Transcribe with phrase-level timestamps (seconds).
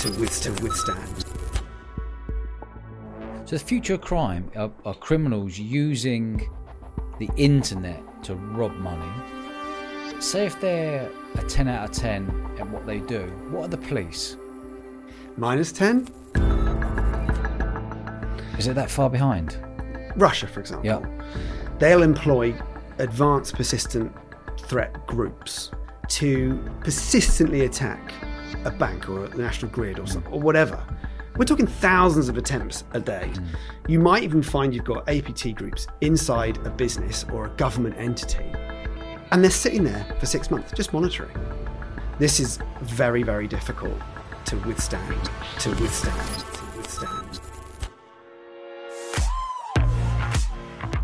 [0.00, 1.24] to, with, to withstand.
[3.44, 6.48] So the future of crime are, are criminals using
[7.18, 9.12] the internet to rob money.
[10.20, 13.76] Say if they're a 10 out of 10 at what they do, what are the
[13.76, 14.36] police?
[15.36, 16.08] Minus 10?
[18.58, 19.58] Is it that far behind?
[20.16, 20.86] Russia, for example.
[20.86, 21.04] Yeah.
[21.78, 22.54] They'll employ
[22.98, 24.14] advanced persistent
[24.60, 25.70] threat groups
[26.08, 28.12] to persistently attack
[28.64, 30.82] a bank or a national grid or, some, or whatever.
[31.36, 33.30] We're talking thousands of attempts a day.
[33.32, 33.46] Mm.
[33.88, 38.44] You might even find you've got APT groups inside a business or a government entity,
[39.30, 41.36] and they're sitting there for six months just monitoring.
[42.18, 43.98] This is very, very difficult
[44.46, 45.30] to withstand,
[45.60, 47.40] to withstand, to withstand.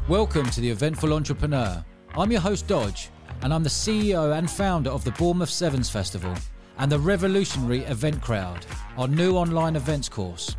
[0.09, 1.85] Welcome to the Eventful Entrepreneur.
[2.17, 3.11] I'm your host, Dodge,
[3.43, 6.35] and I'm the CEO and founder of the Bournemouth Sevens Festival
[6.79, 8.65] and the revolutionary Event Crowd,
[8.97, 10.57] our new online events course.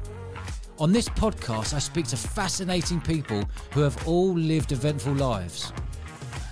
[0.80, 5.74] On this podcast, I speak to fascinating people who have all lived eventful lives.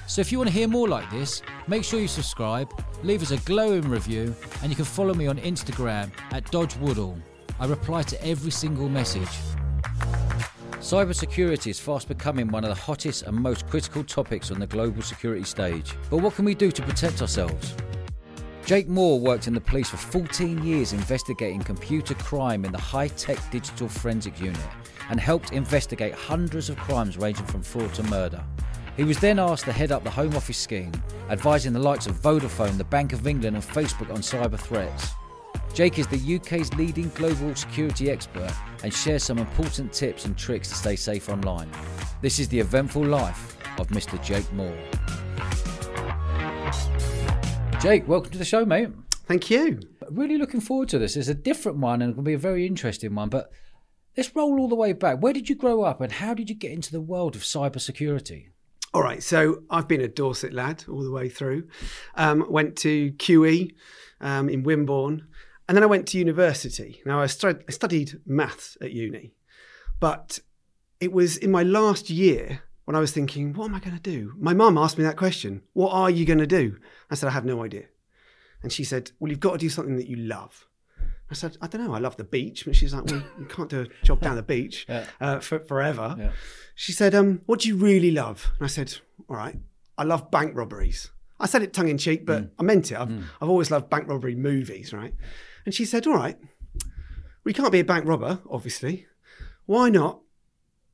[0.07, 2.72] So if you want to hear more like this, make sure you subscribe,
[3.03, 7.17] leave us a glowing review, and you can follow me on Instagram at Dodge Woodall.
[7.59, 9.29] I reply to every single message.
[10.79, 15.02] Cybersecurity is fast becoming one of the hottest and most critical topics on the global
[15.02, 15.94] security stage.
[16.11, 17.73] But what can we do to protect ourselves?
[18.66, 23.09] Jake Moore worked in the police for 14 years investigating computer crime in the high
[23.09, 24.59] tech digital forensic unit
[25.11, 28.44] and helped investigate hundreds of crimes ranging from fraud to murder.
[28.97, 30.91] He was then asked to head up the Home Office scheme,
[31.30, 35.11] advising the likes of Vodafone, the Bank of England, and Facebook on cyber threats.
[35.75, 40.69] Jake is the UK's leading global security expert and shares some important tips and tricks
[40.69, 41.69] to stay safe online.
[42.19, 44.19] This is the eventful life of Mr.
[44.23, 44.75] Jake Moore.
[47.86, 48.89] Jake, welcome to the show, mate.
[49.28, 49.80] Thank you.
[50.09, 51.16] Really looking forward to this.
[51.16, 53.52] It's a different one and it's going to be a very interesting one, but
[54.17, 55.22] let's roll all the way back.
[55.22, 58.47] Where did you grow up and how did you get into the world of cybersecurity?
[58.91, 61.68] All right, so I've been a Dorset lad all the way through.
[62.16, 63.75] Um, went to QE
[64.19, 65.22] um, in Wimborne,
[65.69, 67.03] and then I went to university.
[67.06, 69.35] Now I, stud- I studied maths at uni,
[70.00, 70.40] but
[71.00, 74.01] it was in my last year when I was thinking, what am I going to
[74.01, 74.34] do?
[74.38, 75.62] My mum asked me that question.
[75.73, 76.78] What are you going to do?
[77.12, 77.85] I said, I have no idea.
[78.63, 80.68] And she said, Well, you've got to do something that you love.
[81.29, 81.94] I said, I don't know.
[81.94, 82.66] I love the beach.
[82.66, 85.06] But she's like, Well, you can't do a job down the beach Yeah.
[85.19, 86.16] uh, for, forever.
[86.18, 86.31] Yeah.
[86.75, 88.51] She said, um, What do you really love?
[88.57, 88.95] And I said,
[89.29, 89.57] All right,
[89.97, 91.09] I love bank robberies.
[91.40, 92.97] I said it tongue in cheek, but I meant it.
[92.97, 95.13] I've, I've always loved bank robbery movies, right?
[95.66, 96.38] And she said, All right,
[97.44, 99.06] we can't be a bank robber, obviously.
[99.66, 100.22] Why not?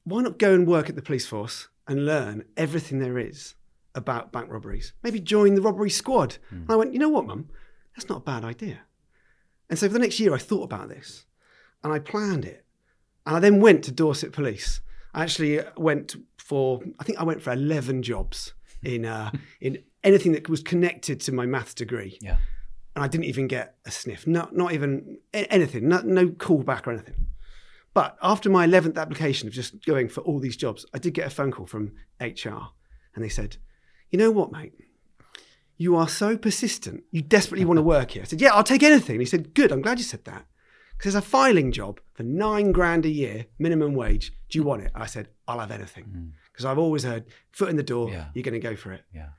[0.04, 3.56] Why not go and work at the police force and learn everything there is
[3.94, 4.94] about bank robberies?
[5.04, 6.38] Maybe join the robbery squad.
[6.50, 7.50] And I went, You know what, mum?
[7.96, 8.80] That's not a bad idea.
[9.70, 11.26] And so for the next year, I thought about this
[11.84, 12.66] and I planned it.
[13.26, 14.82] And I then went to Dorset Police.
[15.14, 18.54] I actually went for, I think I went for 11 jobs
[18.84, 22.18] in, uh, in anything that was connected to my maths degree.
[22.22, 22.38] Yeah.
[22.96, 26.92] And I didn't even get a sniff, not, not even anything, no, no callback or
[26.92, 27.28] anything.
[27.94, 31.28] But after my 11th application of just going for all these jobs, I did get
[31.28, 31.92] a phone call from
[32.22, 32.70] HR
[33.16, 33.58] and they said,
[34.10, 34.74] You know what, mate?
[35.78, 37.04] You are so persistent.
[37.12, 38.22] You desperately want to work here.
[38.22, 39.16] I said, Yeah, I'll take anything.
[39.16, 40.46] And he said, Good, I'm glad you said that.
[40.98, 44.32] Because there's a filing job for nine grand a year, minimum wage.
[44.50, 44.92] Do you want it?
[44.94, 46.34] I said, I'll have anything.
[46.52, 48.12] Because I've always heard, foot in the door, Mm.
[48.14, 48.26] Yeah.
[48.36, 49.02] you're going to go for it.
[49.14, 49.30] Yeah.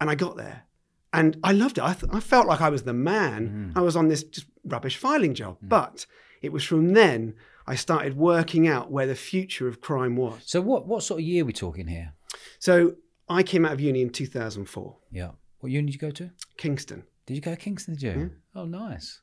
[0.00, 0.64] And I got there
[1.12, 1.84] and I loved it.
[1.84, 3.72] I, th- I felt like I was the man.
[3.76, 5.56] I was on this just rubbish filing job.
[5.62, 6.04] But
[6.42, 7.34] it was from then
[7.66, 10.42] I started working out where the future of crime was.
[10.44, 12.12] So what, what sort of year are we talking here?
[12.58, 12.94] So
[13.28, 15.30] I came out of uni in 2004, Yeah.
[15.60, 16.30] What uni did you go to?
[16.58, 17.04] Kingston.
[17.26, 17.94] Did you go to Kingston?
[17.94, 18.30] Did you?
[18.54, 19.22] Oh, nice.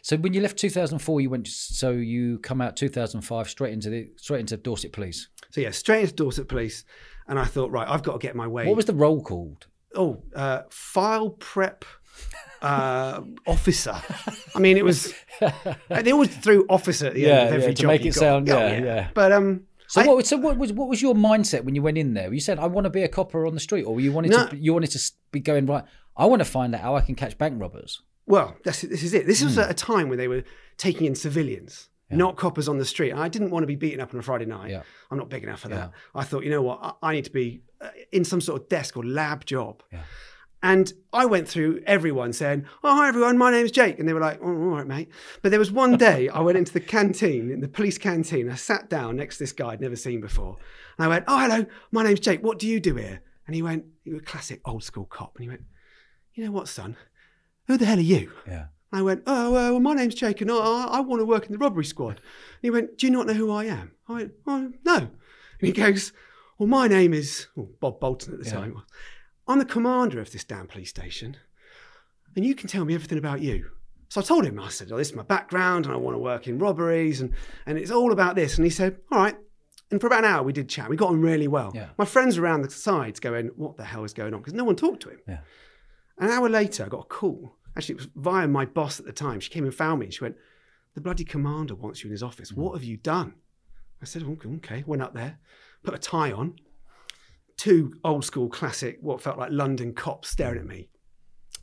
[0.00, 1.46] So when you left 2004, you went.
[1.48, 5.28] So you come out 2005 straight into the straight into Dorset Police.
[5.50, 6.84] So yeah, straight into Dorset Police.
[7.28, 8.66] And I thought, right, I've got to get my way.
[8.66, 9.66] What was the role called?
[9.94, 11.84] oh, uh, file prep
[12.62, 13.94] uh, officer.
[14.54, 15.12] I mean, it was.
[15.88, 17.88] They always threw officer at the Yeah, end of every yeah, to job.
[17.88, 18.20] make it got.
[18.20, 19.08] sound- Oh, yeah, yeah.
[19.14, 20.26] But um, So I- what?
[20.26, 22.32] So what was what was your mindset when you went in there?
[22.32, 24.46] You said, "I want to be a copper on the street," or you wanted No.
[24.46, 25.00] to you wanted to
[25.32, 25.84] be going right.
[26.16, 28.02] I want to find out how I can catch bank robbers.
[28.26, 29.26] Well, that's, this is it.
[29.26, 29.46] This Hmm.
[29.46, 30.44] was at a time when they were
[30.76, 33.10] taking in civilians, not coppers on the street.
[33.10, 34.70] And I didn't want to be beaten up on a Friday night.
[34.70, 34.82] Yeah.
[35.10, 35.76] I'm not big enough for Yeah.
[35.76, 35.90] that.
[36.14, 36.78] I thought, you know what?
[36.82, 39.82] I, I need to be uh, in some sort of desk or lab job.
[40.62, 44.20] And I went through everyone saying, "Oh, hi everyone, my name's Jake," and they were
[44.20, 45.08] like, "Oh, all right, mate."
[45.42, 48.48] But there was one day I went into the canteen, in the police canteen.
[48.48, 50.56] I sat down next to this guy I'd never seen before,
[50.98, 52.42] and I went, "Oh, hello, my name's Jake.
[52.44, 55.42] What do you do here?" And he went, "You're a classic old school cop." And
[55.42, 55.62] he went,
[56.34, 56.96] "You know what, son?
[57.66, 58.66] Who the hell are you?" Yeah.
[58.92, 61.46] And I went, oh, uh, well, my name's Jake and I, I want to work
[61.46, 62.16] in the robbery squad.
[62.18, 63.92] And he went, do you not know who I am?
[64.06, 64.96] I went, oh, no.
[64.96, 65.08] And
[65.60, 66.12] he goes,
[66.58, 68.52] well, my name is well, Bob Bolton at the Yeah.
[68.52, 68.82] time.
[69.52, 71.36] I'm the commander of this damn police station.
[72.34, 73.68] And you can tell me everything about you.
[74.08, 76.18] So I told him, I said, oh, this is my background and I want to
[76.18, 77.34] work in robberies and,
[77.66, 78.56] and it's all about this.
[78.56, 79.36] And he said, all right.
[79.90, 80.88] And for about an hour, we did chat.
[80.88, 81.70] We got on really well.
[81.74, 81.88] Yeah.
[81.98, 84.40] My friends around the sides going, what the hell is going on?
[84.40, 85.20] Because no one talked to him.
[85.28, 85.40] Yeah.
[86.18, 87.56] An hour later, I got a call.
[87.76, 89.38] Actually, it was via my boss at the time.
[89.38, 90.36] She came and found me and she went,
[90.94, 92.52] The bloody commander wants you in his office.
[92.52, 92.56] Mm.
[92.56, 93.34] What have you done?
[94.00, 94.84] I said, "Okay, Okay.
[94.86, 95.38] Went up there,
[95.82, 96.56] put a tie on,
[97.56, 100.88] two old school classic, what felt like London cops staring at me.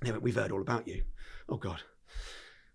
[0.02, 1.04] They went, We've heard all about you.
[1.48, 1.82] Oh, God.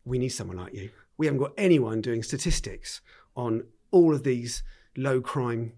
[0.05, 0.91] We need someone like you.
[1.17, 3.01] We haven't got anyone doing statistics
[3.37, 4.63] on all of these
[4.97, 5.73] low crime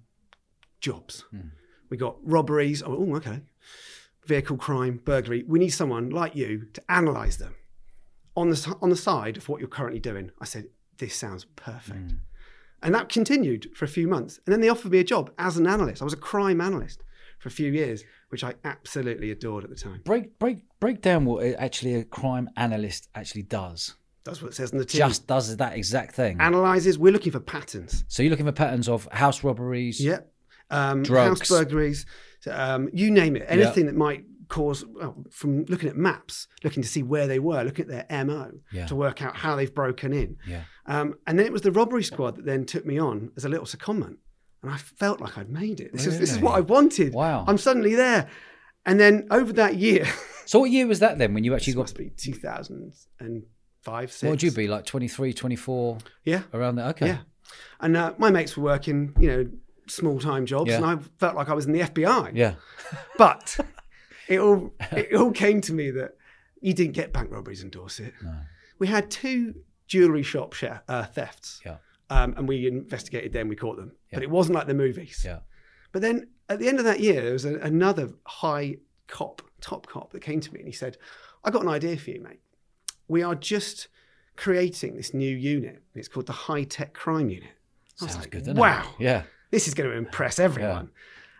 [0.81, 1.25] jobs.
[1.31, 1.49] Hmm.
[1.91, 2.83] We got robberies.
[2.83, 3.43] Oh, oh, okay.
[4.25, 5.45] Vehicle crime, burglary.
[5.47, 7.55] We need someone like you to analyse them
[8.37, 10.31] on the on the side of what you're currently doing.
[10.41, 10.67] I said,
[10.99, 12.13] this sounds perfect.
[12.13, 12.17] Hmm.
[12.83, 14.41] And that continued for a few months.
[14.45, 16.03] And then they offered me a job as an analyst.
[16.03, 17.03] I was a crime analyst
[17.39, 20.01] for a few years, which I absolutely adored at the time.
[20.05, 23.95] Break break break down what actually a crime analyst actually does.
[24.25, 24.99] That's what it says in the team.
[24.99, 26.41] Just does that exact thing.
[26.41, 26.99] analyzes.
[26.99, 28.05] We're looking for patterns.
[28.09, 30.01] so you're looking for patterns of house robberies.
[30.01, 30.19] Yeah.
[30.69, 31.41] Um, Drugs.
[31.41, 32.07] House burglaries,
[32.51, 33.45] um, you name it.
[33.47, 37.63] Anything that might cause, well, from looking at maps, looking to see where they were,
[37.63, 38.87] looking at their MO Yeah.
[38.87, 40.39] to work out how they've broken in.
[40.45, 40.63] Yeah.
[40.87, 43.49] Um, and then it was the robbery squad that then took me on as a
[43.49, 44.17] little secondment.
[44.67, 45.93] And I felt like I'd made it.
[45.93, 47.15] This, is, this is what I wanted.
[47.15, 47.45] Wow.
[47.47, 48.29] I'm suddenly there.
[48.85, 50.05] And then over that year,
[50.45, 54.23] So what year was that then when you actually got must be 2005, 6.
[54.23, 56.43] what would you be like 23, 24 Yeah.
[56.53, 56.87] around there?
[56.89, 57.07] Okay.
[57.07, 57.19] Yeah.
[57.81, 59.47] And uh, my mates were working, you know,
[59.87, 60.71] small time jobs.
[60.71, 60.77] Yeah.
[60.79, 62.33] And I felt like I was in the FBI.
[62.35, 62.55] Yeah.
[63.19, 63.57] But
[64.29, 66.13] it all it all came to me that
[66.61, 68.13] you didn't get bank robberies in Dorset.
[68.79, 69.55] We had two
[69.87, 71.77] jewelry shop share, uh, thefts, Yeah.
[72.11, 73.49] Um, and we investigated them.
[73.49, 75.23] We caught them, but it wasn't like the movies.
[75.25, 75.41] Yeah.
[75.93, 78.77] But then at the end of that year, there was a, another high
[79.07, 80.99] cop, top cop, that came to me and he said,
[81.45, 82.41] "I got an idea for you, mate.
[83.09, 83.89] We are just
[84.37, 85.83] creating this new unit.
[85.95, 87.51] It's called the High Tech Crime Unit."
[88.01, 89.05] I was Sounds like, good, doesn't wow it?
[89.05, 89.23] Yeah.
[89.51, 90.91] this is going to impress everyone.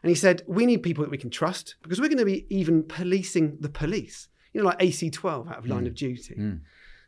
[0.03, 2.47] And he said, we need people that we can trust because we're going to be
[2.49, 4.29] even policing the police.
[4.53, 6.35] You know, like AC12 out of Line of Duty.
[6.35, 6.61] Mm.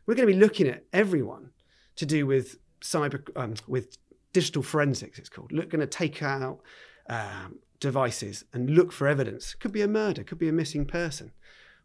[0.05, 1.51] We're going to be looking at everyone
[1.95, 3.97] to do with cyber, um, with
[4.33, 5.19] digital forensics.
[5.19, 5.51] It's called.
[5.51, 6.59] Look, going to take out
[7.09, 9.53] um, devices and look for evidence.
[9.55, 10.23] Could be a murder.
[10.23, 11.31] Could be a missing person.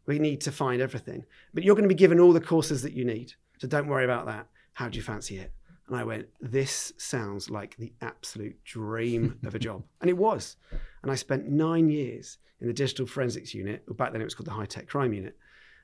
[0.05, 1.25] We need to find everything.
[1.53, 3.33] But you're going to be given all the courses that you need.
[3.59, 4.47] So don't worry about that.
[4.73, 5.51] How do you fancy it?
[5.87, 9.83] And I went, this sounds like the absolute dream of a job.
[10.01, 10.57] And it was.
[11.01, 13.83] And I spent nine years in the digital forensics unit.
[13.87, 15.37] Well, back then it was called the high tech crime unit.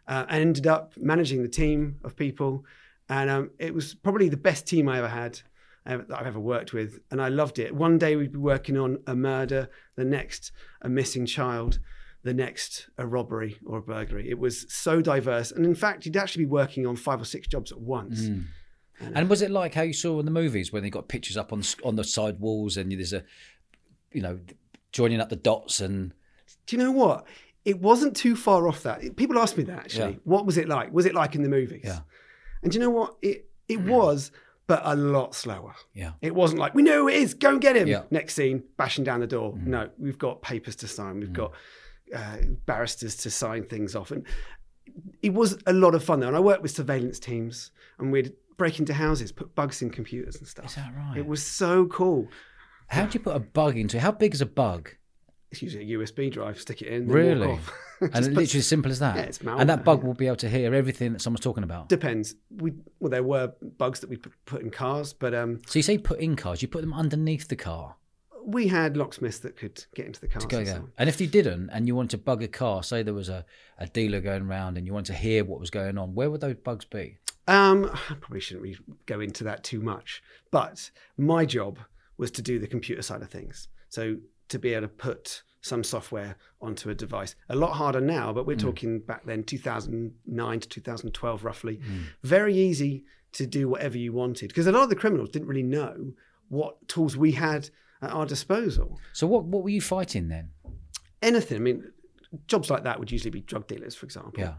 [0.08, 2.66] Uh, and ended up managing the team of people.
[3.12, 5.42] And um, it was probably the best team I ever had.
[5.86, 7.74] uh, that I've ever worked with, and I loved it.
[7.74, 11.80] One day we'd be working on a murder, the next a missing child,
[12.24, 14.30] the next a robbery or a burglary.
[14.30, 17.48] It was so diverse, and in fact, you'd actually be working on five or six
[17.48, 18.22] jobs at once.
[18.22, 18.46] Mm.
[19.16, 21.52] And was it like how you saw in the movies when they got pictures up
[21.52, 23.24] on on the side walls and there's a,
[24.12, 24.40] you know,
[24.92, 26.13] joining up the dots and
[26.68, 27.25] Do you know what?
[27.66, 29.16] It wasn't too far off that.
[29.16, 30.13] People ask me that actually.
[30.13, 30.19] Yeah.
[30.24, 30.94] What was it like?
[30.94, 31.81] Was it like in the movies?
[31.84, 32.00] Yeah.
[32.63, 33.16] And you know what?
[33.22, 34.31] It it was,
[34.68, 35.74] but a lot slower.
[35.94, 37.34] yeah, It wasn't like we know who it is.
[37.34, 37.88] Go and get him.
[37.88, 38.00] Yeah.
[38.00, 38.12] Mm.
[38.12, 39.58] Next scene, bashing down the door.
[39.58, 41.20] No, we've got papers to sign.
[41.20, 41.51] We've got
[42.15, 44.25] uh, barristers to sign things off, and
[45.22, 46.27] it was a lot of fun though.
[46.27, 50.36] And I worked with surveillance teams, and we'd break into houses, put bugs in computers
[50.36, 50.65] and stuff.
[50.65, 51.18] is that right?
[51.18, 52.27] It was so cool.
[52.89, 54.00] how do you put a bug into?
[54.00, 54.91] How big is a bug?
[55.50, 56.60] It's usually a USB drive.
[56.60, 57.08] Stick it in.
[57.08, 57.60] Really?
[58.13, 59.15] And it's literally as simple as that.
[59.15, 60.08] Yeah, it's and that bug yeah.
[60.08, 61.88] will be able to hear everything that someone's talking about.
[61.88, 62.36] depends.
[62.50, 65.98] We well, there were bugs that we put, in cars, but um, So you say
[65.98, 67.96] put in cars, you put them underneath the car.
[68.43, 70.46] we had locksmiths that could get into the cars.
[70.46, 70.89] Go, and so.
[70.98, 73.46] And if you didn't, and you wanted to bug a car, say there was a,
[73.77, 76.41] a dealer going around and you wanted to hear what was going on, where would
[76.41, 77.17] those bugs be?
[77.48, 81.79] Um, I probably shouldn't really go into that too much, but my job
[82.17, 83.67] was to do the computer side of things.
[83.89, 84.17] So
[84.50, 88.46] to be able to put some software onto a device, a lot harder now, but
[88.46, 91.80] we're talking back then 2009 to 2012 roughly.
[92.24, 95.63] Very easy to do whatever you wanted because a lot of the criminals didn't really
[95.63, 96.13] know
[96.50, 97.70] what tools we had
[98.01, 99.00] at our disposal.
[99.13, 100.50] So what what were you fighting then?
[101.22, 101.58] Anything.
[101.58, 101.91] I mean,
[102.48, 104.44] jobs like that would usually be drug dealers, for example.
[104.44, 104.53] Yeah.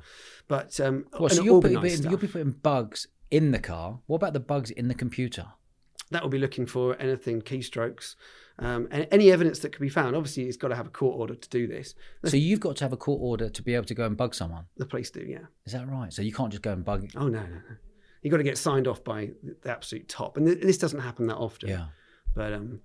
[0.46, 3.98] But um, Well, so putting, organised you'll be putting bugs in the car.
[4.06, 5.46] What about the bugs in the computer?
[6.12, 8.14] that will be looking for anything keystrokes
[8.58, 10.14] um, and any evidence that could be found.
[10.16, 11.94] Obviously, it's got to have a court order to do this.
[12.24, 14.34] So you've got to have a court order to be able to go and bug
[14.34, 14.64] someone.
[14.76, 15.46] The police do, yeah.
[15.66, 16.12] Is that right?
[16.12, 17.08] So you can't just go and bug.
[17.16, 17.76] Oh no, no, no.
[18.22, 19.30] You got to get signed off by
[19.62, 21.68] the absolute top, and th- this doesn't happen that often.
[21.70, 21.86] Yeah.
[22.34, 22.80] But um,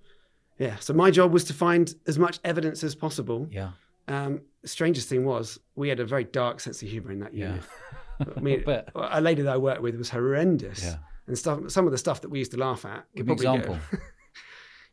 [0.58, 0.76] yeah.
[0.80, 3.46] So my job was to find as much evidence as possible.
[3.50, 3.70] Yeah.
[4.08, 7.34] Um, the strangest thing was we had a very dark sense of humour in that
[7.34, 7.48] Yeah.
[7.48, 7.62] unit.
[8.36, 8.88] I mean, bet.
[8.96, 10.82] a lady that I worked with was horrendous.
[10.82, 10.96] Yeah.
[11.28, 13.04] And stuff, some of the stuff that we used to laugh at.
[13.14, 13.78] Give me an example.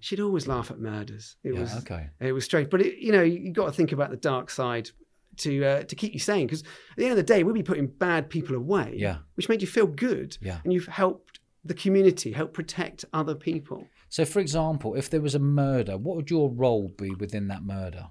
[0.05, 1.35] She'd always laugh at murders.
[1.43, 1.61] It Yeah.
[1.61, 2.09] was okay.
[2.19, 4.91] it was strange, but it, you know you got to think about the dark side
[5.37, 7.63] to uh, to keep you sane because at the end of the day we'd be
[7.63, 9.17] putting bad people away, Yeah.
[9.33, 10.59] which made you feel good, Yeah.
[10.63, 13.87] and you've helped the community, helped protect other people.
[14.09, 17.63] So, for example, if there was a murder, what would your role be within that
[17.63, 18.09] murder?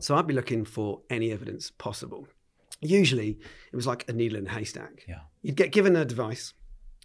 [0.00, 2.28] So I'd be looking for any evidence possible.
[2.82, 3.38] Usually
[3.72, 5.04] it was like a needle in a haystack.
[5.08, 5.20] Yeah.
[5.42, 6.52] You'd get given a device,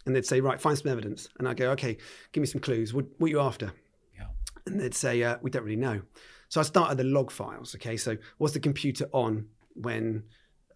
[0.04, 1.96] and they'd say, "Right, find some evidence," and I'd go, "Okay,
[2.32, 2.92] give me some clues.
[2.92, 3.72] What, what are you after?"
[4.66, 4.72] Yeah.
[4.72, 6.02] and they'd say, uh, "We don't really know."
[6.48, 7.74] So I started the log files.
[7.76, 10.24] Okay, so was the computer on when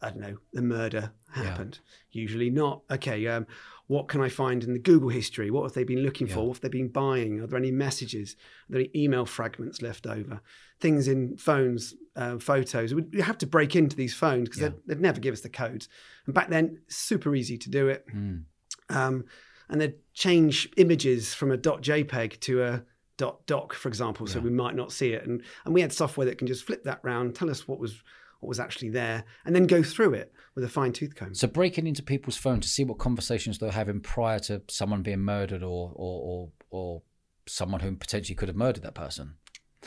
[0.00, 1.80] I don't know the murder happened?
[2.12, 2.82] Usually not.
[2.90, 3.46] Okay, um,
[3.86, 5.50] what can I find in the Google history?
[5.50, 6.46] What have they been looking for?
[6.46, 7.40] What have they been buying?
[7.40, 8.36] Are there any messages?
[8.68, 10.40] Are there any email fragments left over?
[10.80, 12.94] Things in phones, uh, photos.
[12.94, 14.68] We we have to break into these phones because Yeah.
[14.68, 15.88] they'd, they'd never give us the codes.
[16.26, 18.44] And back then, super easy to do it Mm.
[18.90, 19.24] um,
[19.68, 22.84] and they'd change images from a .jpeg to a
[23.16, 24.44] .doc, for example, so Yeah.
[24.44, 25.26] we might not see it.
[25.26, 28.02] And and we had software that can just flip that round, tell us what was
[28.40, 31.34] what was actually there, and then go through it with a fine tooth comb.
[31.34, 35.20] So, breaking into people's phones to see what conversations they're having prior to someone being
[35.20, 37.02] murdered or or or, or
[37.46, 39.36] someone who potentially could have murdered that person.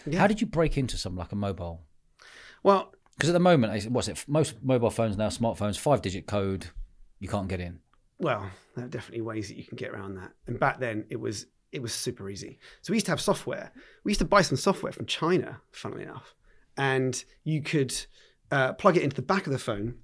[0.05, 0.19] Yeah.
[0.19, 1.83] How did you break into something like a mobile?
[2.63, 4.23] Well, Because at the moment, what's it?
[4.27, 6.67] Most mobile phones now, smartphones, five-digit code,
[7.19, 7.79] you can't get in.
[8.19, 10.31] well, there are definitely ways that you can get around that.
[10.47, 12.59] And back then, it was it was super easy.
[12.81, 13.71] So we used to have software.
[14.03, 16.33] We used to buy some software from China, funnily enough,
[16.77, 17.93] and you could
[18.51, 19.95] uh, plug it into the back of the phone.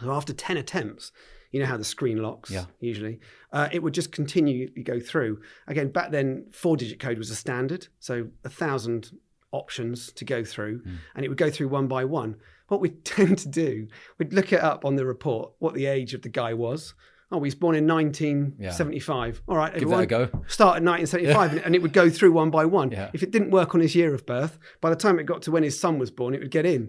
[0.00, 1.12] So after ten attempts,
[1.50, 2.50] you know how the screen locks.
[2.50, 2.64] Yeah.
[2.80, 3.20] Usually,
[3.52, 5.40] uh, it would just continue to go through.
[5.68, 9.16] Again, back then, four-digit code was a standard, so a thousand
[9.52, 10.82] options to go through,
[11.14, 12.36] and it would go through one by one.
[12.68, 13.86] What we'd tend to do,
[14.18, 16.94] we'd look it up on the report what the age of the guy was.
[17.34, 19.42] Oh, he's born in 1975.
[19.48, 20.24] All right, Give that a go.
[20.46, 22.92] Start in 1975, and, and it would go through one by one.
[22.92, 23.10] Yeah.
[23.12, 25.50] If it didn't work on his year of birth, by the time it got to
[25.50, 26.88] when his son was born, it would get in.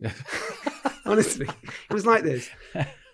[1.05, 1.47] Honestly,
[1.89, 2.47] it was like this.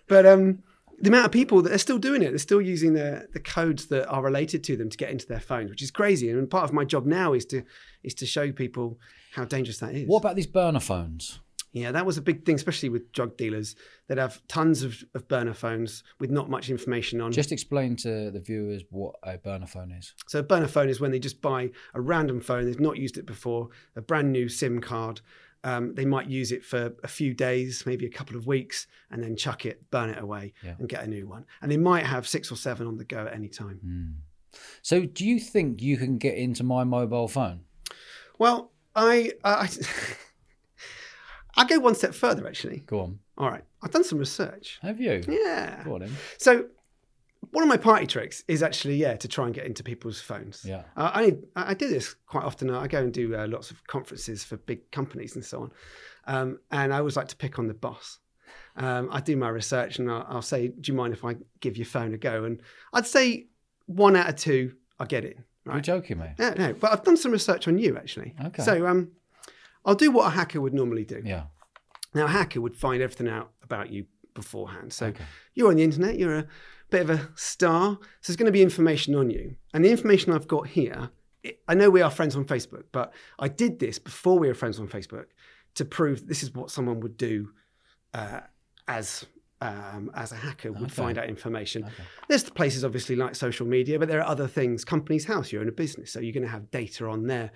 [0.09, 0.59] But um,
[0.99, 3.85] the amount of people that are still doing it, they're still using the the codes
[3.87, 6.29] that are related to them to get into their phones, which is crazy.
[6.29, 7.63] And part of my job now is to
[8.03, 8.99] is to show people
[9.33, 10.05] how dangerous that is.
[10.07, 11.39] What about these burner phones?
[11.73, 13.75] Yeah, that was a big thing, especially with drug dealers.
[14.07, 17.31] They'd have tons of, of burner phones with not much information on.
[17.31, 20.13] Just explain to the viewers what a burner phone is.
[20.27, 23.17] So a burner phone is when they just buy a random phone, they've not used
[23.17, 25.21] it before, a brand new SIM card.
[25.63, 29.23] Um, they might use it for a few days, maybe a couple of weeks, and
[29.23, 30.73] then chuck it, burn it away, Yeah.
[30.79, 31.45] and get a new one.
[31.61, 34.23] And they might have six or seven on the go at any time.
[34.81, 37.61] So, do you think you can get into my mobile phone?
[38.39, 39.69] Well, I, I,
[41.55, 42.79] I go one step further actually.
[42.85, 43.19] Go on.
[43.37, 44.79] All right, I've done some research.
[44.81, 45.23] Have you?
[45.27, 45.83] Yeah.
[45.83, 46.11] Go on then.
[46.37, 46.65] So
[47.51, 50.63] one of my party tricks is actually yeah to try and get into people's phones.
[50.65, 50.83] Yeah.
[50.95, 52.69] Uh, I I do this quite often.
[52.69, 55.71] I go and do uh, lots of conferences for big companies and so on,
[56.27, 58.19] um, and I always like to pick on the boss.
[58.77, 61.77] Um, I do my research and I'll, I'll say, "Do you mind if I give
[61.77, 62.61] your phone a go?" And
[62.93, 63.47] I'd say
[63.87, 65.37] one out of two, I get it.
[65.65, 65.83] You're Right?
[65.83, 66.35] joking, mate.
[66.39, 66.73] No, no.
[66.73, 68.33] But I've done some research on you actually.
[68.45, 68.63] Okay.
[68.63, 69.11] So um,
[69.85, 71.21] I'll do what a hacker would normally do.
[71.23, 71.43] Yeah.
[72.13, 74.93] Now, a hacker would find everything out about you beforehand.
[74.93, 75.23] So Okay.
[75.53, 76.47] you're on the internet, you're a
[76.89, 77.97] bit of a star.
[78.21, 79.55] So there's going to be information on you.
[79.73, 81.09] And the information I've got here,
[81.43, 84.53] it, I know we are friends on Facebook, but I did this before we were
[84.53, 85.25] friends on Facebook
[85.75, 87.49] to prove this is what someone would do
[88.13, 88.41] uh,
[88.87, 89.25] as.
[89.63, 90.91] Um, as a hacker would Okay.
[91.03, 91.83] find out information.
[91.83, 91.93] Okay.
[92.27, 94.83] There's places obviously like social media, but there are other things.
[94.83, 97.51] Company's house, you're in a business, so you're going to have data on there.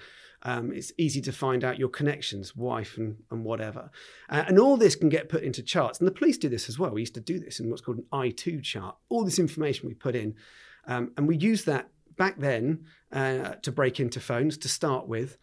[0.45, 3.89] Um, it's easy to find out your connections, wife, and, and whatever.
[4.29, 5.97] Uh, and all this can get put into charts.
[5.99, 6.91] And the police do this as well.
[6.91, 8.95] We used to do this in what's called an I2 chart.
[9.09, 10.35] All this information we put in.
[10.87, 15.37] Um, and we used that back then uh, to break into phones to start with.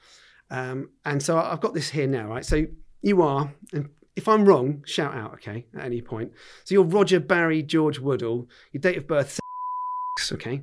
[0.50, 2.44] Um, and so I've got this here now, right?
[2.44, 2.64] So
[3.02, 6.30] you are, and if I'm wrong, shout out, okay, at any point.
[6.62, 8.48] So you're Roger Barry George Woodall.
[8.70, 9.40] Your date of birth,
[10.32, 10.62] okay.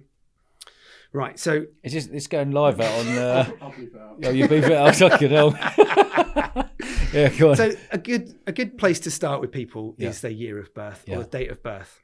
[1.11, 1.39] Right.
[1.39, 3.07] So It's just it's going live out on.
[3.17, 4.17] Uh, I'll bleep it out.
[4.25, 4.95] oh, you beef it out.
[4.95, 5.51] Fucking hell.
[7.13, 7.55] yeah, go on.
[7.55, 10.09] so a good a good place to start with people Yeah.
[10.09, 11.17] is their year of birth Yeah.
[11.17, 12.01] or date of birth.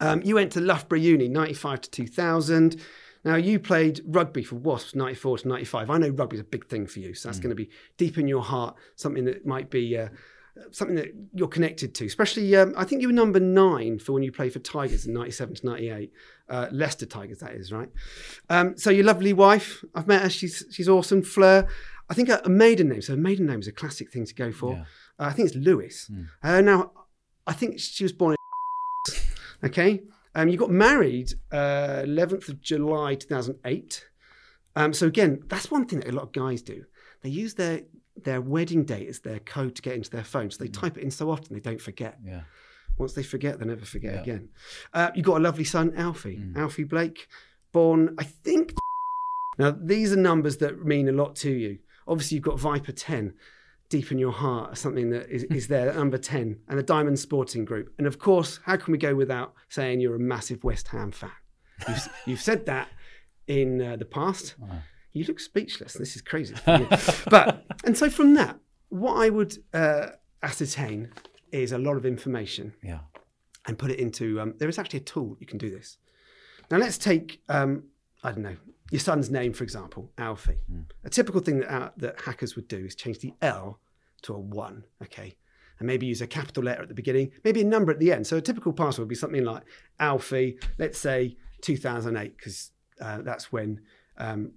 [0.00, 2.76] Um, you went to Loughborough Uni, ninety five to two thousand.
[3.24, 5.90] Now you played rugby for Wasps, ninety four to ninety five.
[5.90, 7.32] I know rugby's a big thing for you, so Mm.
[7.32, 10.08] that's going to be deep in your heart, something that might be uh,
[10.70, 12.06] something that you're connected to.
[12.06, 15.12] Especially, um, I think you were number nine for when you played for Tigers in
[15.12, 16.12] '97 to '98,
[16.48, 17.88] uh, Leicester Tigers, that is right.
[18.50, 20.30] Um, so your lovely wife, I've met her.
[20.30, 21.22] She's she's awesome.
[21.22, 21.66] Fleur,
[22.08, 23.02] I think a, a maiden name.
[23.02, 24.72] So a maiden name is a classic thing to go for.
[24.72, 24.84] Yeah.
[25.18, 26.10] Uh, I think it's Lewis.
[26.42, 26.92] Uh, now,
[27.46, 29.14] I think she was born in.
[29.64, 30.02] okay.
[30.34, 34.08] Um, you got married uh, 11th of July 2008.
[34.76, 36.84] Um, so again, that's one thing that a lot of guys do.
[37.22, 37.82] They use their
[38.16, 40.50] their wedding date is their code to get into their phone.
[40.50, 42.18] So they type it in so often they don't forget.
[42.24, 42.42] Yeah.
[42.96, 44.20] Once they forget, they never forget Yeah.
[44.20, 44.48] again.
[44.92, 46.40] Uh, you got a lovely son, Alfie.
[46.54, 47.26] Alfie Blake,
[47.72, 48.72] born, I think.
[49.56, 51.78] Now, these are numbers that mean a lot to you.
[52.08, 53.34] Obviously, you've got Viper 10
[53.88, 57.20] deep in your heart, something that is, is there, at number 10, and the Diamond
[57.20, 57.94] Sporting Group.
[57.96, 61.30] And of course, how can we go without saying you're a massive West Ham fan?
[61.88, 62.88] You've, you've said that
[63.46, 64.56] in uh, the past.
[65.14, 65.94] You look speechless.
[65.94, 66.54] This is crazy.
[66.66, 68.58] but, and so from that,
[68.90, 70.08] what I would uh,
[70.42, 71.10] ascertain
[71.52, 72.98] is a lot of information Yeah.
[73.66, 74.40] and put it into.
[74.40, 75.96] Um, there is actually a tool you can do this.
[76.70, 77.84] Now let's take um,
[78.22, 78.56] I don't know
[78.90, 80.58] your son's name for example, Alfie.
[81.04, 83.78] A typical thing that uh, that hackers would do is change the L
[84.22, 84.84] to a one.
[85.02, 85.36] Okay.
[85.78, 88.26] And maybe use a capital letter at the beginning, maybe a number at the end.
[88.26, 89.62] So a typical password would be something like
[89.98, 93.80] Alfie, let's say 2008, because uh, that's when
[94.18, 94.52] um,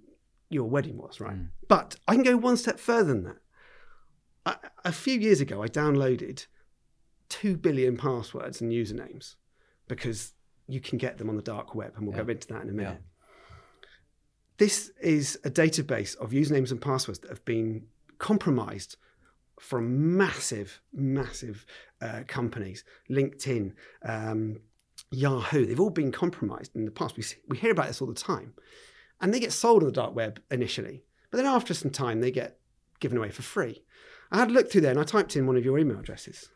[0.50, 1.36] your wedding was, right?
[1.68, 3.36] But I can go one step further than that.
[4.46, 6.46] A, a few years ago, I downloaded
[7.28, 9.34] 2 billion passwords and usernames
[9.86, 10.32] because
[10.66, 12.72] you can get them on the dark web, and we'll go into that in a
[12.72, 13.02] minute.
[14.58, 17.86] This is a database of usernames and passwords that have been
[18.18, 18.96] compromised
[19.60, 21.64] from massive, massive
[22.00, 23.72] uh, companies, LinkedIn,
[24.04, 24.60] um,
[25.10, 25.64] Yahoo.
[25.64, 27.16] They've all been compromised in the past.
[27.16, 28.54] We, see, we hear about this all the time.
[29.20, 32.30] And they get sold on the dark web initially, but then after some time, they
[32.30, 32.58] get
[33.00, 33.82] given away for free.
[34.30, 36.48] I had a look through there and I typed in one of your email addresses.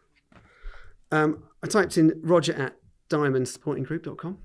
[1.11, 2.77] Um, I typed in roger at
[3.11, 4.39] diamondsportinggroup.com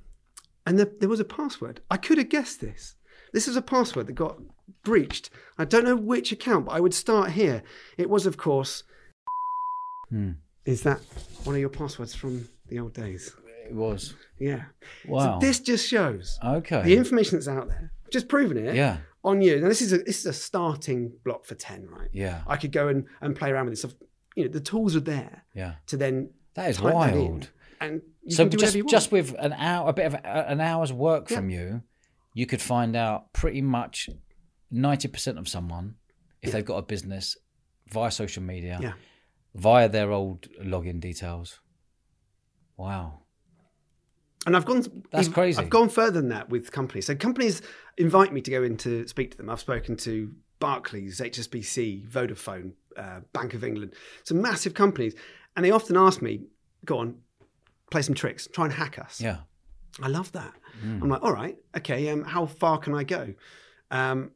[0.66, 1.82] and there, there was a password.
[1.92, 2.96] I could have guessed this.
[3.34, 4.40] This was a password that got
[4.84, 5.30] breached.
[5.58, 7.62] I don't know which account, but I would start here.
[7.98, 8.84] It was, of course,
[10.66, 11.00] is that
[11.44, 13.34] one of your passwords from the old days?
[13.70, 14.14] It was.
[14.40, 14.64] Yeah.
[15.08, 15.40] Wow.
[15.40, 16.82] So this just shows Okay.
[16.84, 17.92] the information that's out there.
[18.11, 18.98] Just proving it Yeah.
[19.24, 19.59] on you.
[19.59, 22.09] Now this is a this is a starting block for ten, right?
[22.13, 22.43] Yeah.
[22.48, 23.93] I could go and, and play around with this stuff.
[24.35, 25.75] You know, the tools are there Yeah.
[25.87, 27.50] to then That is type that wild.
[27.81, 28.91] and you so just whatever you want.
[28.91, 31.37] just with an hour, a bit of a, an hour's work Yeah.
[31.37, 31.81] from you,
[32.33, 34.09] you could find out pretty much
[34.72, 35.96] ninety percent of someone
[36.41, 37.35] if they've got a business
[37.91, 38.93] via social media, Yeah.
[39.55, 41.59] via their old login details.
[42.77, 43.22] Wow.
[44.46, 44.86] And I've gone.
[45.12, 45.60] That's crazy.
[45.60, 47.06] I've gone further than that with companies.
[47.08, 47.62] So companies
[47.98, 49.50] invite me to go in to speak to them.
[49.50, 55.16] I've spoken to Barclays, HSBC, Vodafone, uh, Bank of England, some massive companies,
[55.56, 56.44] and they often ask me,
[56.86, 57.18] "Go on,
[57.92, 59.40] play some tricks, try and hack us." Yeah.
[60.02, 60.54] I love that.
[60.84, 62.10] I'm like, all right, okay.
[62.10, 63.34] Um, how far can I go?
[63.90, 64.32] Um,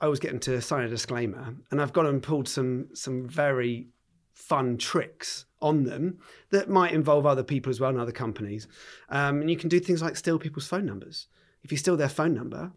[0.00, 3.88] I was getting to sign a disclaimer, and I've gone and pulled some some very
[4.34, 6.18] fun tricks on them
[6.50, 8.68] that might involve other people as well and other companies.
[9.08, 11.28] Um, and you can do things like steal people's phone numbers.
[11.62, 12.72] If you steal their phone number,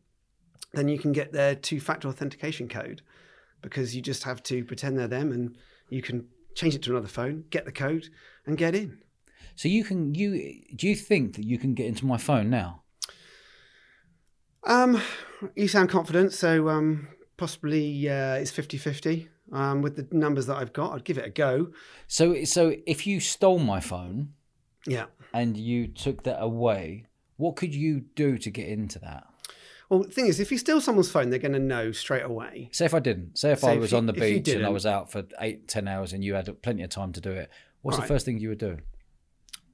[0.74, 3.02] then you can get their two-factor authentication code
[3.62, 5.58] because you just have to pretend they're them, and
[5.90, 8.10] you can change it to another phone, get the code,
[8.46, 9.00] and get in.
[9.56, 12.84] So you can you do you think that you can get into my phone now?
[14.64, 15.02] Um,
[15.56, 19.30] you sound confident, so um, possibly uh, it's 50 50.
[19.52, 21.72] Um, with the numbers that I've got, I'd give it a go.
[22.08, 24.34] So so if you stole my phone
[24.86, 25.06] Yeah.
[25.34, 27.06] and you took that away,
[27.38, 29.26] what could you do to get into that?
[29.90, 32.68] Well, the thing is, if you steal someone's phone, they're going to know straight away.
[32.74, 33.38] Say if I didn't.
[33.38, 34.74] Say if Say I if was you- on the if you beach and I didn't.
[34.74, 37.50] was out for eight, ten hours and you had plenty of time to do it.
[37.84, 38.04] What's Right.
[38.06, 38.80] the first thing you would do?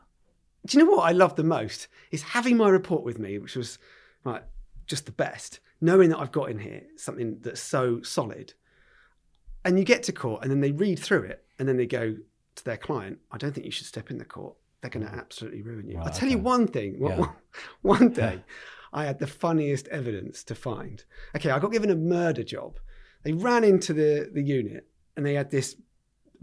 [0.67, 3.55] do you know what I love the most is having my report with me, which
[3.57, 3.79] was
[4.25, 4.45] like
[4.87, 5.61] just the best.
[5.81, 8.55] Knowing that I've got in here something that's so solid,
[9.65, 12.17] and you get to court, and then they read through it, and then they go
[12.57, 13.19] to their client.
[13.31, 14.57] I don't think you should step in the court.
[14.81, 15.19] They're going to mm.
[15.19, 15.97] absolutely ruin you.
[15.97, 17.01] Right, I'll tell you one thing.
[17.01, 17.27] One- Yeah.
[17.83, 18.43] One day,
[18.93, 21.05] I had the funniest evidence to find.
[21.37, 22.81] Okay, I got given a murder job.
[23.23, 25.77] They ran into the the unit, and they had this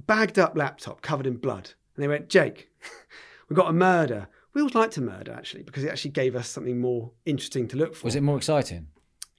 [0.06, 1.74] bagged up laptop covered in blood.
[1.96, 2.70] And they went, Jake,
[3.50, 4.28] we've got a murder.
[4.54, 7.78] We always like to murder actually because it actually gave us something more interesting to
[7.78, 8.06] look for.
[8.06, 8.88] Was it more exciting?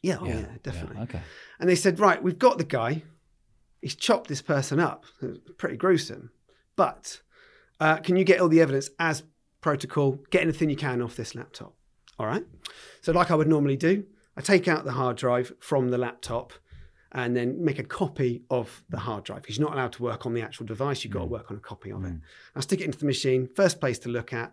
[0.03, 1.01] Yeah, oh, yeah, definitely.
[1.03, 1.21] okay.
[1.61, 3.03] And they said, right, we've got the guy.
[3.81, 5.05] He's chopped this person up.
[5.59, 6.31] Pretty gruesome.
[6.77, 7.21] But
[7.81, 9.23] uh, can you get all the evidence as
[9.61, 10.19] protocol?
[10.31, 11.75] Get anything you can off this laptop.
[12.19, 12.45] All right.
[13.01, 14.05] So, like I would normally do,
[14.37, 16.53] I take out the hard drive from the laptop
[17.15, 20.25] and then make a copy of the hard drive because you're not allowed to work
[20.25, 21.05] on the actual device.
[21.05, 22.15] You've got to work on a copy of it.
[22.57, 24.53] I stick it into the machine, first place to look at.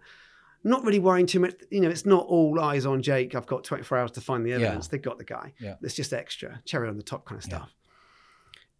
[0.66, 1.54] Not really worrying too much.
[1.72, 3.34] You know, it's not all eyes on Jake.
[3.34, 4.88] I've got 24 hours to find the evidence.
[4.88, 5.54] They've got the guy.
[5.58, 5.76] Yeah.
[5.82, 7.58] It's just extra, cherry on the top kind of Yeah.
[7.60, 7.74] stuff.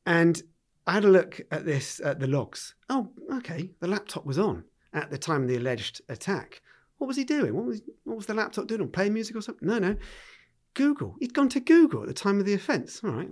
[0.06, 0.42] And
[0.90, 2.74] I had a look at this, at the logs.
[2.90, 3.70] Oh, okay.
[3.80, 6.62] The laptop was on at the time of the alleged attack.
[6.98, 7.54] What was he doing?
[7.54, 8.90] What was, what was the laptop doing?
[8.90, 9.68] Playing music or something?
[9.68, 9.96] No, no.
[10.74, 11.16] Google.
[11.20, 13.02] He'd gone to Google at the time of the offence.
[13.04, 13.30] All right.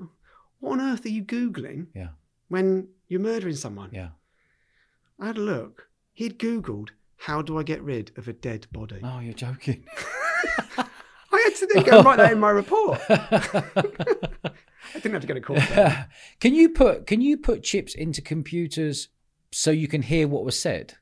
[0.60, 2.10] What on earth are you Googling Yeah.
[2.50, 3.90] when you're murdering someone?
[3.92, 4.10] Yeah.
[5.20, 5.88] I had a look.
[6.14, 9.02] He'd Googled, how do I get rid of a dead body?
[9.04, 9.84] Oh, you're joking.
[10.78, 10.86] I
[11.32, 13.00] had to then go and write that in my report.
[14.98, 15.62] I didn't have to get court.
[15.64, 16.08] for
[16.40, 19.10] can you put can you put chips into computers
[19.52, 20.96] so you can hear what was said?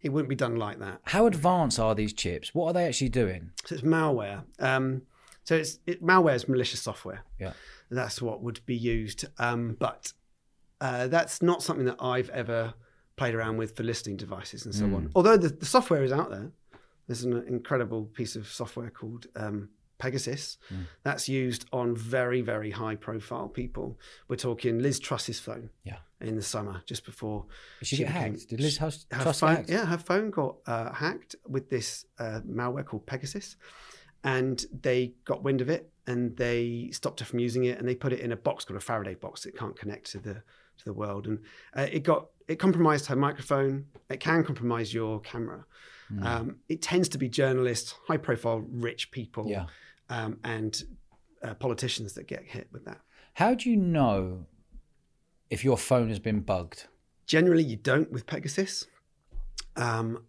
[0.00, 1.00] It wouldn't be done like that.
[1.04, 2.54] How advanced are these chips?
[2.54, 3.50] What are they actually doing?
[3.66, 4.44] So it's malware.
[4.58, 5.02] Um,
[5.44, 7.24] so it's it, malware is malicious software.
[7.38, 7.52] Yeah.
[7.90, 9.26] That's what would be used.
[9.38, 10.12] Um, but
[10.80, 12.74] uh, that's not something that I've ever
[13.16, 15.10] played around with for listening devices and so on.
[15.14, 16.52] Although the, the software is out there.
[17.08, 20.58] There's an incredible piece of software called um, Pegasus
[21.02, 23.98] that's used on very, very high profile people.
[24.28, 25.98] We're talking Liz Truss's phone Yeah.
[26.20, 27.46] in the summer, just before
[27.82, 28.48] she, She get became- hacked?
[28.48, 29.70] Did Liz Truss her phone, hacked?
[29.70, 33.56] yeah, her phone got uh, hacked with this uh, malware called Pegasus,
[34.24, 37.94] and they got wind of it and they stopped her from using it and they
[37.94, 40.34] put it in a box called a Faraday box that can't connect to the
[40.78, 41.40] to the world and
[41.76, 43.86] uh, it got it compromised her microphone.
[44.08, 45.64] It can compromise your camera.
[46.08, 46.22] Hmm.
[46.26, 49.66] Um, it tends to be journalists, high profile, rich people, Yeah.
[50.10, 50.82] Um, and
[51.42, 53.00] uh, politicians that get hit with that.
[53.34, 54.46] How do you know
[55.50, 56.86] if your phone has been bugged?
[57.26, 58.86] Generally, you don't with Pegasus
[59.76, 60.24] um,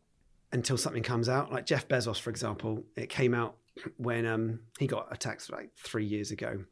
[0.52, 1.52] until something comes out.
[1.52, 3.56] Like Jeff Bezos, for example, it came out
[3.98, 6.66] when um, he got attacked like three years ago.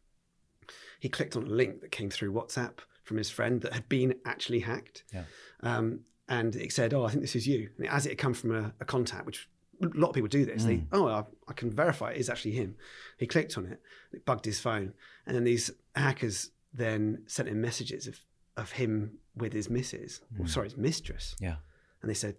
[1.00, 4.16] He clicked on a link that came through WhatsApp from his friend that had been
[4.26, 5.04] actually hacked.
[5.14, 5.24] Yeah.
[5.62, 7.70] Um, and it said, Oh, I think this is you.
[7.78, 9.48] And as it had come from a, a contact, which
[9.82, 12.52] a lot of people do this, they, oh, I, I can verify it is actually
[12.52, 12.76] him.
[13.18, 13.80] He clicked on it,
[14.12, 14.94] it bugged his phone.
[15.26, 18.20] And then these hackers then sent him messages of,
[18.56, 21.36] of him with his missus, or sorry, his mistress.
[21.40, 21.56] Yeah.
[22.02, 22.36] And they said,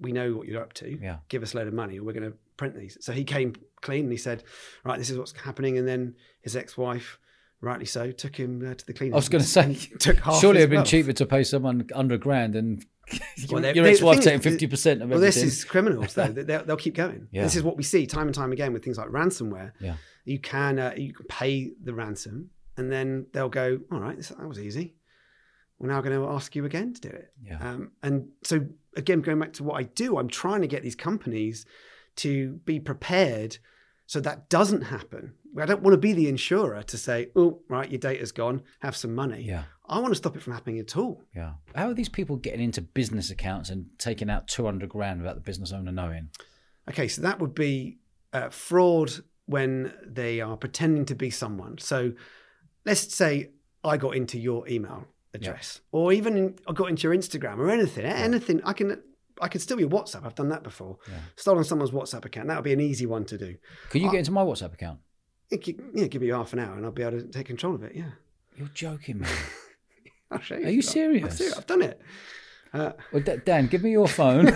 [0.00, 0.98] We know what you're up to.
[1.00, 1.18] Yeah.
[1.28, 2.98] Give us a load of money or we're going to print these.
[3.00, 4.44] So he came clean and he said,
[4.84, 5.78] Right, this is what's happening.
[5.78, 7.18] And then his ex wife,
[7.60, 9.14] rightly so, took him uh, to the cleaners.
[9.14, 10.88] I was going to say, took half surely his it'd been wealth.
[10.88, 12.84] cheaper to pay someone under a grand and
[13.50, 15.44] Well, they- your ex-wife taking fifty percent of Well, everything.
[15.44, 16.28] this is criminals, though.
[16.32, 17.28] They- They'll, they'll keep going.
[17.30, 17.42] Yeah.
[17.42, 19.72] This is what we see time and time again with things like ransomware.
[19.80, 19.96] Yeah.
[20.24, 24.28] You can uh, you can pay the ransom, and then they'll go, "All right, this,
[24.28, 24.94] that was easy.
[25.78, 27.58] We're now going to ask you again to do it." Yeah.
[27.58, 28.60] Um, and so
[28.96, 31.66] again, going back to what I do, I'm trying to get these companies
[32.16, 33.58] to be prepared
[34.06, 35.34] so that doesn't happen.
[35.58, 38.62] I don't want to be the insurer to say, "Oh, right, your data's gone.
[38.80, 39.64] Have some money." yeah.
[39.88, 41.22] I want to stop it from happening at all.
[41.34, 41.54] Yeah.
[41.74, 45.40] How are these people getting into business accounts and taking out 200 grand without the
[45.40, 46.30] business owner knowing?
[46.88, 47.98] Okay, so that would be
[48.32, 49.12] uh, fraud
[49.46, 51.78] when they are pretending to be someone.
[51.78, 52.12] So
[52.84, 53.50] let's say
[53.84, 57.70] I got into your email address, or even in, I got into your Instagram or
[57.70, 58.04] anything.
[58.04, 59.02] Anything I can.
[59.40, 60.24] I can steal your WhatsApp.
[60.26, 60.98] I've done that before.
[61.08, 61.14] Yeah.
[61.36, 62.48] Stolen someone's WhatsApp account.
[62.48, 63.56] That would be an easy one to do.
[63.88, 65.00] Could you I- get into my WhatsApp account?
[65.50, 67.82] It Yeah, give me half an hour and I'll be able to take control of
[67.82, 67.92] it.
[67.96, 68.10] Yeah,
[68.56, 69.30] You're joking, man.
[70.32, 70.66] I'll show you.
[70.66, 71.38] Are you serious?
[71.38, 71.56] serious.
[71.56, 72.00] I've done it.
[72.72, 74.46] Uh, Well, D- Dan, give me your phone.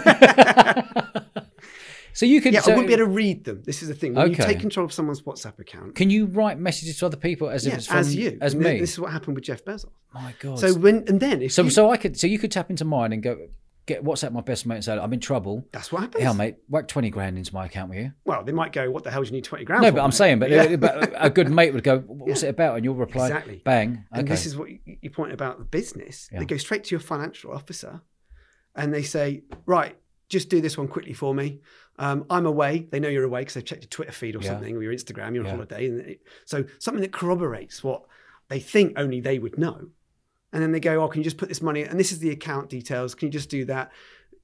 [2.13, 2.55] so you could.
[2.55, 3.63] yeah, so- I wouldn't be able to read them.
[3.65, 4.15] This is the thing.
[4.15, 7.49] When you take control of someone's WhatsApp account, Can you write messages to other people
[7.51, 8.81] as if it's from as you, as And me?
[8.81, 9.91] This is what happened with Jeff Bezos.
[10.15, 10.59] My God.
[10.59, 12.85] So when and then if so you, so I could so you could tap into
[12.87, 13.49] mine and go
[13.87, 15.67] get WhatsApp my best mate and say I'm in trouble.
[15.73, 16.23] that's what happens.
[16.25, 18.13] Yeah, mate, whack twenty grand into my account with you.
[18.25, 20.01] Well, they might go, "What the hell do you need twenty grand?" No, for, but
[20.03, 20.77] I'm mate?" saying, but, Yeah.
[20.77, 23.63] but a good mate would go, "What's it about?" And you'll reply, Exactly.
[23.65, 24.21] "Bang." Okay.
[24.21, 26.29] And this is what you, you point about the business.
[26.33, 26.41] Yeah.
[26.41, 28.03] They go straight to your financial officer,
[28.75, 29.97] and they say, "Right,
[30.29, 31.61] just do this one quickly for me.
[31.99, 32.89] Um, I'm away.
[32.91, 34.51] They know you're away because they've checked your Twitter feed or Yeah.
[34.51, 35.35] something, or your Instagram.
[35.35, 35.51] You're on Yeah.
[35.53, 38.03] holiday, and it, so something that corroborates what
[38.49, 39.91] they think only they would know.
[40.53, 41.83] And then they go, "Oh, can you just put this money?
[41.83, 43.15] And this is the account details.
[43.15, 43.91] Can you just do that?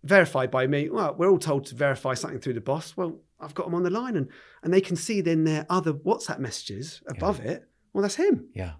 [0.05, 0.89] Verified by me.
[0.91, 2.97] Well, we're all told to verify something through the boss.
[2.97, 4.29] Well, I've got them on the line, and
[4.63, 7.69] and they can see then their other WhatsApp messages above it.
[7.93, 8.47] Well, that's him.
[8.55, 8.73] yeah.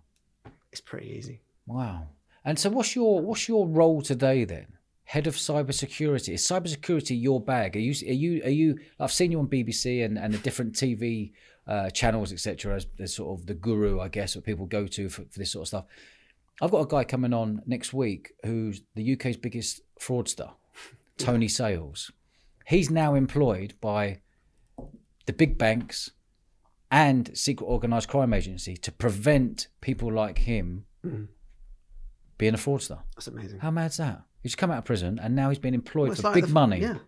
[0.73, 1.43] It's pretty easy.
[1.67, 2.09] Wow.
[2.45, 4.67] And so, what's your what's your role today then?
[5.05, 6.35] Head of cybersecurity.
[6.35, 7.77] Is cybersecurity your bag?
[7.77, 8.79] Are you are you are you?
[8.99, 11.33] I've seen you on BBC and and the different TV
[11.67, 12.77] uh, channels, etc.
[12.77, 15.53] As the sort of the guru, I guess, that people go to for, for this
[15.53, 15.85] sort of stuff.
[16.63, 20.53] I've got a guy coming on next week who's the UK's biggest fraudster,
[21.19, 22.13] Tony Sales.
[22.69, 24.21] He's now employed by
[25.27, 26.13] the big banks
[26.89, 31.27] and secret organised crime agency to prevent people like him mm.
[32.39, 33.01] being a fraudster.
[33.17, 33.59] That's amazing.
[33.59, 34.23] How mad's that?
[34.41, 36.53] He's come out of prison and now he's been employed Well, for like big the-
[36.53, 36.99] money Yeah,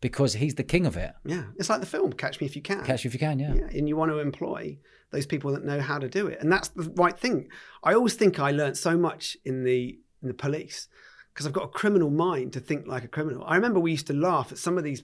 [0.00, 1.12] because he's the king of it.
[1.24, 1.44] yeah.
[1.58, 2.84] It's like the film Catch Me If You Can.
[2.84, 3.54] Catch Me if you can, yeah.
[3.54, 4.78] yeah, and you want to employ
[5.10, 7.48] those people that know how to do it, and that's the right thing.
[7.82, 10.88] I always think I learned so much in the in the police
[11.32, 13.44] because I've got a criminal mind to think like a criminal.
[13.46, 15.02] I remember we used to laugh at some of these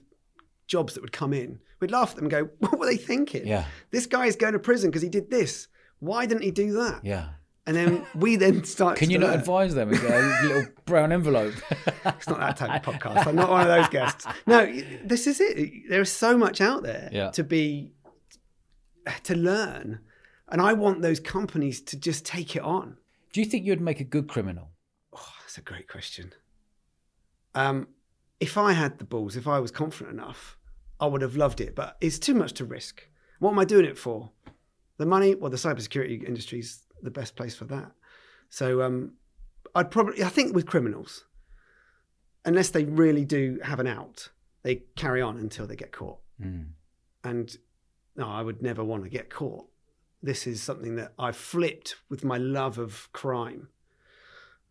[0.67, 1.59] jobs that would come in.
[1.79, 3.45] We'd laugh at them and go, "What were they thinking?
[3.45, 3.65] Yeah.
[3.91, 5.67] This guy is going to prison because he did this.
[5.99, 7.29] Why didn't he do that?" Yeah.
[7.67, 8.97] And then we then start.
[8.97, 9.39] Can to you not learn.
[9.39, 11.53] advise them get a little brown envelope?
[12.05, 13.27] It's not that type of podcast.
[13.27, 14.25] I'm not one of those guests.
[14.47, 14.65] No,
[15.03, 15.89] this is it.
[15.89, 17.31] There is so much out there Yeah.
[17.31, 17.91] to be
[19.23, 19.99] to learn,
[20.49, 22.95] and I want those companies to just take it on.
[23.33, 24.69] Do you think you'd make a good criminal?
[25.13, 26.33] Oh, that's a great question.
[27.55, 27.89] Um,
[28.39, 30.57] if I had the balls, if I was confident enough,
[30.99, 31.75] I would have loved it.
[31.75, 33.07] But it's too much to risk.
[33.39, 34.31] What am I doing it for?
[34.97, 35.35] The money?
[35.35, 37.91] Well, the cybersecurity industry's the best place for that.
[38.49, 39.13] So um,
[39.75, 41.25] I'd probably, I think, with criminals,
[42.45, 44.29] unless they really do have an out,
[44.63, 46.19] they carry on until they get caught.
[46.41, 46.67] Mm.
[47.23, 47.55] And
[48.15, 49.67] no, I would never want to get caught.
[50.23, 53.69] This is something that I've flipped with my love of crime.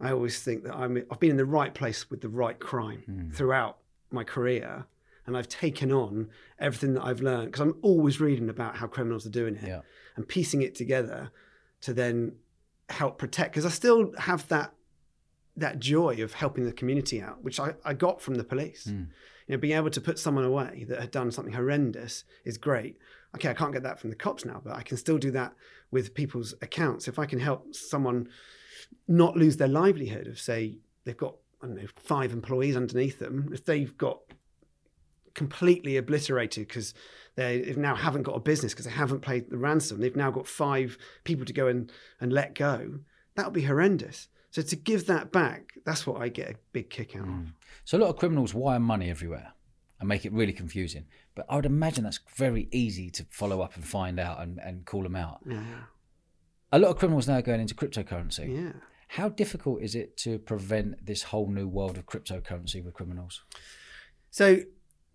[0.01, 3.31] I always think that I'm, I've been in the right place with the right crime
[3.35, 3.79] throughout
[4.11, 4.87] my career.
[5.27, 6.29] And I've taken on
[6.61, 9.81] everything that I've learned because I'm always reading about how criminals are doing it Yeah.
[10.17, 11.31] and piecing it together
[11.87, 12.33] to then
[12.89, 13.53] help protect.
[13.53, 14.73] Because I still have that
[15.59, 18.85] that joy of helping the community out, which I, I got from the police.
[18.85, 19.05] Hmm.
[19.47, 22.99] You know, being able to put someone away that had done something horrendous is great.
[23.35, 25.55] Okay, I can't get that from the cops now, but I can still do that
[25.91, 27.09] with people's accounts.
[27.09, 28.29] If I can help someone
[29.09, 33.51] not lose their livelihood of say they've got I don't know five employees underneath them,
[33.53, 34.19] if they've got
[35.37, 36.93] completely obliterated because
[37.37, 40.01] they now haven't got a business because they haven't paid the ransom.
[40.01, 43.01] They've now got five people to go and, and let go.
[43.37, 44.29] That would be horrendous.
[44.51, 47.29] So to give that back, that's what I get a big kick out of.
[47.29, 47.53] Mm.
[47.85, 49.53] So a lot of criminals wire money everywhere
[50.01, 51.05] and make it really confusing.
[51.35, 54.87] But I would imagine that's very easy to follow up and find out and, and
[54.87, 55.41] call them out.
[55.47, 55.61] Yeah,
[56.73, 58.57] A lot of criminals now are going into cryptocurrency.
[58.57, 58.73] yeah.
[59.09, 63.45] How difficult is it to prevent this whole new world of cryptocurrency with criminals?
[64.31, 64.59] So,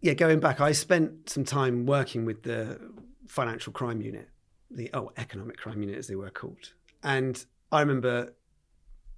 [0.02, 2.80] yeah, going back, I spent some time working with the
[3.28, 4.30] financial crime unit,
[4.70, 8.34] the oh, economic crime unit as they were called, and I remember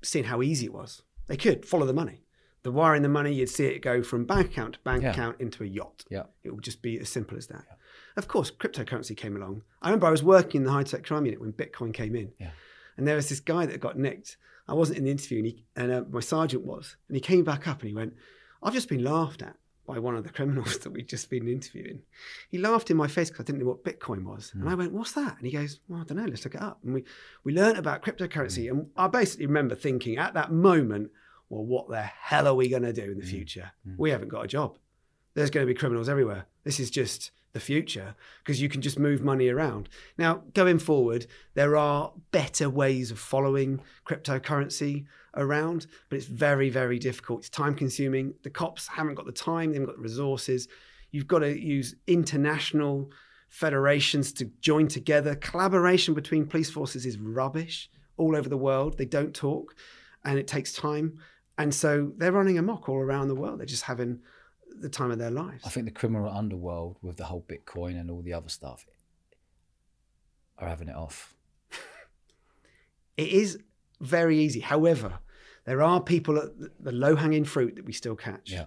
[0.04, 1.02] seeing how easy it was.
[1.28, 2.20] They could follow the money.
[2.64, 5.12] The wiring the money, you'd see it go from bank account to bank Yeah.
[5.12, 6.06] account into a yacht.
[6.10, 6.24] Yeah.
[6.44, 7.66] It would just be as simple as that.
[8.16, 9.64] Of course, cryptocurrency came along.
[9.82, 12.32] I remember I was working in the high tech crime unit when Bitcoin came in.
[12.40, 12.52] Yeah.
[12.96, 14.38] And there was this guy that got nicked.
[14.68, 16.96] I wasn't in the interview, and, he, and uh, my sergeant was.
[17.10, 18.14] And he came back up and he went,
[18.62, 22.02] I've just been laughed at by one of the criminals that we'd just been interviewing.
[22.50, 24.52] He laughed in my face because I didn't know what Bitcoin was.
[24.54, 24.80] And I hmm.
[24.80, 25.38] went, What's that?
[25.38, 26.80] And he goes, Well, I don't know, let's look it up.
[26.84, 27.04] And we,
[27.44, 28.70] we learned about cryptocurrency.
[28.70, 28.78] Hmm.
[28.78, 31.12] And I basically remember thinking at that moment,
[31.50, 33.32] Well, what the hell are we going to do in the hmm.
[33.32, 33.72] future?
[33.98, 34.78] We haven't got a job.
[35.34, 36.46] there's going to be criminals everywhere.
[36.64, 39.88] This is just the future because you can just move money around.
[40.18, 47.00] Now, going forward, there are better ways of following cryptocurrency around, but it's very, very
[47.00, 47.40] difficult.
[47.40, 48.34] It's time consuming.
[48.44, 50.68] The cops haven't got the time, they haven't got the resources.
[51.12, 53.12] You've got to use international
[53.50, 55.36] federations to join together.
[55.36, 58.98] Collaboration between police forces is rubbish all over the world.
[58.98, 59.76] They don't talk
[60.26, 61.20] and it takes time.
[61.58, 63.60] And so they're running amok all around the world.
[63.60, 64.22] They're just having
[64.80, 65.64] the time of their lives.
[65.66, 68.86] I think the criminal underworld with the whole Bitcoin and all the other stuff
[70.58, 71.36] are having it off.
[73.18, 73.60] it is
[74.02, 74.62] very easy.
[74.62, 75.20] However,
[75.66, 76.50] there are people at
[76.80, 78.52] the low hanging fruit that we still catch.
[78.52, 78.66] Yeah.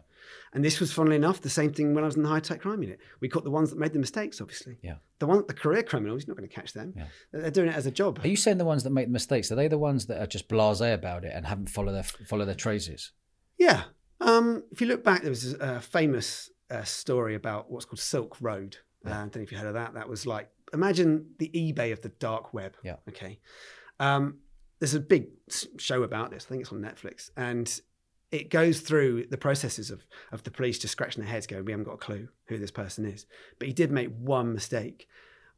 [0.53, 2.63] And this was, funnily enough, the same thing when I was in the high tech
[2.63, 2.99] crime unit.
[3.21, 4.79] We caught the ones that made the mistakes, obviously.
[4.83, 4.97] Yeah.
[5.19, 6.95] The one, the career criminals, you're not going to catch them.
[6.97, 7.07] Yeah.
[7.33, 8.21] They're doing it as a job.
[8.23, 9.53] Are you saying the ones that make the mistakes?
[9.53, 12.45] Are they the ones that are just blasé about it and haven't followed their follow
[12.45, 13.13] their traces?
[13.59, 13.85] Yeah.
[14.21, 18.41] Um, if you look back, there was a famous uh, story about what's called Silk
[18.41, 18.79] Road.
[19.07, 19.95] Uh, I don't know if you heard of that.
[19.95, 22.77] That was like imagine the eBay of the dark web.
[22.83, 22.97] Yeah.
[23.09, 23.39] Okay.
[24.01, 24.39] Um,
[24.79, 25.29] there's a big
[25.79, 26.47] show about this.
[26.47, 27.81] I think it's on Netflix, and
[28.31, 31.73] it goes through the processes of of the police just scratching their heads, going, "We
[31.73, 33.27] haven't got a clue who this person is."
[33.59, 35.09] But he did make one mistake.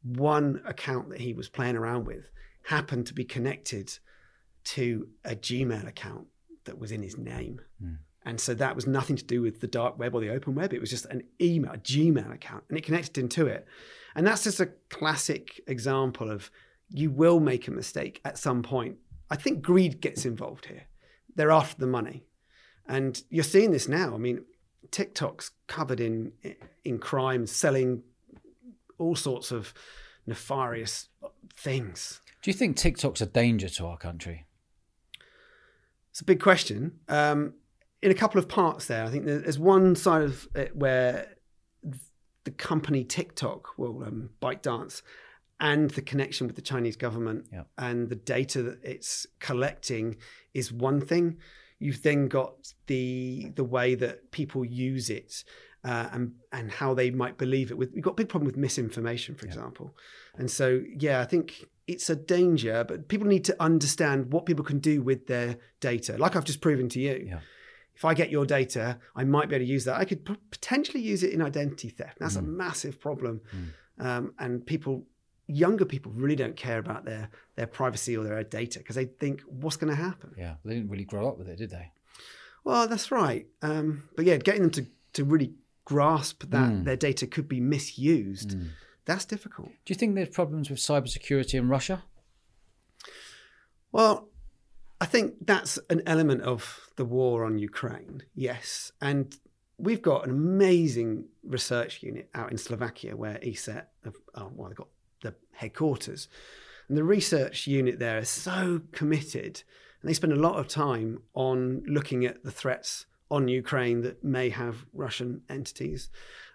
[0.03, 2.29] One account that he was playing around with
[2.63, 3.99] happened to be connected
[4.63, 6.27] to a Gmail account
[6.65, 7.61] that was in his name.
[7.83, 7.97] Mm.
[8.23, 10.73] And so that was nothing to do with the dark web or the open web.
[10.73, 13.65] It was just an email, a Gmail account, and it connected into it.
[14.15, 16.51] And that's just a classic example of
[16.89, 18.97] you will make a mistake at some point.
[19.29, 20.83] I think greed gets involved here.
[21.35, 22.25] They're after the money.
[22.87, 24.15] And you're seeing this now.
[24.15, 24.45] I mean,
[24.91, 26.33] TikTok's covered in
[26.83, 28.03] in crime, selling
[28.97, 29.73] all sorts of
[30.25, 31.09] nefarious
[31.55, 32.21] things.
[32.41, 34.45] Do you think TikTok's a danger to our country?
[36.11, 36.99] It's a big question.
[37.07, 37.53] Um,
[38.01, 41.35] in a couple of parts there, I think there's one side of it where
[42.45, 45.01] the company TikTok will um, ByteDance
[45.59, 47.63] and the connection with the Chinese government yeah.
[47.77, 50.17] and the data that it's collecting
[50.53, 51.37] is one thing.
[51.79, 55.43] You've then got the the way that people use it
[55.83, 57.77] uh, and and how they might believe it.
[57.77, 59.53] With we've got a big problem with misinformation, for yeah.
[59.53, 59.95] example,
[60.37, 62.83] and so yeah, I think it's a danger.
[62.85, 66.61] But people need to understand what people can do with their data, like I've just
[66.61, 67.25] proven to you.
[67.29, 67.39] Yeah
[67.99, 69.97] if I get your data, I might be able to use that.
[69.97, 72.17] I could potentially use it in identity theft.
[72.17, 72.39] That's mm.
[72.39, 73.41] a massive problem.
[73.53, 74.05] Mm.
[74.05, 75.03] Um, and people,
[75.49, 79.41] younger people, really don't care about their their privacy or their data because they think,
[79.41, 80.33] what's going to happen?
[80.37, 81.91] Yeah, they didn't really grow up with it, did they?
[82.63, 83.47] Well, that's right.
[83.61, 85.53] Um, but yeah, getting them to to really
[85.85, 86.83] grasp that mm.
[86.85, 88.67] their data could be misused, mm.
[89.05, 89.69] that's difficult.
[89.85, 92.03] Do you think there's problems with cybersecurity in Russia?
[93.91, 94.29] Well,
[95.01, 98.91] I think that's an element of the war on Ukraine, yes.
[99.01, 99.35] And
[99.79, 104.77] we've got an amazing research unit out in Slovakia where ESET, have, oh, well, they've
[104.77, 104.89] got
[105.21, 106.27] the headquarters.
[106.87, 109.63] And the research unit there is so committed
[110.01, 114.23] and they spend a lot of time on looking at the threats on Ukraine that
[114.23, 116.09] may have Russian entities.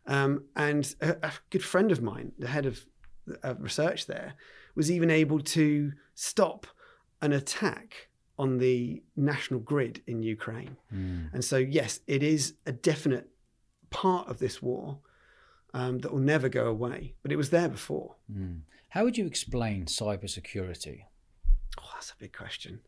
[0.06, 2.84] Um, and a, a, good friend of mine, the head of,
[3.42, 4.34] of research there,
[4.74, 6.66] was even able to stop
[7.22, 10.76] an attack on the national grid in Ukraine.
[10.92, 11.32] Mm.
[11.32, 13.28] And so, yes, it is a definite
[13.90, 14.98] part of this war
[15.74, 18.14] um, that will never go away, but it was there before.
[18.32, 18.60] Mm.
[18.90, 21.00] How would you explain cybersecurity?
[21.78, 22.80] Oh, that's a big question.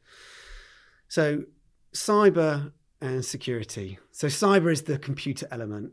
[1.09, 1.42] So,
[1.92, 3.99] cyber and security.
[4.12, 5.92] So, cyber is the computer element.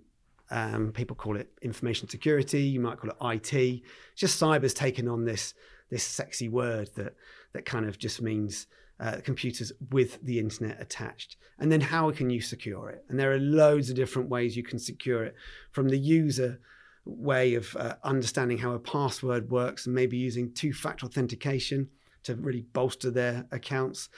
[0.51, 2.61] Um, people call it information security.
[2.61, 3.53] You might call it IT.
[3.53, 3.81] It's
[4.21, 5.55] just cyber's taken on this
[5.89, 7.15] this sexy word that
[7.53, 8.67] that kind of just means
[8.99, 11.37] uh, computers with the internet attached.
[11.57, 13.03] And then how can you secure it?
[13.09, 15.35] And there are loads of different ways you can secure it
[15.71, 16.59] from the user
[17.05, 21.89] way of uh, understanding how a password works and maybe using two factor authentication
[22.23, 24.09] to really bolster their accounts.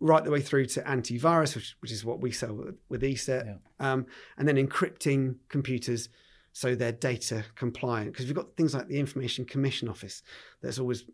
[0.00, 3.46] Right the way through to antivirus, which, which is what we sell with, with ESET,
[3.46, 3.92] yeah.
[3.92, 4.06] um,
[4.36, 6.08] and then encrypting computers
[6.52, 8.12] so they're data compliant.
[8.12, 10.22] Because we've got things like the Information Commission Office
[10.62, 11.04] that's always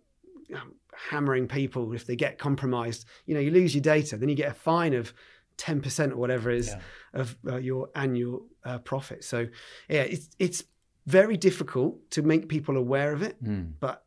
[1.10, 3.06] hammering people if they get compromised.
[3.26, 5.12] You know, you lose your data, then you get a fine of
[5.56, 7.20] 10% or whatever it is yeah.
[7.20, 9.24] of uh, your annual uh, profit.
[9.24, 9.46] So,
[9.88, 10.64] yeah, it's, it's
[11.06, 13.72] very difficult to make people aware of it, mm.
[13.80, 14.04] but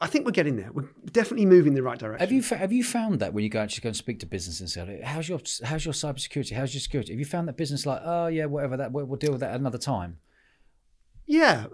[0.00, 0.70] I think we're getting there.
[0.72, 2.20] We're definitely moving in the right direction.
[2.20, 4.60] Have you have you found that when you go actually go and speak to business
[4.60, 6.54] and say, "How's your how's your cybersecurity?
[6.54, 9.18] How's your security?" Have you found that business like, "Oh yeah, whatever that we'll, we'll
[9.18, 10.18] deal with that another time"?
[11.24, 11.66] Yeah,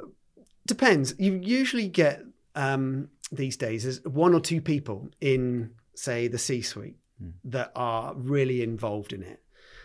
[0.66, 1.14] depends.
[1.18, 2.22] You usually get
[2.54, 7.32] um, these days is one or two people in, say, the C suite mm.
[7.44, 9.42] that are really involved in it.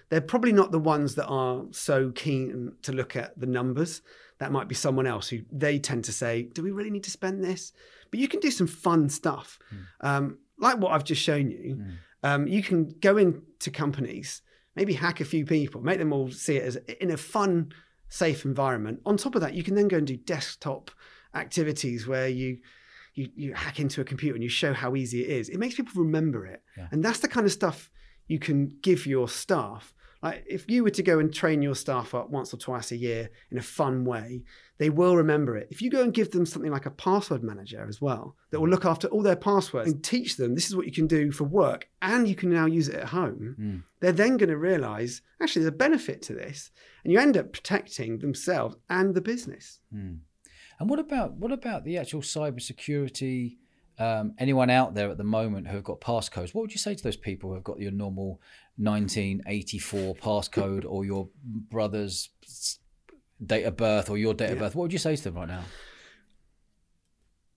[0.10, 4.02] they're probably not the ones that are so keen to look at the numbers.
[4.40, 7.12] That might be someone else who they tend to say, "Do we really need to
[7.12, 7.74] spend this?"
[8.12, 9.60] But you can do some fun stuff,
[10.02, 11.84] um, like what I've just shown you.
[12.24, 14.42] Um, you can go into companies,
[14.76, 17.72] maybe hack a few people, make them all see it as in a fun,
[18.10, 19.02] safe environment.
[19.06, 20.92] On top of that, you can then go and do desktop
[21.34, 22.60] activities where you
[23.14, 25.50] you, you hack into a computer and you show how easy it is.
[25.50, 26.88] It makes people remember it, Yeah.
[26.92, 27.90] and that's the kind of stuff
[28.28, 29.94] you can give your staff.
[30.24, 32.98] Like if you were to go and train your staff up once or twice a
[32.98, 34.44] year in a fun way,
[34.80, 35.68] they will remember it.
[35.70, 38.70] If you go and give them something like a password manager as well, that will
[38.70, 41.44] look after all their passwords and teach them this is what you can do for
[41.46, 43.84] work and you can now use it at home, Mm.
[44.00, 46.72] they're then going to realize actually there's a benefit to this.
[47.04, 49.80] And you end up protecting themselves and the business.
[49.94, 50.20] Mm.
[50.80, 53.58] And what about what about the actual cybersecurity?
[54.00, 56.54] Um, anyone out there at the moment who have got passcodes?
[56.54, 58.42] What would you say to those people who have got your normal
[58.78, 62.30] 1984 passcode or your brother's
[63.44, 64.76] date of birth or your date of birth?
[64.76, 65.64] What would you say to them right now?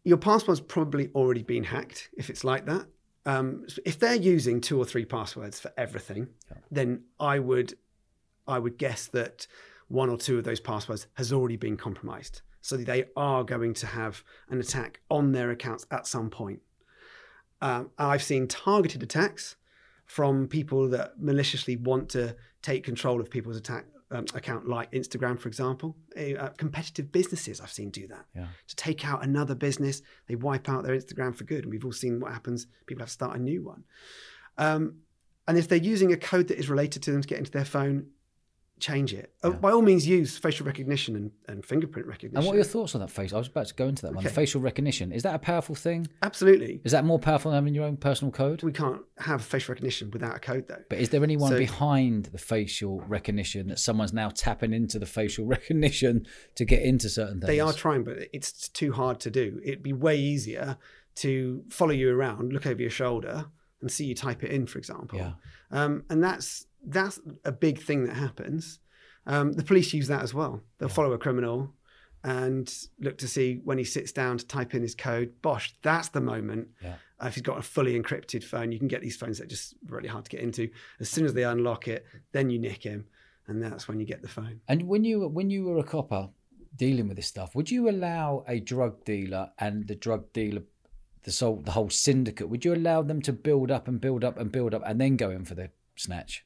[0.05, 2.87] your password's probably already been hacked if it's like that.
[3.27, 6.29] Um, if they're using two or three passwords for everything,
[6.71, 7.75] then I would,
[8.47, 9.47] I would guess that
[9.89, 12.41] one or two of those passwords has already been compromised.
[12.63, 16.61] So they are going to have an attack on their accounts at some point.
[17.63, 19.57] Um, I've seen targeted attacks
[20.07, 25.39] from people that maliciously want to take control of people's attack um, account, like Instagram,
[25.39, 25.97] for example.
[26.17, 28.49] Uh, competitive businesses I've seen do that Yeah.
[28.67, 30.03] to take out another business.
[30.27, 32.67] They wipe out their Instagram for good, and we've all seen what happens.
[32.87, 33.85] People have to start a new one.
[34.59, 34.97] Um,
[35.47, 37.65] and if they're using a code that is related to them to get into their
[37.65, 38.07] phone,
[38.81, 39.33] change it.
[39.43, 42.37] Uh, by all means, use facial recognition and, and fingerprint recognition.
[42.39, 43.33] And what are your thoughts on that face?
[43.33, 44.25] I was about to go into that one.
[44.25, 44.35] Okay.
[44.35, 46.09] facial recognition is that a powerful thing?
[46.23, 46.81] Absolutely.
[46.85, 48.63] Is that more powerful than having your own personal code?
[48.63, 50.83] We can't have facial recognition without a code, though.
[50.89, 55.07] But is there anyone So- behind the facial recognition that someone's now tapping into the
[55.07, 56.27] facial recognition
[56.57, 57.47] to get into certain things?
[57.49, 59.61] They are trying, but it's too hard to do.
[59.65, 60.79] It'd be way easier
[61.17, 63.47] to follow you around, look over your shoulder,
[63.81, 65.19] and see you type it in, for example.
[65.19, 65.33] Yeah.
[65.71, 68.79] Um, and that's that's a big thing that happens.
[69.27, 70.63] Um, the police use that as well.
[70.79, 71.75] They'll follow a criminal
[72.23, 75.33] and look to see when he sits down to type in his code.
[75.43, 76.69] Bosh, that's the moment.
[76.83, 76.95] Yeah.
[77.23, 79.49] Uh, if he's got a fully encrypted phone, you can get these phones that are
[79.49, 80.71] just really hard to get into.
[81.01, 83.07] As soon as they unlock it, then you nick him,
[83.47, 84.61] and that's when you get the phone.
[84.69, 86.29] And when you when you were a copper
[86.77, 90.63] dealing with this stuff, would you allow a drug dealer and the drug dealer,
[91.25, 94.39] the whole the whole syndicate, would you allow them to build up and build up
[94.39, 96.45] and build up and then go in for the snatch?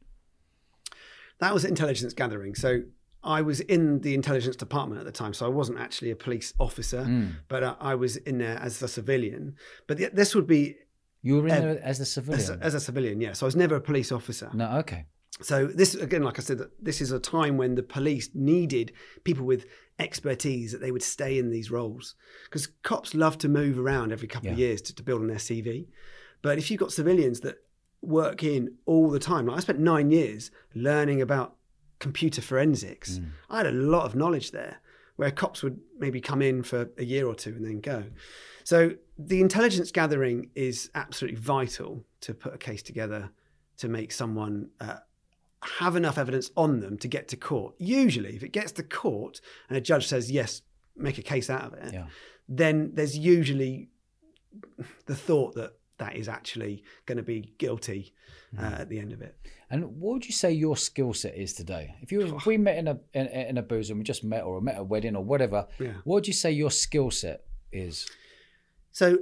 [1.41, 2.55] That was intelligence gathering.
[2.55, 2.83] So
[3.23, 6.53] I was in the intelligence department at the time, so I wasn't actually a police
[6.59, 9.57] officer, but uh, I was in there as a civilian.
[9.87, 10.77] But th- this would be
[11.23, 12.63] You were in there as a as, civilian.
[12.63, 13.33] as a civilian, yeah.
[13.33, 14.51] So I was never a police officer.
[14.55, 15.07] no, okay.
[15.41, 18.93] So this again, like I said, this is a time when the police needed
[19.25, 19.65] people with
[19.99, 22.15] expertise that they would stay in these roles
[22.45, 25.39] because cops love to move around every couple of years to, to build on their
[25.39, 25.87] CV.
[26.43, 27.57] But if you've got civilians that
[28.07, 31.57] work in all the time, like I spent nine years learning about
[31.99, 34.81] computer forensics, I had a lot of knowledge there.
[35.17, 38.03] Where cops would maybe come in for a year or two and then go.
[38.65, 43.31] So the intelligence gathering is absolutely vital to put a case together
[43.77, 44.97] to make someone uh,
[45.79, 47.77] have enough evidence on them to get to court.
[47.79, 50.63] Usually, if it gets to court and a judge says, yes,
[50.97, 52.07] make a case out of it, Yeah.
[52.49, 53.91] then there's usually
[55.07, 58.13] the thought that that is actually going to be guilty
[58.59, 59.37] uh, at the end of it.
[59.71, 61.95] And what would you say your skill set is today?
[62.03, 64.45] If you if we met in a in, in a booze and we just met
[64.45, 65.95] or met at a wedding or whatever, Yeah.
[66.05, 68.09] what would you say your skill set is?
[68.93, 69.19] So,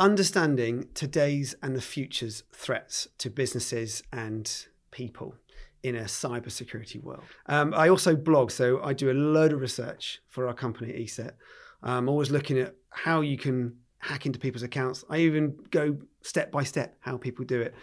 [0.00, 5.36] understanding today's and the future's threats to businesses and people
[5.82, 7.22] in a cybersecurity world.
[7.46, 11.32] Um, I also blog, so I do a load of research for our company, ESET.
[11.82, 15.04] I'm always looking at how you can hack into people's accounts.
[15.10, 17.74] I even go step by step how people do it.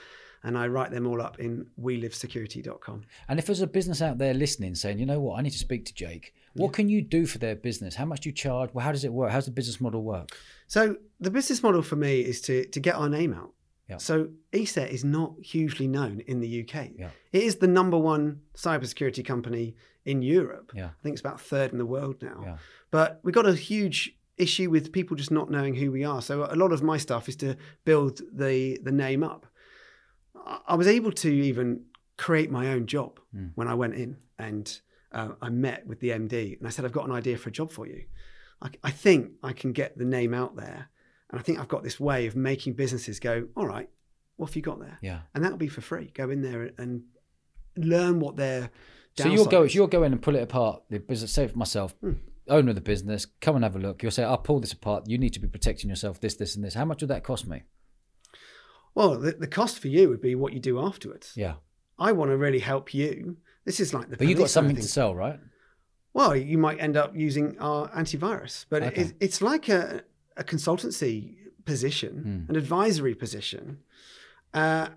[0.41, 3.03] And I write them all up in welivesecurity.com.
[3.27, 5.57] And if there's a business out there listening saying, you know what, I need to
[5.57, 7.95] speak to Jake, what can you do for their business?
[7.95, 8.69] How much do you charge?
[8.73, 9.31] Well, how does it work?
[9.31, 10.29] How's the business model work?
[10.67, 13.51] So the business model for me is to to get our name out.
[13.89, 13.97] Yeah.
[13.97, 16.91] So ESET is not hugely known in the UK.
[16.95, 17.09] Yeah.
[17.33, 19.75] It is the number one cybersecurity company
[20.05, 20.71] in Europe.
[20.75, 20.85] Yeah.
[20.85, 22.41] I think it's about third in the world now.
[22.43, 22.57] Yeah.
[22.91, 26.21] But we've got a huge issue with people just not knowing who we are.
[26.21, 29.45] So a lot of my stuff is to build the the name up.
[30.67, 31.83] I was able to even
[32.17, 33.51] create my own job Mm.
[33.55, 34.81] when I went in and
[35.11, 37.51] uh, I met with the MD and I said, I've got an idea for a
[37.51, 38.05] job for you.
[38.61, 40.89] I, I think I can get the name out there.
[41.29, 43.87] And I think I've got this way of making businesses go, all right,
[44.37, 44.97] what have you got there?
[45.01, 45.19] Yeah.
[45.35, 46.11] And that'll be for free.
[46.15, 47.03] Go in there and
[47.77, 48.71] learn what they're.
[49.15, 49.75] So you'll go, is.
[49.75, 50.81] you'll go in and pull it apart.
[50.89, 52.13] The business, say for myself, Hmm.
[52.49, 54.01] Owner of the business, come and have a look.
[54.03, 55.07] You'll say, I'll pull this apart.
[55.07, 56.19] You need to be protecting yourself.
[56.19, 56.73] This, this, and this.
[56.73, 57.63] How much would that cost me?
[58.95, 61.33] Well, the, the cost for you would be what you do afterwards.
[61.35, 61.55] Yeah,
[61.97, 63.37] I want to really help you.
[63.65, 65.39] This is like the but you've got police kind of something to sell, right?
[66.13, 69.01] Well, you might end up using our antivirus, but Okay.
[69.03, 70.01] it, it's like a,
[70.37, 71.35] a consultancy
[71.65, 72.49] position, Hmm.
[72.49, 73.79] an advisory position.
[74.53, 74.89] Uh,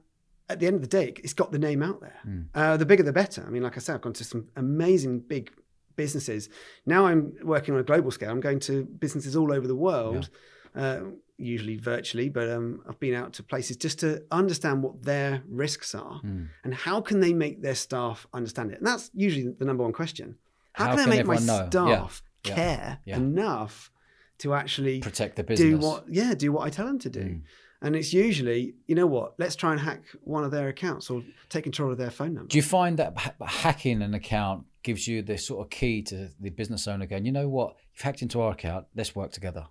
[0.48, 2.18] at the end of the day, it's got the name out there.
[2.22, 2.40] Hmm.
[2.54, 3.44] Uh, the bigger, the better.
[3.46, 5.52] I mean, like I said, I've gone to some amazing big
[5.96, 6.48] businesses.
[6.86, 8.30] Now I'm working on a global scale.
[8.30, 10.30] I'm going to businesses all over the world,
[10.76, 11.00] uh,
[11.38, 15.94] usually virtually, but um, I've been out to places just to understand what their risks
[15.94, 16.44] are Hmm.
[16.64, 18.78] and how can they make their staff understand it.
[18.78, 20.36] And that's usually the number one question.
[20.72, 21.66] How, How can I make my know?
[21.70, 22.54] Staff Yeah.
[22.54, 23.16] care Yeah.
[23.16, 23.90] enough
[24.38, 25.68] to actually Protect the business.
[25.70, 26.04] do what?
[26.08, 27.20] Yeah, do what I tell them to do.
[27.20, 27.42] Mm.
[27.84, 29.34] And it's usually, you know what?
[29.38, 32.48] Let's try and hack one of their accounts or take control of their phone number.
[32.48, 36.28] Do you find that ha- hacking an account gives you the sort of key to
[36.40, 37.76] the business owner going, you know what?
[37.94, 38.86] You've hacked into our account.
[38.94, 39.66] Let's work together.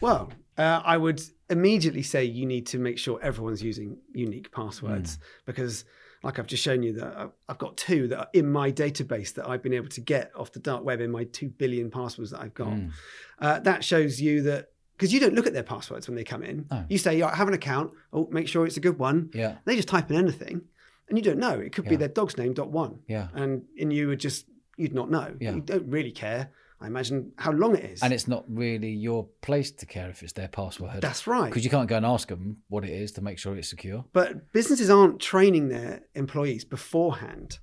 [0.00, 5.18] Well, uh, I would immediately say you need to make sure everyone's using unique passwords
[5.46, 5.84] because,
[6.24, 9.34] like I've just shown you, that I- I've got two that are in my database
[9.34, 12.30] that I've been able to get off the dark web in my two billion passwords
[12.32, 12.68] that I've got.
[12.68, 12.90] Mm.
[13.38, 16.42] Uh, that shows you that because you don't look at their passwords when they come
[16.42, 16.66] in.
[16.70, 16.84] No.
[16.88, 17.92] You say, "I have an account.
[18.12, 20.62] Oh, make sure it's a good one." Yeah, They just type in anything,
[21.08, 21.58] and you don't know.
[21.58, 23.28] It could be their dog's name dot one, yeah.
[23.34, 24.46] and and you would just
[24.76, 25.34] you'd not know.
[25.40, 25.54] Yeah.
[25.54, 26.50] You don't really care.
[26.80, 28.02] I imagine how long it is.
[28.02, 31.00] And it's not really your place to care if it's their password.
[31.00, 31.44] That's right.
[31.48, 34.04] Because you can't go and ask them what it is to make sure it's secure.
[34.12, 37.60] But businesses aren't training their employees beforehand.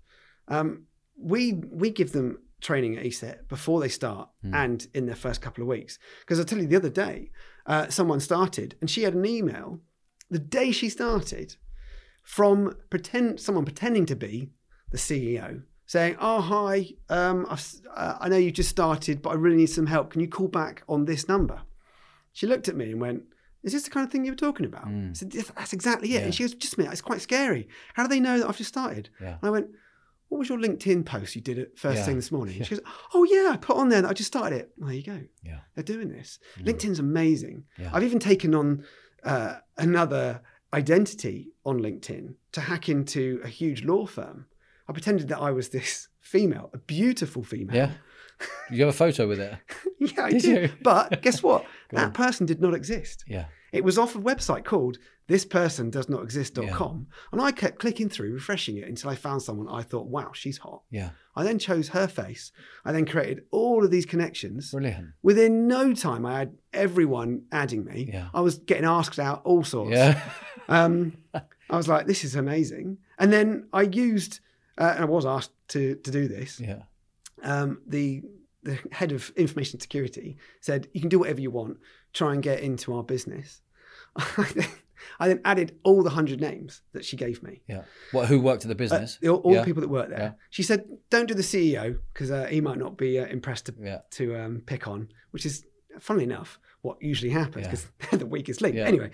[0.47, 0.83] Um,
[1.17, 4.53] we we give them training at ESET before they start Hmm.
[4.53, 5.99] and in their first couple of weeks.
[6.21, 7.31] Because I tell you, the other day,
[7.65, 9.81] uh, someone started and she had an email
[10.29, 11.55] the day she started
[12.23, 14.51] from pretend someone pretending to be
[14.91, 17.65] the CEO saying, "Oh hi, um, I've,
[17.95, 20.11] uh, I know you just started, but I really need some help.
[20.11, 21.61] Can you call back on this number?"
[22.31, 23.23] She looked at me and went,
[23.63, 26.19] "Is this the kind of thing you were talking about?" I said, "That's exactly it."
[26.19, 26.25] Yeah.
[26.25, 27.67] And she goes, "Just a minute, it's quite scary.
[27.95, 29.37] How do they know that I've just started?" Yeah.
[29.41, 29.67] And I went,
[30.27, 32.05] "What was your LinkedIn post you did at first Yeah.
[32.05, 32.85] thing this morning?" She goes,
[33.15, 35.19] "Oh yeah, I put on there that I just started it." Well, there you go.
[35.43, 35.61] Yeah.
[35.73, 36.37] They're doing this.
[36.59, 37.63] LinkedIn's amazing.
[37.91, 38.83] I've even taken on
[39.23, 44.45] uh, another identity on LinkedIn to hack into a huge law firm.
[44.89, 47.75] I pretended that I was this female, a beautiful female.
[47.75, 47.91] Yeah.
[48.71, 49.53] You have a photo with it?
[49.99, 50.81] yeah, I Did?
[50.81, 51.65] But guess what?
[51.91, 52.11] That on.
[52.13, 53.23] person did not exist.
[53.27, 53.45] Yeah.
[53.71, 57.07] It was off a website called thispersondoesnotexist.com.
[57.31, 60.57] And I kept clicking through, refreshing it until I found someone I thought, wow, she's
[60.57, 60.81] hot.
[60.89, 61.09] Yeah.
[61.35, 62.51] I then chose her face.
[62.83, 64.71] I then created all of these connections.
[64.71, 65.09] Brilliant.
[65.21, 68.09] Within no time, I had everyone adding me.
[68.11, 68.29] Yeah.
[68.33, 69.91] I was getting asked out all sorts.
[69.91, 70.19] Yeah.
[70.67, 72.97] Um, I was like, this is amazing.
[73.19, 74.39] And then I used,
[74.79, 76.59] uh, and I was asked to, to do this.
[76.59, 76.83] Yeah.
[77.43, 78.23] Um, the
[78.63, 81.77] the head of information security said, you can do whatever you want,
[82.11, 83.61] try and get into our business.
[85.19, 87.61] I then added all the hundred names that she gave me.
[87.67, 87.83] Yeah.
[88.11, 88.27] What?
[88.27, 89.17] Who worked at the Uh, business?
[89.23, 89.59] all all yeah.
[89.61, 90.19] the people that worked there.
[90.19, 90.31] Yeah.
[90.49, 93.75] She said, "Don't do the CEO because uh, he might not be uh, impressed to,
[93.81, 93.99] Yeah.
[94.11, 95.65] to um, pick on." Which is,
[95.99, 98.75] funnily enough, what usually happens because they're the weakest link.
[98.75, 99.11] Anyway,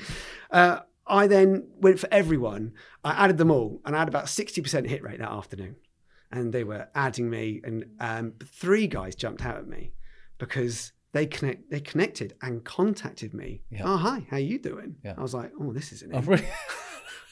[0.51, 2.73] uh, I then went for everyone.
[3.03, 5.75] I added them all, and I had about sixty percent hit rate that afternoon.
[6.31, 9.93] And they were adding me, and um, three guys jumped out at me
[10.37, 13.61] because they connect they connected and contacted me.
[13.69, 13.83] Yeah.
[13.85, 14.95] Oh hi, how are you doing?
[15.03, 15.13] Yeah.
[15.17, 16.17] I was like, oh, this isn't it.
[16.17, 16.47] Oh, really?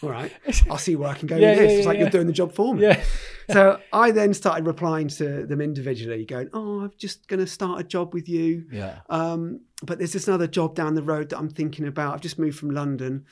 [0.03, 0.34] All right,
[0.69, 1.71] I'll see where I can go Yeah, with this.
[1.71, 2.84] yeah, it's like you're doing the job for me.
[2.84, 3.01] yeah.
[3.51, 7.82] So I then started replying to them individually, going, "Oh, I'm just going to start
[7.82, 8.99] a job with you, Yeah.
[9.09, 12.13] um, but there's this another job down the road that I'm thinking about.
[12.13, 13.26] I've just moved from London.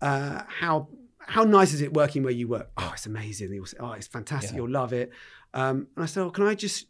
[0.00, 0.88] Uh, how
[1.20, 2.70] how nice is it working where you work?
[2.76, 3.50] Oh, it's amazing.
[3.50, 4.50] They all say, oh, it's fantastic.
[4.52, 4.56] Yeah.
[4.56, 5.10] You'll love it.
[5.54, 6.86] Um, and I said, oh, can I just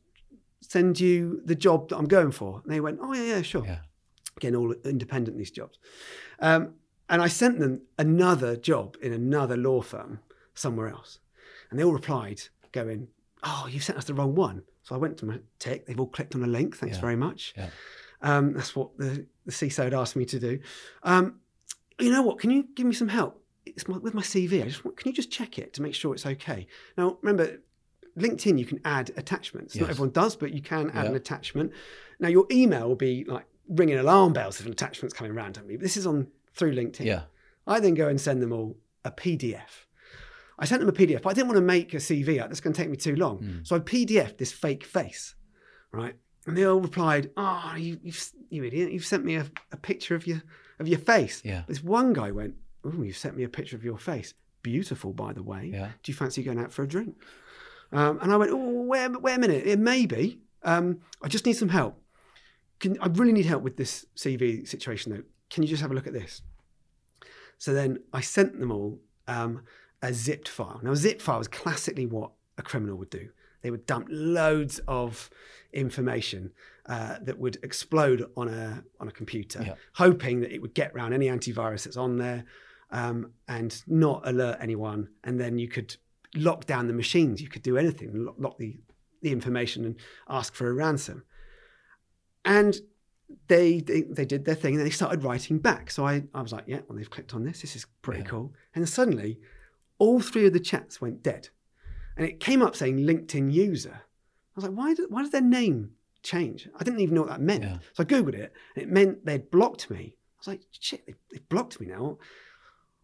[0.62, 2.60] send you the job that I'm going for?
[2.64, 3.78] And they went, oh yeah, yeah, sure Yeah.
[4.36, 5.78] again, all independent these jobs.
[6.38, 6.74] Um,
[7.08, 10.20] and I sent them another job in another law firm
[10.54, 11.18] somewhere else.
[11.70, 12.40] And they all replied,
[12.72, 13.08] going,
[13.42, 14.62] Oh, you've sent us the wrong one.
[14.82, 16.76] So I went to my tech, they've all clicked on a link.
[16.76, 17.00] Thanks Yeah.
[17.00, 17.54] very much.
[17.56, 17.70] Yeah.
[18.22, 20.60] Um, that's what the, the CISO had asked me to do.
[21.02, 21.40] Um,
[22.02, 22.38] you know what?
[22.38, 23.42] Can you give me some help?
[23.66, 24.62] It's my, with my CV.
[24.62, 26.66] I just want, can you just check it to make sure it's okay?
[26.96, 27.60] Now, remember,
[28.18, 29.76] LinkedIn, you can add attachments.
[29.76, 31.10] Not everyone does, but you can add Yeah.
[31.10, 31.72] an attachment.
[32.18, 35.76] Now, your email will be like ringing alarm bells if an attachment's coming randomly.
[35.76, 37.04] But this is on through LinkedIn.
[37.04, 37.22] Yeah.
[37.66, 39.86] I then go and send them all a PDF.
[40.58, 42.48] I sent them a PDF, but I didn't want to make a CV out.
[42.48, 43.38] That's going to take me too long.
[43.38, 43.66] Mm.
[43.66, 45.34] So I PDF'd this fake face,
[45.92, 46.14] right?
[46.46, 48.92] And they all replied, "Oh, you, you've, you idiot!
[48.92, 50.42] You've sent me a, a picture of your
[50.80, 51.62] of your face." Yeah.
[51.68, 54.34] This one guy went, "Oh, you've sent me a picture of your face.
[54.62, 55.70] Beautiful, by the way.
[55.72, 55.90] Yeah.
[56.02, 57.14] Do you fancy going out for a drink?"
[57.92, 60.40] Um, and I went, oh, wait, wait a minute, it may be.
[60.62, 62.00] Um, I just need some help.
[62.78, 65.22] Can, I really need help with this CV situation, though.
[65.50, 66.42] Can you just have a look at this?
[67.58, 69.62] So then I sent them all um,
[70.02, 70.80] a zipped file.
[70.82, 73.30] Now, a zip file is classically what a criminal would do.
[73.62, 75.28] They would dump loads of
[75.72, 76.52] information
[76.94, 79.74] uh, that would explode on a on a computer, Yeah.
[80.04, 82.40] hoping that it would get around any antivirus that's on there
[83.00, 85.00] um, and not alert anyone.
[85.26, 85.90] And then you could
[86.34, 87.40] lock down the machines.
[87.44, 88.70] You could do anything, lock, lock the
[89.22, 89.94] the information and
[90.28, 91.18] ask for a ransom.
[92.44, 92.72] And
[93.46, 95.90] they, they they did their thing and they started writing back.
[95.90, 97.60] So I, I was like, yeah, well, they've clicked on this.
[97.60, 98.26] This is pretty Yeah.
[98.32, 98.52] cool.
[98.74, 99.38] And suddenly,
[99.98, 101.50] all three of the chats went dead.
[102.16, 103.96] And it came up saying LinkedIn user.
[104.02, 106.68] I was like, why did, why did their name change?
[106.78, 107.62] I didn't even know what that meant.
[107.64, 107.78] Yeah.
[107.94, 110.14] So I Googled it and it meant they'd blocked me.
[110.16, 112.18] I was like, shit, they, they've blocked me now.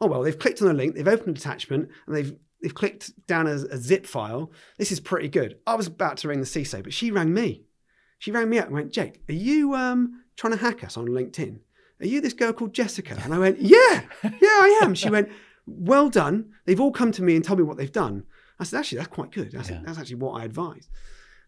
[0.00, 3.26] Oh, well, they've clicked on a link, they've opened an attachment, and they've they've clicked
[3.26, 4.50] down a, a zip file.
[4.78, 5.58] This is pretty good.
[5.66, 7.62] I was about to ring the CISO, but she rang me.
[8.18, 11.06] She rang me up and went, Jake, are you um, trying to hack us on
[11.08, 11.58] LinkedIn?
[12.00, 13.18] Are you this girl called Jessica?
[13.22, 14.94] And I went, yeah, yeah, I am.
[14.94, 15.28] She went,
[15.66, 16.50] well done.
[16.64, 18.24] They've all come to me and told me what they've done.
[18.58, 19.52] I said, actually, that's quite good.
[19.52, 19.82] That's, Yeah.
[19.84, 20.88] that's actually what I advise.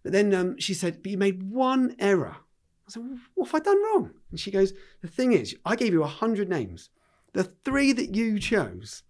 [0.09, 2.35] But then um, she said, but you made one error.
[2.87, 4.13] I said, well, what have I done wrong?
[4.31, 6.89] And she goes, the thing is, I gave you 100 names.
[7.35, 9.03] The three that you chose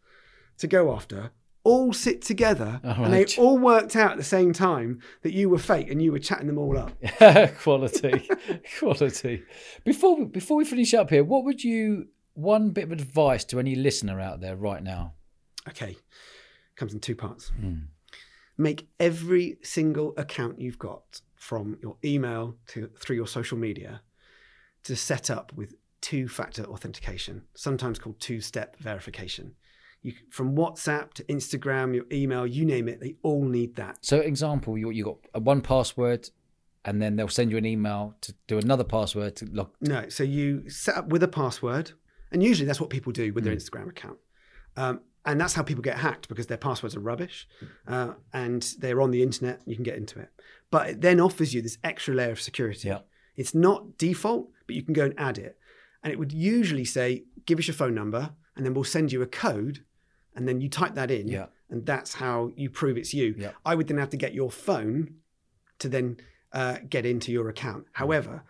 [0.57, 1.31] to go after
[1.63, 5.49] all sit together All and they all worked out at the same time that you
[5.49, 6.91] were fake and you were chatting them all up.
[7.61, 8.29] quality,
[8.81, 9.45] quality.
[9.85, 13.61] Before we, before we finish up here, what would you one bit of advice to
[13.61, 15.13] any listener out there right now?
[15.69, 15.97] Okay,
[16.75, 17.51] comes in two parts.
[17.51, 17.83] Hmm.
[18.59, 24.03] Make every single account you've got from your email to through your social media
[24.83, 29.55] to set up with two-factor authentication, sometimes called two-step verification.
[30.03, 33.99] You, from WhatsApp to Instagram, your email, you name it, they all need that.
[34.01, 36.31] So, example, you you got a one password,
[36.85, 39.71] and then they'll send you an email to do another password to log.
[39.81, 41.93] No, so you set up with a password,
[42.31, 44.19] and usually that's what people do with their Instagram account.
[44.77, 47.47] Um, and that's how people get hacked because their passwords are rubbish
[47.87, 50.31] uh, and they're on the internet, you can get into it.
[50.71, 52.89] But it then offers you this extra layer of security.
[52.89, 53.01] Yeah.
[53.37, 55.59] It's not default, but you can go and add it.
[56.03, 59.21] And it would usually say, give us your phone number, and then we'll send you
[59.21, 59.85] a code,
[60.35, 61.47] and then you type that in, Yeah.
[61.71, 63.35] and that's how you prove it's you.
[63.37, 63.51] Yeah.
[63.67, 65.15] I would then have to get your phone
[65.81, 66.17] to then
[66.53, 67.85] uh, get into your account.
[67.93, 68.45] However,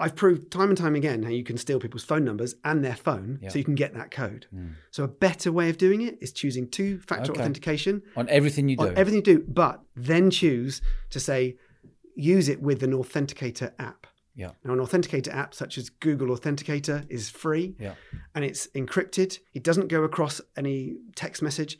[0.00, 2.94] I've proved time and time again how you can steal people's phone numbers and their
[2.94, 3.48] phone Yeah.
[3.48, 4.46] so you can get that code.
[4.54, 4.74] Mm.
[4.92, 7.40] So a better way of doing it is choosing two factor Okay.
[7.40, 8.84] authentication on everything you do.
[8.88, 10.80] on everything you do, but then choose
[11.10, 11.56] to say
[12.14, 14.06] use it with an authenticator app.
[14.36, 14.52] Yeah.
[14.64, 17.94] Now, an authenticator app such as Google Authenticator is free Yeah.
[18.36, 19.38] and it's encrypted.
[19.52, 21.76] It doesn't go across any text message.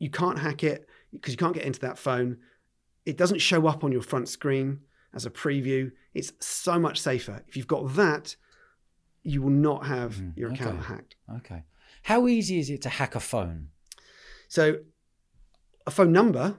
[0.00, 2.38] You can't hack it because you can't get into that phone.
[3.06, 4.80] It doesn't show up on your front screen
[5.14, 5.90] as a preview.
[6.14, 7.42] It's so much safer.
[7.48, 8.36] If you've got that,
[9.22, 10.36] you will not have Mhm.
[10.36, 10.86] your account Okay.
[10.88, 11.16] hacked.
[11.38, 11.64] Okay.
[12.04, 13.68] How easy is it to hack a phone?
[14.48, 14.80] So,
[15.86, 16.58] a phone number,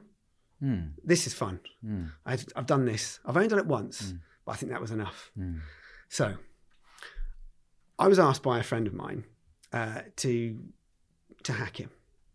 [0.59, 0.89] Hmm.
[1.03, 1.59] this is fun.
[1.81, 2.05] Hmm.
[2.25, 3.19] I've, I've done this.
[3.25, 4.21] I've only done it once, Mm.
[4.45, 5.31] but I think that was enough.
[5.35, 5.57] Hmm.
[6.07, 6.37] So,
[7.99, 9.25] I was asked by a friend of mine
[9.71, 10.59] uh, to
[11.43, 11.89] to hack him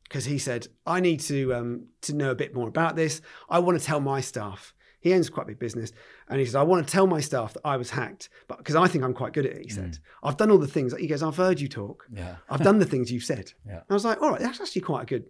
[0.05, 3.21] because he said, "I need to um, to know a bit more about this.
[3.49, 4.75] I want to tell my staff."
[5.09, 5.93] He owns quite a big business,
[6.29, 8.77] and he says, "I want to tell my staff that I was hacked, but because
[8.77, 11.07] I think I'm quite good at it." He said, "I've done all the things." He
[11.07, 12.07] goes, "I've heard you talk.
[12.13, 12.37] Yeah.
[12.49, 13.81] I've done the things you've said." Yeah.
[13.89, 15.25] I was like, "All right, that's actually quite a good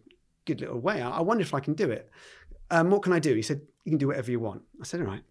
[0.45, 1.03] good little way.
[1.03, 2.11] I, I wonder if I can do it.
[2.71, 5.01] Um, what can I do?" He said, "You can do whatever you want." I said,
[5.01, 5.23] "All right."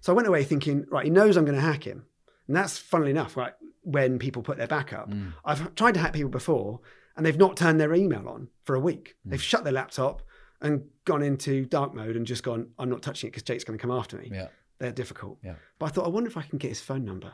[0.00, 2.06] So I went away thinking, right, he knows I'm going to hack him.
[2.46, 3.52] And that's funnily enough, right,
[3.82, 5.10] when people put their back up.
[5.10, 5.34] Mm.
[5.44, 6.80] I've tried to hack people before
[7.16, 9.16] and they've not turned their email on for a week.
[9.24, 10.22] They've shut their laptop
[10.60, 13.78] and gone into dark mode and just gone, I'm not touching it because Jake's going
[13.78, 14.30] to come after me.
[14.32, 14.48] Yeah.
[14.78, 15.38] They're difficult.
[15.42, 15.54] Yeah.
[15.78, 17.32] But I thought, I wonder if I can get his phone number.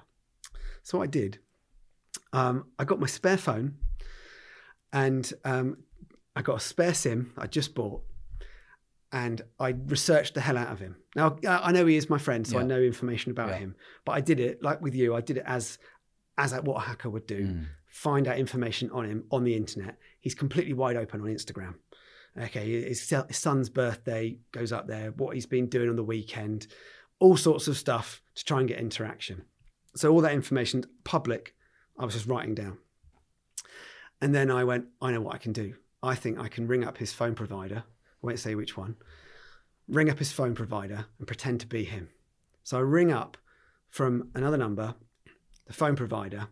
[0.83, 1.39] So I did,
[2.33, 3.77] um, I got my spare phone
[4.93, 5.79] and um,
[6.35, 8.03] I got a spare SIM I just bought
[9.13, 10.97] and I researched the hell out of him.
[11.15, 13.59] Now I know he is my friend, so I know information about Yeah.
[13.59, 13.77] him.
[14.05, 15.15] But I did it like with you.
[15.15, 15.79] I did it as
[16.39, 17.47] as what a hacker would do.
[17.47, 17.67] Mm.
[17.89, 19.97] Find out information on him on the internet.
[20.21, 21.77] He's completely wide open on Instagram.
[22.39, 25.13] Okay, his, son's birthday goes up there.
[25.13, 26.67] What he's been doing on the weekend,
[27.19, 29.43] all sorts of stuff to try and get interaction.
[29.95, 31.55] So all that information public,
[31.99, 32.79] I was just writing down.
[34.21, 35.75] And then I went, I know what I can do.
[36.03, 37.85] I think I can ring up his phone provider.
[37.87, 38.97] I won't say which one.
[39.89, 42.11] Ring up his phone provider and pretend to be him.
[42.65, 43.39] So I ring up
[43.89, 44.95] from another number,
[45.67, 46.49] the phone provider,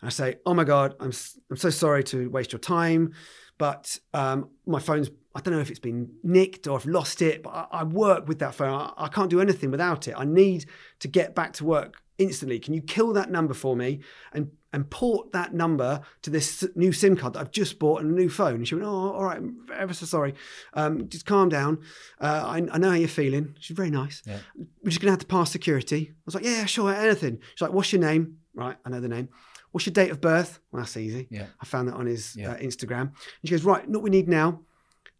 [0.00, 1.12] and I say, "Oh my God, I'm
[1.50, 3.12] I'm so sorry to waste your time,
[3.58, 7.42] but um, my phone's I don't know if it's been nicked or I've lost it,
[7.44, 8.72] but I, I work with that phone.
[8.74, 10.14] I, I can't do anything without it.
[10.16, 10.66] I need
[10.98, 12.58] to get back to work instantly.
[12.58, 14.00] Can you kill that number for me
[14.32, 18.10] and and port that number to this new SIM card that I've just bought and
[18.10, 18.56] a new phone?
[18.56, 20.34] And she went, Oh, all right, I'm ever so sorry.
[20.74, 21.78] Um, just calm down.
[22.20, 23.54] Uh, I, I know how you're feeling.
[23.60, 24.20] She's very nice.
[24.26, 24.38] Yeah.
[24.82, 26.10] We're just gonna have to pass security.
[26.10, 27.38] I was like, Yeah, sure, anything.
[27.54, 28.38] She's like, What's your name?
[28.54, 29.28] Right, I know the name.
[29.70, 30.58] What's your date of birth?
[30.72, 31.28] Well, that's easy.
[31.30, 31.46] Yeah.
[31.60, 32.52] I found that on his Yeah.
[32.52, 33.00] uh, Instagram.
[33.02, 33.12] And
[33.44, 34.60] she goes, Right, what we need now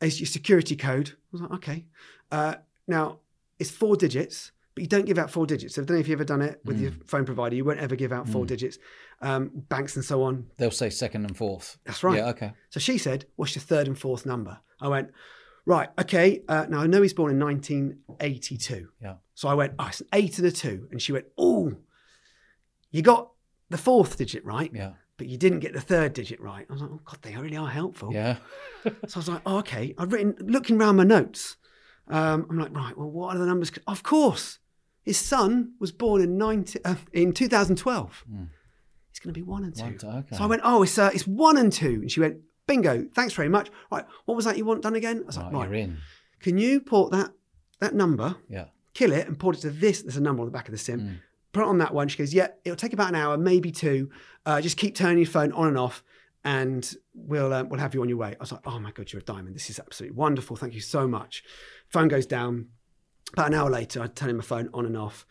[0.00, 1.10] is your security code.
[1.10, 1.84] I was like, Okay.
[2.30, 2.54] Uh,
[2.86, 3.18] now,
[3.58, 5.74] it's four digits, but you don't give out four digits.
[5.74, 7.56] So I don't know if you've ever done it with your phone provider.
[7.56, 8.78] You won't ever give out four digits.
[9.20, 10.46] Um, banks and so on.
[10.58, 11.78] They'll say second and fourth.
[11.84, 12.18] That's right.
[12.18, 12.52] Yeah, okay.
[12.70, 14.58] So she said, What's your third and fourth number?
[14.80, 15.10] I went,
[15.66, 16.42] Right, okay.
[16.48, 18.88] Uh, now I know he's born in 1982.
[19.02, 19.14] Yeah.
[19.34, 20.86] So I went, Oh, it's an eight and a two.
[20.90, 21.72] And she went, Oh,
[22.90, 23.30] you got
[23.70, 24.92] the fourth digit right, Yeah.
[25.18, 26.64] But you didn't get the third digit right.
[26.68, 28.12] I was like, Oh, God, they really are helpful.
[28.12, 28.36] Yeah.
[28.84, 29.94] So I was like, oh, okay.
[29.98, 31.56] I've written, looking around my notes.
[32.08, 33.70] Um, I'm like, right, well, what are the numbers?
[33.86, 34.58] Of course,
[35.02, 38.24] his son was born in 90, uh, in 2012.
[39.10, 39.82] He's going to be one and two.
[40.06, 40.36] One, okay.
[40.36, 41.98] So I went, oh, it's, uh, it's one and two.
[42.02, 43.70] And she went, bingo, thanks very much.
[43.90, 45.22] Right, what was that you want done again?
[45.24, 45.98] I was like, Right, right, you're in.
[46.40, 47.32] can you port that,
[47.80, 48.66] that number, Yeah.
[48.94, 50.02] kill it and port it to this?
[50.02, 51.00] There's a number on the back of the sim.
[51.00, 51.18] Mm.
[51.52, 52.08] Put it on that one.
[52.08, 54.10] She goes, yeah, it'll take about an hour, maybe two.
[54.44, 56.02] Uh, just keep turning your phone on and off
[56.44, 58.28] and we'll uh, we'll have you on your way.
[58.28, 59.54] I was like, oh my god, you're a diamond.
[59.54, 60.56] This is absolutely wonderful.
[60.56, 61.42] Thank you so much.
[61.88, 62.68] Phone goes down.
[63.34, 65.26] About an hour later, I turn my phone on and off.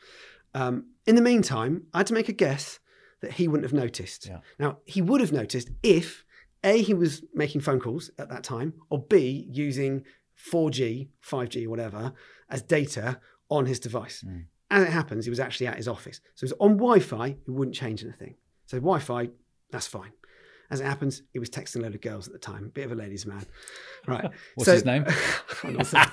[0.54, 2.80] Um, in the meantime, I had to make a guess
[3.22, 4.28] that he wouldn't have noticed.
[4.28, 4.40] Yeah.
[4.60, 6.24] Now he would have noticed if
[6.64, 10.04] a he was making phone calls at that time, or b using
[10.52, 12.14] 4G, 5G, whatever
[12.50, 14.24] as data on his device.
[14.70, 17.28] As it happens, he was actually at his office, so it was on Wi-Fi.
[17.28, 18.36] It wouldn't change anything.
[18.66, 19.30] So Wi-Fi,
[19.72, 20.12] that's fine.
[20.70, 22.70] As it happens, he was texting a load of girls at the time.
[22.74, 23.46] Bit of a ladies' man,
[24.06, 24.30] right?
[24.56, 25.06] What's So- his name?
[25.64, 26.06] I'm not saying-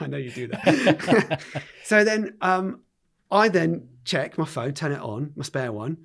[0.00, 1.40] I know you do that.
[1.84, 2.80] so then, um,
[3.30, 5.96] I then check my phone, turn it on, my spare one.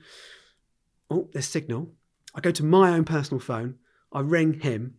[1.09, 1.89] Oh, there's signal.
[2.33, 3.75] I go to my own personal phone.
[4.13, 4.95] I ring him,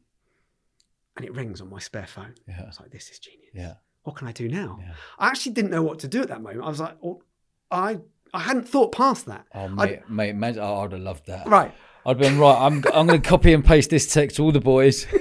[1.16, 2.34] and it rings on my spare phone.
[2.46, 2.66] I Yeah.
[2.66, 3.50] was like, "This is genius.
[3.54, 3.74] Yeah.
[4.08, 4.94] What can I do now?" Yeah.
[5.18, 6.62] I actually didn't know what to do at that moment.
[6.62, 7.22] I was like, oh,
[7.70, 7.98] I
[8.32, 9.46] I hadn't thought past that.
[9.54, 11.46] Oh, mate, mate, imagine, oh, I'd have loved that.
[11.46, 11.72] Right.
[12.06, 12.58] I'd been right.
[12.58, 15.06] I'm, I'm going to copy and paste this text to all the boys.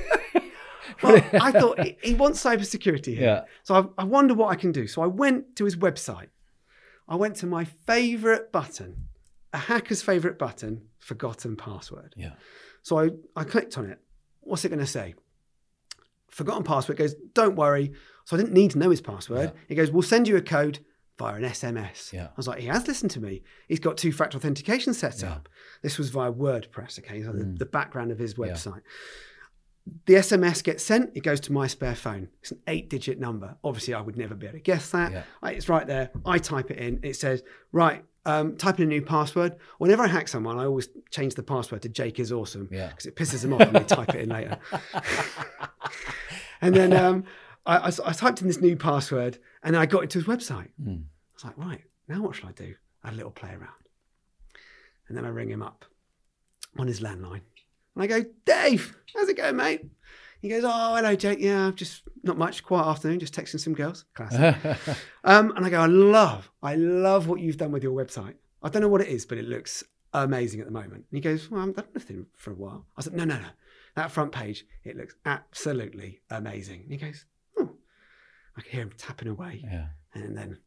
[1.03, 3.21] Well, I thought he, he wants cybersecurity here.
[3.21, 3.41] Yeah.
[3.61, 4.88] So I, I wonder what I can do.
[4.88, 6.29] So I went to his website.
[7.07, 9.07] I went to my favorite button,
[9.53, 12.15] a hacker's favorite button, forgotten password.
[12.17, 12.31] Yeah.
[12.81, 13.99] So I, I clicked on it.
[14.41, 15.13] What's it going to say?
[16.31, 17.93] Forgotten password goes, don't worry.
[18.28, 19.53] So I didn't need to know his password.
[19.69, 20.80] He goes, we'll send you a code
[21.17, 22.11] via an SMS.
[22.11, 22.25] Yeah.
[22.25, 23.41] I was like, he has listened to me.
[23.69, 25.47] He's got two factor authentication set up.
[25.82, 27.23] This was via WordPress, okay?
[27.23, 27.57] So the, Mm.
[27.57, 28.82] the background of his website.
[30.07, 32.28] The SMS gets sent, it goes to my spare phone.
[32.41, 33.55] It's an eight digit number.
[33.63, 35.13] Obviously, I would never be able to guess that.
[35.13, 35.23] Yeah.
[35.41, 36.11] I- It's right there.
[36.25, 36.99] I type it in.
[37.03, 39.55] It says, right, um, type in a new password.
[39.78, 42.89] Whenever I hack someone, I always change the password to Jake is awesome Yeah.
[42.89, 44.57] because it pisses them off when they type it in later.
[46.61, 47.23] and then um,
[47.68, 50.70] I, I, I typed in this new password and then I got into his website.
[50.82, 51.03] Mm.
[51.03, 52.74] I was like, right, now what should I do?
[53.03, 53.70] I had a little play around.
[55.07, 55.86] And then I ring him up
[56.78, 57.41] on his landline.
[57.95, 59.86] And I go, Dave, how's it going, mate?
[60.41, 61.39] He goes, oh, hello, Jake.
[61.39, 62.63] Yeah, just not much.
[62.63, 64.05] Quiet afternoon, just texting some girls.
[64.13, 64.55] Classic.
[65.24, 68.36] um, and I go, I love, I love what you've done with your website.
[68.61, 71.05] I don't know what it is, but it looks amazing at the moment.
[71.09, 72.86] And he goes, well, I haven't done anything for a while.
[72.95, 73.47] I said, no, no, no.
[73.95, 76.82] That front page, it looks absolutely amazing.
[76.84, 77.26] And he goes.
[78.58, 79.62] I can hear him tapping away.
[79.64, 79.88] yeah.
[80.14, 80.58] And then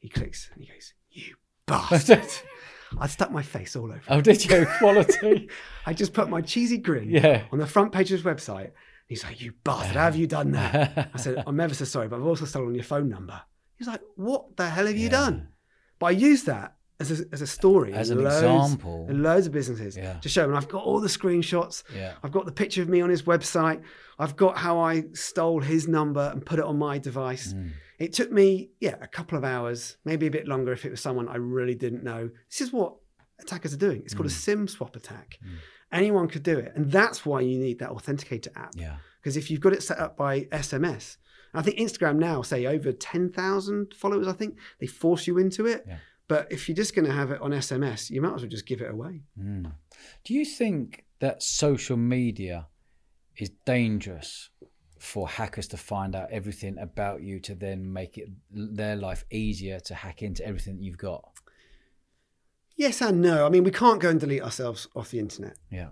[0.00, 1.36] he clicks and he goes, You
[1.66, 2.26] bastard.
[2.98, 4.00] I stuck my face all over.
[4.08, 4.66] Oh, did you?
[4.78, 5.48] Quality.
[5.86, 7.44] I just put my cheesy grin Yeah.
[7.52, 8.70] on the front page of his website.
[9.08, 11.10] He's like, You bastard, how have you done that?
[11.14, 13.40] I said, I'm ever so sorry, but I've also stolen your phone number.
[13.76, 15.48] He's like, What the hell have you done?
[15.98, 17.92] But I used that as a, as a story.
[17.92, 19.06] As an loads, example.
[19.08, 20.14] In loads of businesses Yeah.
[20.20, 21.82] to show And I've got all the screenshots.
[21.94, 22.14] Yeah.
[22.22, 23.82] I've got the picture of me on his website.
[24.18, 27.52] I've got how I stole his number and put it on my device.
[27.52, 27.70] Mm.
[27.98, 31.00] It took me, yeah, a couple of hours, maybe a bit longer if it was
[31.00, 32.30] someone I really didn't know.
[32.50, 32.94] This is what
[33.40, 34.02] attackers are doing.
[34.04, 34.42] It's called a Mm.
[34.46, 35.38] SIM swap attack.
[35.92, 36.72] Anyone could do it.
[36.74, 38.72] And that's why you need that authenticator app.
[38.74, 38.96] Yeah.
[39.20, 41.16] Because if you've got it set up by SMS,
[41.54, 45.84] I think Instagram now say over 10,000 followers, I think, they force you into it.
[45.86, 45.96] Yeah.
[46.28, 48.66] But if you're just going to have it on SMS, you might as well just
[48.66, 49.22] give it away.
[49.38, 49.72] Mm.
[50.24, 52.66] Do you think that social media
[53.36, 54.50] is dangerous
[54.98, 59.78] for hackers to find out everything about you to then make it their life easier
[59.80, 61.22] to hack into everything that you've got?
[62.76, 63.46] Yes and no.
[63.46, 65.56] I mean, we can't go and delete ourselves off the internet.
[65.70, 65.88] Yeah.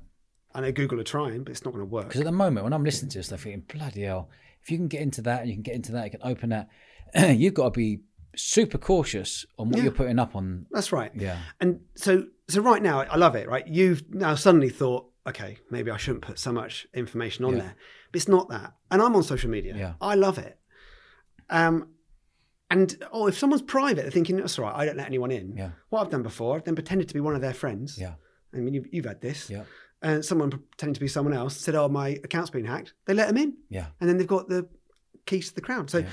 [0.54, 2.08] I know Google are trying, but it's not going to work.
[2.08, 4.30] Because at the moment, when I'm listening to this, I'm thinking, bloody hell,
[4.62, 6.50] if you can get into that and you can get into that, you can open
[6.50, 6.68] that,
[7.36, 8.00] you've got to be
[8.36, 9.84] super cautious on what Yeah.
[9.84, 10.66] you're putting up on.
[10.70, 11.10] That's right.
[11.14, 11.38] Yeah.
[11.60, 13.48] And so, so right now, I love it.
[13.48, 17.60] Right, you've now suddenly thought, okay, maybe I shouldn't put so much information on Yeah.
[17.62, 17.74] there,
[18.12, 18.74] but it's not that.
[18.90, 19.74] And I'm on social media.
[19.76, 19.94] Yeah.
[20.00, 20.58] I love it.
[21.50, 21.88] Um,
[22.70, 24.74] and oh, if someone's private, they're thinking that's all right.
[24.74, 25.56] I don't let anyone in.
[25.56, 25.70] Yeah.
[25.90, 27.98] What I've done before, I've then pretended to be one of their friends.
[27.98, 28.14] Yeah.
[28.52, 29.50] I mean, you've, you've had this.
[29.50, 29.64] Yeah.
[30.02, 33.26] And someone pretending to be someone else said, "Oh, my account's been hacked." They let
[33.28, 33.86] them in, Yeah.
[34.00, 34.68] and then they've got the
[35.24, 35.88] keys to the crowd.
[35.88, 36.08] So Yeah.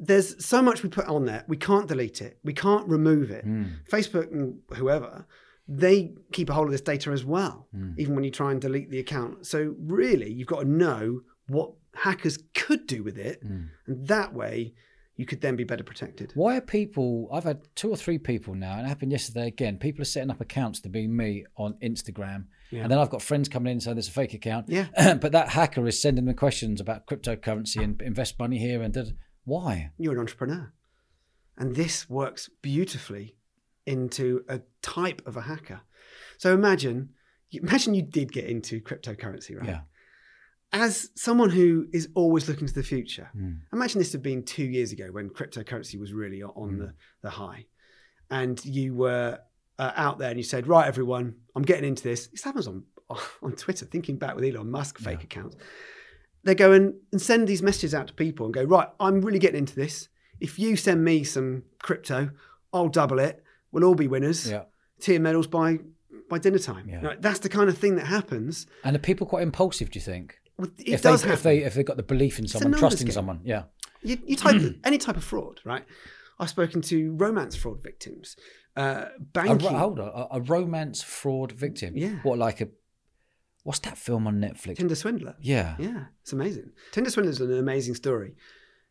[0.00, 1.44] There's so much we put on there.
[1.46, 2.38] We can't delete it.
[2.42, 3.46] We can't remove it.
[3.46, 3.84] Mm.
[3.90, 5.26] Facebook and whoever,
[5.68, 7.94] they keep a hold of this data as well, Mm.
[7.98, 9.46] even when you try and delete the account.
[9.46, 13.68] So really, you've got to know what hackers could do with it, Mm.
[13.86, 14.74] and that way,
[15.16, 16.32] you could then be better protected.
[16.34, 17.28] Why are people?
[17.30, 19.76] I've had two or three people now, and it happened yesterday again.
[19.76, 22.82] People are setting up accounts to be me on Instagram, Yeah.
[22.84, 24.70] and then I've got friends coming in saying there's a fake account.
[24.70, 24.86] Yeah.
[25.20, 29.12] but that hacker is sending them questions about cryptocurrency and invest money here and da-
[29.50, 29.90] why?
[29.98, 30.72] You're an entrepreneur,
[31.58, 33.36] and this works beautifully
[33.86, 35.80] into a type of a hacker.
[36.38, 37.10] So imagine,
[37.52, 39.68] imagine you did get into cryptocurrency, right?
[39.68, 39.80] Yeah.
[40.72, 43.58] As someone who is always looking to the future, Mm.
[43.72, 47.66] imagine this had been two years ago when cryptocurrency was really on the, the high
[48.30, 49.40] and you were
[49.80, 52.84] uh, out there and you said right everyone i'm getting into this this happens on
[53.42, 55.24] on twitter thinking back with elon musk fake Yeah.
[55.24, 55.56] accounts
[56.44, 59.38] they go and, and send these messages out to people and go right i'm really
[59.38, 60.08] getting into this
[60.40, 62.30] if you send me some crypto
[62.72, 64.62] i'll double it we'll all be winners Yeah.
[65.00, 65.78] tier medals by
[66.28, 67.14] by dinner time Yeah.
[67.18, 69.90] That's the kind of thing that happens And are people quite impulsive?
[69.90, 70.38] Do you think?
[70.56, 71.32] Well, it if does they happen.
[71.38, 73.12] if they if they've got the belief in someone, trusting game.
[73.14, 73.64] someone, yeah,
[74.02, 75.84] You, you type any type of fraud, right?
[76.38, 78.36] I've spoken to romance fraud victims,
[78.76, 79.58] uh, banking.
[79.72, 81.96] ro- hold on, a, a romance fraud victim.
[81.96, 82.14] Yeah.
[82.22, 82.68] What like a
[83.64, 84.76] what's that film on Netflix?
[84.76, 85.36] Tinder swindler.
[85.40, 85.76] yeah.
[85.78, 86.70] Yeah, it's amazing.
[86.92, 88.34] Tinder swindler is an amazing story.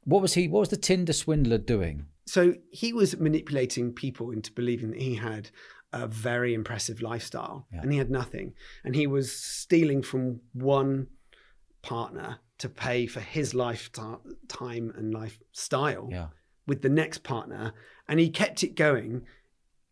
[0.04, 0.48] What was he?
[0.48, 2.06] What was the Tinder swindler doing?
[2.26, 5.50] So he was manipulating people into believing that he had
[5.92, 7.82] a very impressive lifestyle Yeah.
[7.82, 8.54] and he had nothing.
[8.84, 11.08] And he was stealing from one
[11.82, 16.28] partner to pay for his lifetime and lifestyle Yeah.
[16.68, 17.74] with the next partner.
[18.08, 19.26] And he kept it going,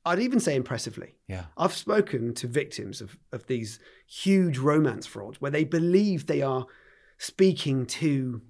[0.08, 1.16] I'd even say impressively.
[1.28, 1.46] Yeah.
[1.58, 6.66] I've spoken to victims of, of these huge romance frauds where they believe they are
[7.18, 8.42] speaking to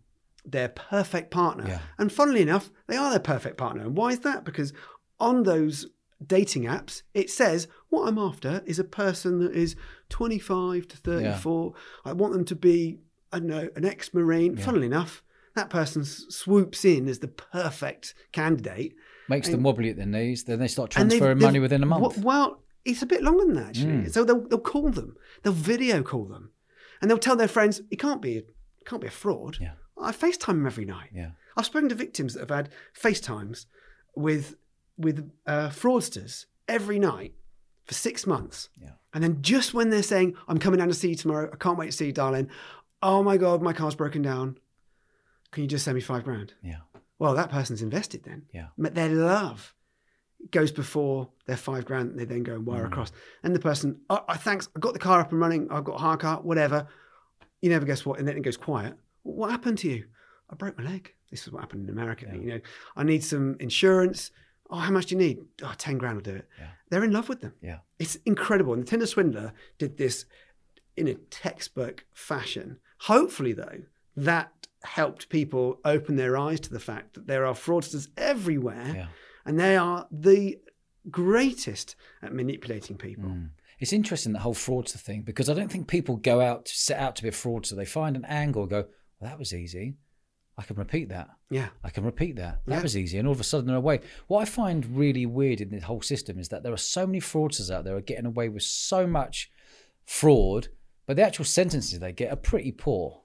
[0.46, 1.66] their perfect partner.
[1.68, 1.80] Yeah.
[1.98, 3.84] And funnily enough, they are their perfect partner.
[3.84, 4.44] And why is that?
[4.46, 4.72] Because
[5.20, 5.88] on those
[6.26, 9.76] dating apps, it says, What I'm after is a person that is
[10.10, 11.74] 25 to 34.
[11.74, 12.12] Yeah.
[12.12, 13.00] I want them to be,
[13.32, 14.58] I don't know, an ex Marine.
[14.58, 14.64] Yeah.
[14.64, 15.24] Funnily enough,
[15.56, 18.96] that person swoops in as the perfect candidate.
[19.30, 20.44] Makes them wobbly at their knees.
[20.46, 22.18] Then they start And they've- transferring they've- money within a month.
[22.20, 23.92] Well, it's a bit longer than that actually.
[23.94, 24.12] Mm.
[24.14, 26.52] So they'll they'll call them, they'll video call them,
[27.02, 28.50] and they'll tell their friends, "It can't be, it
[28.86, 29.74] can't be a fraud." Yeah.
[30.00, 31.10] I FaceTime them every night.
[31.14, 31.32] yeah.
[31.58, 32.70] I've spoken to victims that have had
[33.00, 33.66] FaceTimes
[34.16, 34.56] with
[34.98, 37.34] with uh, fraudsters every night
[37.86, 38.70] for six months.
[38.82, 38.92] Yeah.
[39.14, 41.50] And then just when they're saying, "I'm coming down to see you tomorrow.
[41.52, 42.50] I can't wait to see you, darling."
[43.04, 44.58] Oh my god, my car's broken down.
[45.52, 46.54] Can you just send me five grand?
[46.64, 46.78] Yeah.
[47.20, 48.44] Well, that person's invested then.
[48.54, 48.68] Yeah.
[48.78, 49.74] But their love
[50.52, 52.18] goes before their five grand.
[52.18, 52.88] They then go and wire Mm.
[52.88, 53.12] across.
[53.44, 55.68] And the person, oh, thanks, I got the car up and running.
[55.72, 56.88] I've got a hire car, whatever.
[57.62, 58.20] You never guess what.
[58.20, 58.96] And then it goes quiet.
[59.24, 60.06] What happened to you?
[60.50, 61.14] I broke my leg.
[61.32, 62.26] This is what happened in America.
[62.28, 62.36] Yeah.
[62.40, 62.60] You know,
[62.96, 64.32] I need some insurance.
[64.70, 65.40] Oh, how much do you need?
[65.64, 66.48] Oh, 10 grand will do it.
[66.60, 66.70] Yeah.
[66.90, 67.54] They're in love with them.
[67.62, 67.80] Yeah.
[68.00, 68.74] It's incredible.
[68.74, 70.26] And the Tinder Swindler did this
[70.96, 72.80] in a textbook fashion.
[73.02, 73.82] Hopefully, though,
[74.16, 79.08] that helped people open their eyes to the fact that there are fraudsters everywhere Yeah.
[79.46, 80.60] and they are the
[81.10, 83.30] greatest at manipulating people.
[83.30, 83.50] Mm.
[83.80, 87.00] It's interesting that whole fraudster thing because I don't think people go out to set
[87.00, 87.76] out to be a fraudster.
[87.76, 88.86] They find an angle, and go,
[89.20, 89.96] well, that was easy.
[90.58, 91.30] I can repeat that.
[91.52, 91.70] Yeah.
[91.84, 92.62] I can repeat that.
[92.66, 92.82] That Yeah.
[92.82, 93.20] was easy.
[93.20, 94.00] And all of a sudden they're away.
[94.28, 97.20] What I find really weird in the whole system is that there are so many
[97.20, 99.52] fraudsters out there are getting away with so much
[100.06, 100.70] fraud,
[101.06, 103.22] but the actual sentences they get are pretty poor.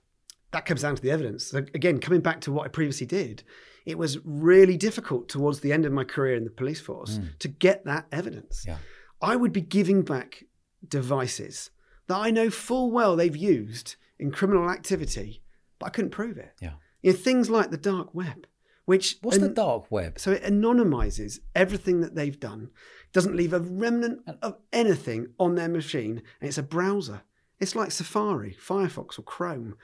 [0.52, 1.46] That comes down to the evidence.
[1.46, 3.42] So again, coming back to what I previously did,
[3.86, 7.38] it was really difficult towards the end of my career in the police force mm.
[7.38, 8.64] to get that evidence.
[8.66, 8.78] Yeah.
[9.20, 10.44] I would be giving back
[10.86, 11.70] devices
[12.08, 15.42] that I know full well they've used in criminal activity,
[15.78, 16.54] but I couldn't prove it.
[16.60, 16.74] Yeah.
[17.02, 18.46] You know, things like the dark web,
[18.84, 20.18] which What's the dark web?
[20.18, 22.70] so it anonymizes everything that they've done,
[23.12, 27.22] doesn't leave a remnant of anything on their machine, and it's a browser.
[27.60, 29.76] It's like Safari, Firefox, or Chrome,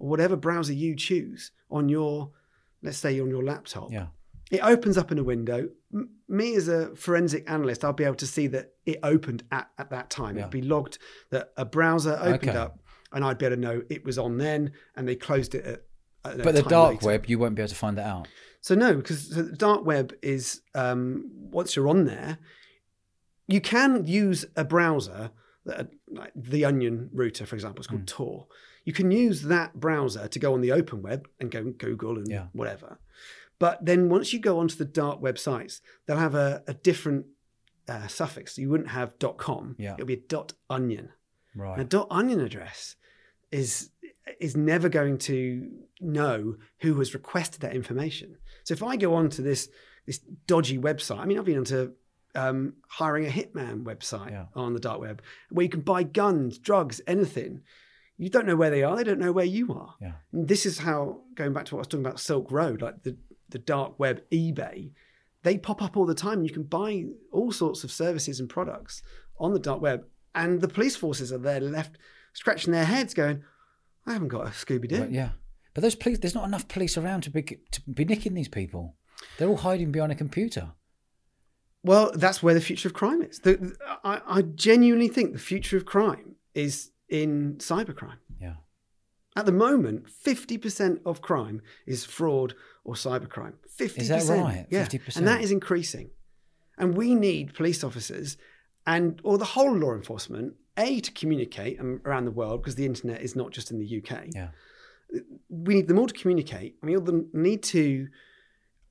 [0.00, 2.32] or whatever browser you choose on your,
[2.82, 3.92] let's say, on your laptop.
[3.92, 4.06] Yeah.
[4.50, 5.68] It opens up in a window.
[5.94, 9.68] m- me as a forensic analyst, I'll be able to see that it opened at,
[9.78, 10.34] at that time.
[10.36, 10.42] Yeah.
[10.42, 10.98] It'd be logged
[11.30, 12.58] that a browser opened Okay.
[12.58, 12.80] up,
[13.12, 15.84] and I'd be able to know it was on then, and they closed it at.
[16.24, 17.06] at But the dark later.
[17.06, 18.26] web, you won't be able to find that out.
[18.62, 22.38] So no, because the dark web is um, once you're on there,
[23.46, 25.30] you can use a browser,
[25.64, 28.46] that, like the Onion router, for example, it's called Tor.
[28.84, 32.16] You can use that browser to go on the open web and go and Google
[32.18, 32.46] and Yeah.
[32.52, 32.98] whatever.
[33.58, 37.26] But then once you go onto the dark web sites, they'll have a, a different
[37.88, 38.56] uh, suffix.
[38.56, 39.76] You wouldn't have .com.
[39.78, 39.94] Yeah.
[39.94, 41.10] It'll be a dot .onion.
[41.54, 41.78] Right.
[41.80, 42.96] A dot onion address
[43.50, 43.90] is
[44.38, 45.68] is never going to
[46.00, 48.36] know who has requested that information.
[48.62, 49.68] So if I go onto this
[50.06, 51.92] this dodgy website, I mean, I've been onto
[52.36, 54.46] um, hiring a hitman website Yeah.
[54.54, 55.20] on the dark web
[55.50, 57.62] where you can buy guns, drugs, anything.
[58.20, 58.96] You don't know where they are.
[58.96, 59.94] They don't know where you are.
[59.98, 60.12] Yeah.
[60.32, 63.02] And this is how going back to what I was talking about Silk Road, like
[63.02, 63.16] the
[63.48, 64.92] the dark web, eBay.
[65.42, 66.42] They pop up all the time.
[66.42, 69.02] You can buy all sorts of services and products
[69.38, 70.04] on the dark web,
[70.34, 71.96] and the police forces are there left
[72.34, 73.42] scratching their heads, going,
[74.06, 75.30] "I haven't got a Scooby Doo." But, yeah.
[75.72, 78.96] But those police, there's not enough police around to be to be nicking these people.
[79.38, 80.72] They're all hiding behind a computer.
[81.82, 83.38] Well, that's where the future of crime is.
[83.38, 88.18] The, I, I genuinely think the future of crime is in cybercrime.
[88.40, 88.54] Yeah.
[89.36, 92.54] At the moment, 50% of crime is fraud
[92.84, 93.54] or cybercrime.
[93.78, 93.98] 50%.
[93.98, 94.66] Is that right?
[94.70, 94.86] Yeah.
[94.86, 95.16] 50%?
[95.16, 96.10] And that is increasing.
[96.78, 98.36] And we need police officers
[98.86, 103.20] and or the whole law enforcement, A, to communicate around the world, because the internet
[103.20, 104.26] is not just in the UK.
[104.34, 104.48] Yeah.
[105.48, 106.76] We need them all to communicate.
[106.82, 108.08] We all need to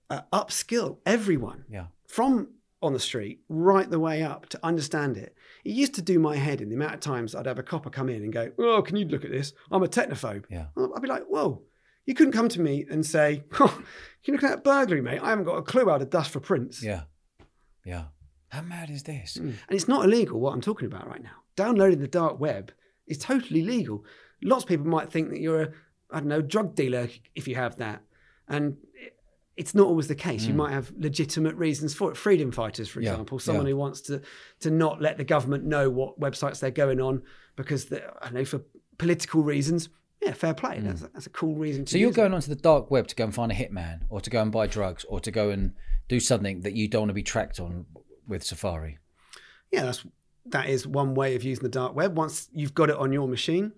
[0.09, 1.87] uh, upskill everyone Yeah.
[2.07, 2.49] from
[2.81, 5.35] on the street right the way up to understand it.
[5.63, 7.89] It used to do my head in the amount of times I'd have a copper
[7.89, 9.53] come in and go, "Oh, can you look at this?
[9.71, 10.67] I'm a technophobe." Yeah.
[10.77, 11.63] I'd be like, "Whoa."
[12.05, 13.81] You couldn't come to me and say, oh,
[14.23, 15.21] "You look at that burglary, mate.
[15.21, 17.03] I haven't got a clue how to dust for prints." Yeah.
[17.85, 18.05] Yeah.
[18.49, 19.37] How mad is this?
[19.37, 19.43] Mm.
[19.43, 21.43] And it's not illegal what I'm talking about right now.
[21.55, 22.71] Downloading the dark web
[23.07, 24.05] is totally legal.
[24.41, 25.71] Lots of people might think that you're a,
[26.11, 28.01] I don't know, drug dealer if you have that.
[28.47, 28.77] And
[29.59, 30.45] it's not always the case.
[30.45, 32.15] You might have legitimate reasons for it.
[32.17, 33.03] Freedom fighters, for Mm.
[33.03, 33.71] Yeah, example, someone yeah.
[33.73, 34.21] who wants to
[34.61, 37.21] to not let the government know what websites they're going on
[37.55, 37.81] because
[38.21, 38.61] I know for
[38.97, 39.89] political reasons.
[40.21, 40.79] Yeah, fair play.
[40.81, 41.91] That's, that's a cool reason to Mm.
[41.91, 42.21] So you're use it.
[42.21, 44.51] going onto the dark web to go and find a hitman, or to go and
[44.51, 45.73] buy drugs, or to go and
[46.07, 47.85] do something that you don't want to be tracked on
[48.27, 48.97] with Safari.
[49.71, 50.05] yeah, that's
[50.45, 52.17] that is one way of using the dark web.
[52.17, 53.71] Once you've got it on your machine,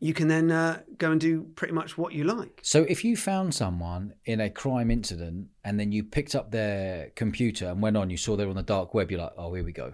[0.00, 2.60] you can then uh, go and do pretty much what you like.
[2.62, 7.10] So if you found someone in a crime incident and then you picked up their
[7.14, 9.64] computer and went on, you saw they're on the dark web, you're like, oh, here
[9.64, 9.92] we go.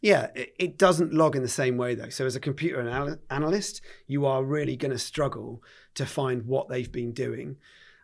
[0.00, 2.08] Yeah, it, it doesn't log in the same way though.
[2.08, 5.62] So as a computer anal- analyst, you are really going to struggle
[5.94, 7.56] to find what they've been doing.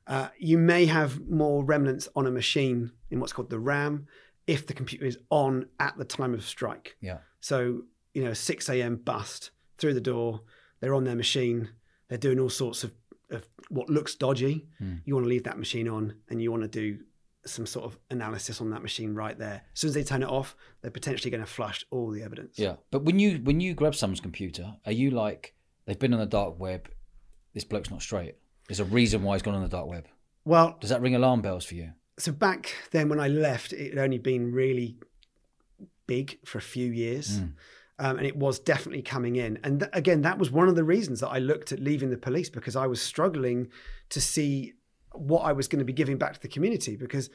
[0.06, 4.06] Uh, you may have more remnants on a machine in what's called the RAM
[4.46, 6.96] if the computer is on at the time of strike.
[7.00, 7.18] Yeah.
[7.40, 7.82] So,
[8.14, 8.96] you know, 6 a.m.
[8.96, 10.42] bust through the door,
[10.80, 11.70] they're on their machine,
[12.08, 12.92] they're doing all sorts of,
[13.30, 14.66] of what looks dodgy.
[14.78, 14.96] Hmm.
[15.04, 16.98] You want to leave that machine on and you want to do
[17.44, 19.62] some sort of analysis on that machine right there.
[19.72, 22.58] As soon as they turn it off, they're potentially going to flush all the evidence.
[22.58, 22.76] Yeah.
[22.90, 25.54] But when you when you grab someone's computer, are you like,
[25.84, 26.88] they've been on the dark web,
[27.54, 28.36] this bloke's not straight?
[28.68, 30.06] There's a reason why he's gone on the dark web.
[30.44, 31.92] Well, Does that ring alarm bells for you?
[32.18, 34.96] so back then when I left, it had only been really
[36.06, 37.40] big for a few years.
[37.98, 39.58] Um, and it was definitely coming in.
[39.64, 42.18] And th- again, that was one of the reasons that I looked at leaving the
[42.18, 43.68] police because I was struggling
[44.10, 44.74] to see
[45.12, 47.30] what I was going to be giving back to the community because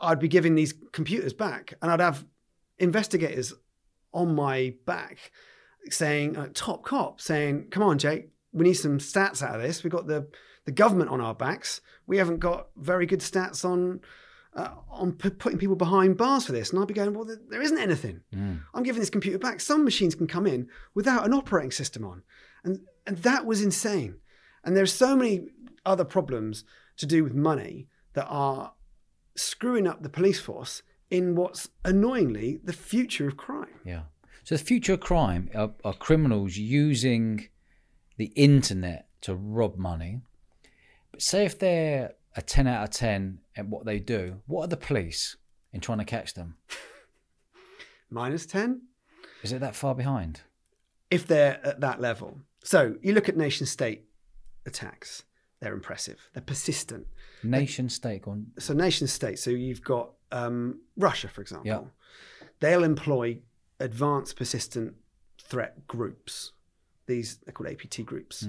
[0.00, 2.24] I'd be giving these computers back and I'd have
[2.78, 3.52] investigators
[4.12, 5.32] on my back
[5.90, 9.82] saying, uh, top cop saying, come on, Jake, we need some stats out of this.
[9.82, 10.28] We've got the,
[10.64, 11.80] the government on our backs.
[12.06, 14.00] We haven't got very good stats on
[14.56, 16.70] uh, on p- putting people behind bars for this.
[16.70, 18.20] And I'd be going, well, there, there isn't anything.
[18.74, 19.60] I'm giving this computer back.
[19.60, 22.22] Some machines can come in without an operating system on.
[22.62, 24.16] And, and that was insane.
[24.64, 25.48] And there's so many
[25.84, 26.64] other problems
[26.96, 28.72] to do with money that are
[29.34, 33.80] screwing up the police force in what's annoyingly the future of crime.
[33.84, 34.02] Yeah.
[34.44, 37.48] So the future of crime are, are criminals using
[38.16, 40.20] the internet to rob money.
[41.10, 44.68] But say if they're a 10 out of 10 at what they do, what are
[44.68, 45.36] the police
[45.72, 46.56] in trying to catch them?
[48.10, 48.82] Minus 10
[49.42, 50.42] Is it that far behind?
[51.10, 52.40] if they're at that level.
[52.64, 54.06] So you look at nation state
[54.66, 55.22] attacks,
[55.60, 57.06] they're impressive, they're persistent.
[57.44, 58.46] Nation state gone.
[58.58, 61.66] so nation state, So you've got um, Russia, for example.
[61.68, 62.46] Yeah.
[62.58, 63.38] They'll employ
[63.78, 64.94] advanced persistent
[65.40, 66.52] threat groups.
[67.06, 68.48] These they're called APT groups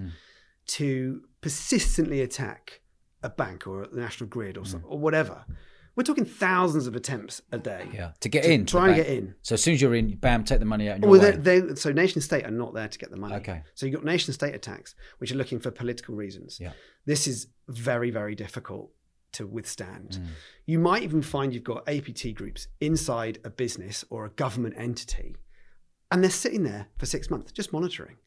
[0.67, 2.81] to persistently attack
[3.25, 5.45] a bank or the national grid or, some, or whatever,
[5.95, 7.87] We're talking thousands of attempts a day.
[7.93, 9.35] Yeah, to get in, to the trying to get in.
[9.43, 10.95] So as soon as you're in, bam, take the money out.
[10.95, 13.35] And you're Well, they, they, so nation state are not there to get the money.
[13.35, 13.61] Okay.
[13.75, 16.57] So you've got nation state attacks, which are looking for political reasons.
[16.59, 16.73] Yeah.
[17.05, 18.91] This is very, very difficult
[19.33, 20.19] to withstand.
[20.21, 20.25] Mm.
[20.65, 25.37] You might even find you've got APT groups inside a business or a government entity,
[26.11, 28.17] and they're sitting there for six months just monitoring.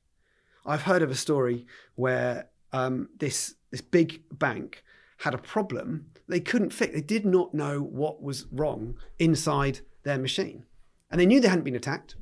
[0.64, 4.82] I've heard of a story where um, this this big bank
[5.18, 6.92] had a problem they couldn't fix.
[6.94, 10.64] They did not know what was wrong inside their machine,
[11.10, 12.16] and they knew they hadn't been attacked.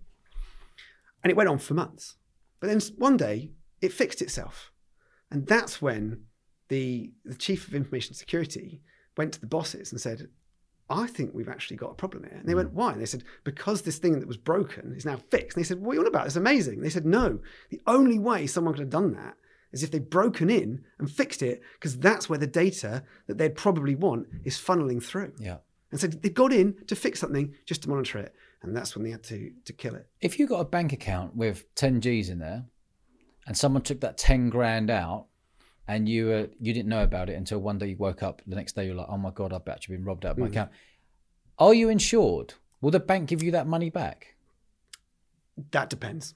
[1.23, 2.17] And it went on for months.
[2.61, 4.71] But then one day it fixed itself.
[5.31, 6.23] And that's when
[6.69, 8.81] the, the chief of information security
[9.17, 10.29] went to the bosses and said,
[10.89, 12.37] I think we've actually got a problem here.
[12.39, 12.59] And they hmm.
[12.59, 12.93] went, why?
[12.93, 15.57] And they said, because this thing that was broken is now fixed.
[15.57, 16.27] And they said, what are you on about?
[16.27, 16.81] It's amazing.
[16.81, 17.41] They said, no,
[17.71, 19.37] the only way someone could have done that
[19.73, 23.55] is if they'd broken in and fixed it, because that's where the data that they'd
[23.55, 25.33] probably want is funneling through.
[25.39, 25.59] yeah.
[25.93, 28.35] And so they got in to fix something just to monitor it.
[28.63, 30.09] And that's when they had to, to kill it.
[30.21, 32.65] If you got a bank account with 10 G's in there
[33.47, 35.27] and someone took that 10 grand out
[35.87, 38.57] and you uh, you didn't know about it until one day you woke up the
[38.57, 40.71] next day you're like, oh my God, I've actually been robbed out of my account.
[41.59, 42.55] Are you insured?
[42.81, 44.35] Will the bank give you that money back?
[45.71, 46.35] That depends.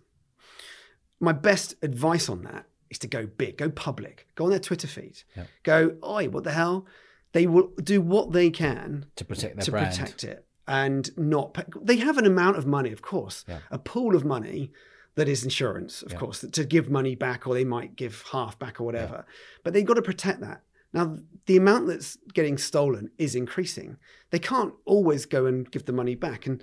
[1.18, 4.86] My best advice on that is to go big, go public, go on their Twitter
[4.88, 5.44] feed, Yeah.
[5.62, 6.86] go, oi, what the hell?
[7.32, 9.90] They will do what they can To protect their to brand.
[9.96, 11.54] protect it and not.
[11.54, 11.64] Pay.
[11.80, 13.60] They have an amount of money, of course, Yeah.
[13.70, 14.72] a pool of money
[15.14, 16.18] that is insurance, of Yeah.
[16.18, 19.24] course, to give money back or they might give half back or whatever.
[19.64, 20.62] But they've got to protect that.
[20.92, 23.96] Now, the amount that's getting stolen is increasing.
[24.30, 26.46] They can't always go and give the money back.
[26.48, 26.60] And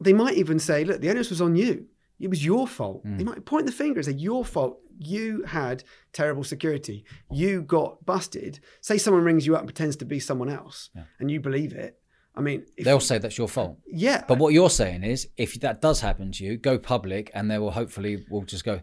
[0.00, 1.86] they might even say, look, the onus was on you.
[2.22, 3.02] It was your fault.
[3.02, 3.16] Hmm.
[3.18, 4.78] They might point the finger and say, your fault.
[4.98, 7.04] You had terrible security.
[7.30, 8.60] You got busted.
[8.80, 11.04] Say someone rings you up and pretends to be someone else Yeah.
[11.18, 11.98] and you believe it.
[12.36, 13.78] I mean, They'll say that's your fault.
[13.86, 14.24] yeah.
[14.28, 17.58] But what you're saying is, if that does happen to you, go public, and they
[17.58, 18.80] will hopefully will just go.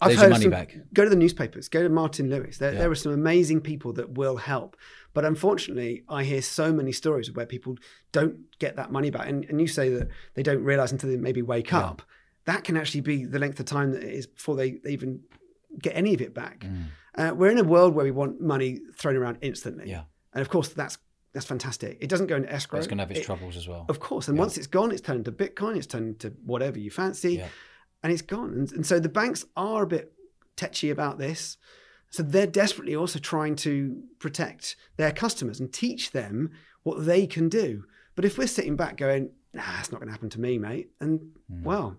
[0.00, 0.76] I've There's your money some- back.
[0.92, 1.68] Go to the newspapers.
[1.68, 2.58] Go to Martin Lewis.
[2.58, 2.80] There, Yeah.
[2.80, 4.76] there are some amazing people that will help.
[5.14, 7.76] But unfortunately, I hear so many stories where people
[8.12, 9.26] don't get that money back.
[9.26, 11.78] And, and you say that they don't realize until they maybe wake Yeah.
[11.80, 12.02] up.
[12.46, 15.20] That can actually be the length of time that it is before they, they even
[15.80, 16.60] get any of it back.
[16.60, 16.84] Mm.
[17.16, 19.90] Uh, we're in a world where we want money thrown around instantly.
[19.90, 20.02] Yeah.
[20.32, 20.98] And of course, that's
[21.32, 21.98] that's fantastic.
[22.00, 22.78] It doesn't go into escrow.
[22.78, 23.84] It's going to have its It- troubles as well.
[23.90, 24.26] Of course.
[24.28, 24.42] And Yeah.
[24.44, 27.48] once it's gone, it's turned into Bitcoin, it's turned into whatever you fancy Yeah.
[28.02, 28.54] and it's gone.
[28.54, 30.14] And, and so the banks are a bit
[30.56, 31.58] tetchy about this.
[32.08, 36.52] So they're desperately also trying to protect their customers and teach them
[36.84, 37.84] what they can do.
[38.14, 40.90] But if we're sitting back going, nah, it's not going to happen to me, mate,
[41.00, 41.20] and
[41.50, 41.62] Hmm.
[41.64, 41.96] well,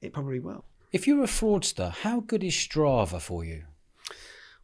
[0.00, 0.64] it probably will.
[0.92, 3.64] If you're a fraudster, how good is Strava for you?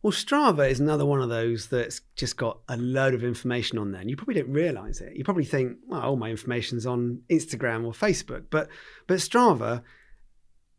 [0.02, 3.92] Well, Strava is another one of those that's just got a load of information on
[3.92, 5.16] there, and you probably don't realize it.
[5.16, 8.68] You probably think, well, all my information's on Instagram or Facebook, but
[9.06, 9.82] but Strava,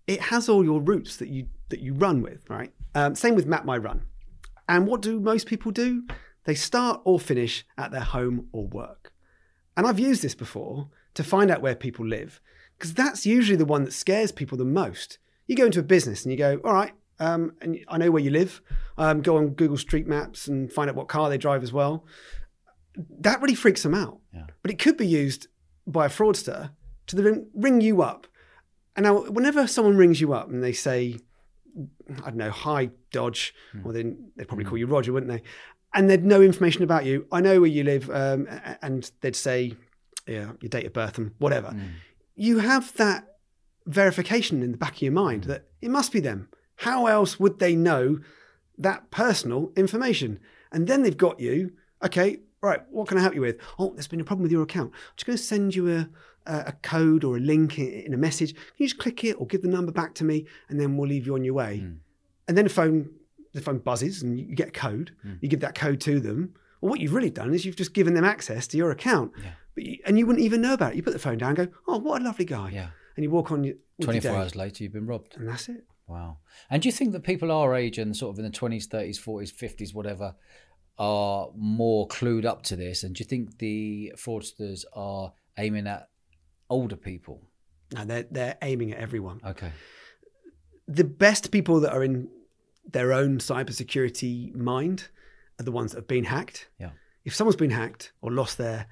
[0.06, 2.72] it has all your routes that you that you run with, right?
[2.96, 4.04] Um, same with Map My Run.
[4.70, 6.04] And what do most people do?
[6.46, 9.12] They start or finish at their home or work.
[9.76, 12.40] And I've used this before to find out where people live,
[12.78, 15.18] because that's usually the one that scares people the most.
[15.48, 18.22] You go into a business and you go, all right, um, and I know where
[18.22, 18.62] you live.
[18.98, 22.06] Um, go on Google Street Maps and find out what car they drive as well.
[23.20, 24.20] That really freaks them out.
[24.34, 24.46] Yeah.
[24.62, 25.48] But it could be used
[25.86, 26.72] by a fraudster
[27.08, 28.28] to then ring you up.
[28.96, 31.18] And now, whenever someone rings you up and they say,
[32.24, 33.54] I don't know, hi, Dodge,
[33.84, 35.44] well, then they'd probably call you Roger, wouldn't they?
[35.94, 37.28] And they'd know information about you.
[37.32, 38.10] I know where you live.
[38.10, 38.48] Um,
[38.82, 39.74] and they'd say,
[40.28, 41.76] yeah, your date of birth and whatever.
[42.38, 43.28] You have that
[43.86, 46.48] verification in the back of your mind that it must be them.
[46.78, 48.20] How else would they know
[48.78, 50.40] that personal information?
[50.72, 51.72] And then they've got you.
[52.06, 52.82] Okay, right.
[52.92, 53.58] What can I help you with?
[53.80, 54.92] Oh, there's been a problem with your account.
[54.94, 56.10] I'm just going to send you a,
[56.46, 58.54] a code or a link in, a message.
[58.54, 61.10] Can you just click it or give the number back to me, and then we'll
[61.10, 61.80] leave you on your way.
[61.80, 61.94] Hmm.
[62.48, 63.10] And then the phone
[63.54, 65.12] the phone buzzes and you get a code.
[65.24, 65.34] Hmm.
[65.42, 66.54] You give that code to them.
[66.80, 69.52] Well, what you've really done is you've just given them access to your account, Yeah.
[69.78, 70.96] But you, and you wouldn't even know about it.
[70.98, 72.90] You put the phone down, and go, oh, what a lovely guy, Yeah.
[73.16, 75.36] and you walk on your, with your 24 hours later, you've been robbed.
[75.38, 75.86] and that's it.
[76.08, 76.38] Wow.
[76.70, 79.20] And do you think that people our age and sort of in the 20s, 30s,
[79.22, 80.36] 40s, 50s, whatever,
[80.98, 83.04] are more clued up to this?
[83.04, 86.10] And do you think the fraudsters are aiming at
[86.70, 87.44] older people?
[87.94, 89.40] No, they're they're aiming at everyone.
[89.46, 89.72] Okay.
[90.88, 92.30] The best people that are in
[92.90, 95.10] their own cybersecurity mind
[95.60, 96.70] are the ones that have been hacked.
[96.80, 96.92] Yeah.
[97.26, 98.88] If someone's been hacked or lost their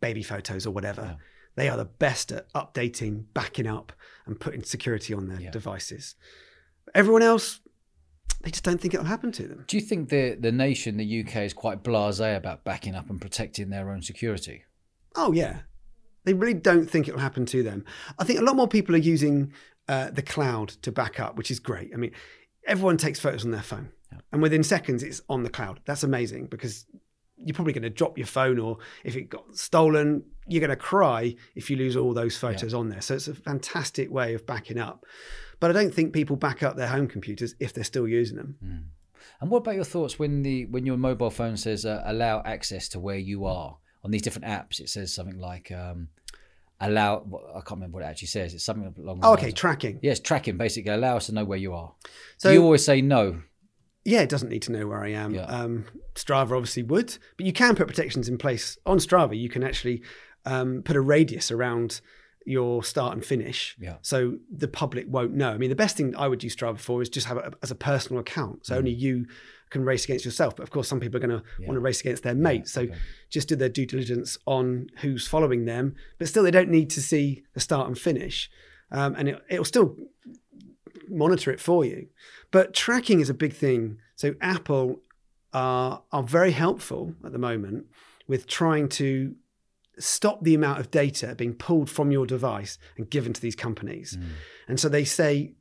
[0.00, 1.16] baby photos or whatever, Yeah.
[1.56, 3.92] they are the best at updating, backing up,
[4.26, 5.50] and putting security on their Yeah.
[5.50, 6.14] devices.
[6.94, 7.60] Everyone else,
[8.42, 9.64] they just don't think it'll happen to them.
[9.66, 13.20] Do you think the the nation, the UK, is quite blasé about backing up and
[13.20, 14.64] protecting their own security?
[15.14, 15.60] Oh yeah,
[16.24, 17.84] they really don't think it'll happen to them.
[18.18, 19.52] I think a lot more people are using
[19.88, 21.92] uh, the cloud to back up, which is great.
[21.94, 22.10] I mean,
[22.66, 23.90] everyone takes photos on their phone,
[24.32, 25.80] and within seconds it's on the cloud.
[25.86, 26.86] That's amazing because
[27.44, 30.76] you're probably going to drop your phone, or if it got stolen, you're going to
[30.76, 33.00] cry if you lose all those photos on there.
[33.00, 35.04] So it's a fantastic way of backing up.
[35.60, 38.90] But I don't think people back up their home computers if they're still using them.
[39.40, 42.88] And what about your thoughts when the when your mobile phone says uh, allow access
[42.90, 44.80] to where you are on these different apps?
[44.80, 46.08] It says something like um,
[46.80, 47.26] allow.
[47.50, 48.54] I can't remember what it actually says.
[48.54, 49.20] It's something along.
[49.20, 49.98] the Oh, okay, tracking.
[50.02, 50.56] yes, tracking.
[50.56, 51.92] Basically, allow us to know where you are.
[52.38, 53.42] So you always say no.
[54.06, 55.34] Yeah, it doesn't need to know where I am.
[55.34, 55.42] Yeah.
[55.44, 55.84] Um,
[56.14, 59.36] Strava obviously would, but you can put protections in place on Strava.
[59.38, 60.02] You can actually
[60.44, 62.00] um, put a radius around
[62.48, 63.96] your start and finish, Yeah.
[64.02, 65.50] so the public won't know.
[65.50, 67.72] I mean, the best thing I would use Strava for is just have it as
[67.72, 69.26] a personal account, so only you
[69.70, 70.54] can race against yourself.
[70.54, 72.86] But of course, some people are going to want to race against their mates, so
[73.30, 75.96] just do their due diligence on who's following them.
[76.18, 78.48] But still, they don't need to see the start and finish,
[78.92, 79.96] um, and it, it'll still
[81.10, 82.08] monitor it for you.
[82.50, 83.98] But tracking is a big thing.
[84.16, 85.00] So Apple
[85.52, 87.86] are are very helpful at the moment
[88.26, 89.34] with trying to
[89.98, 94.16] stop the amount of data being pulled from your device and given to these companies.
[94.16, 94.24] Mm.
[94.68, 95.54] And so they say,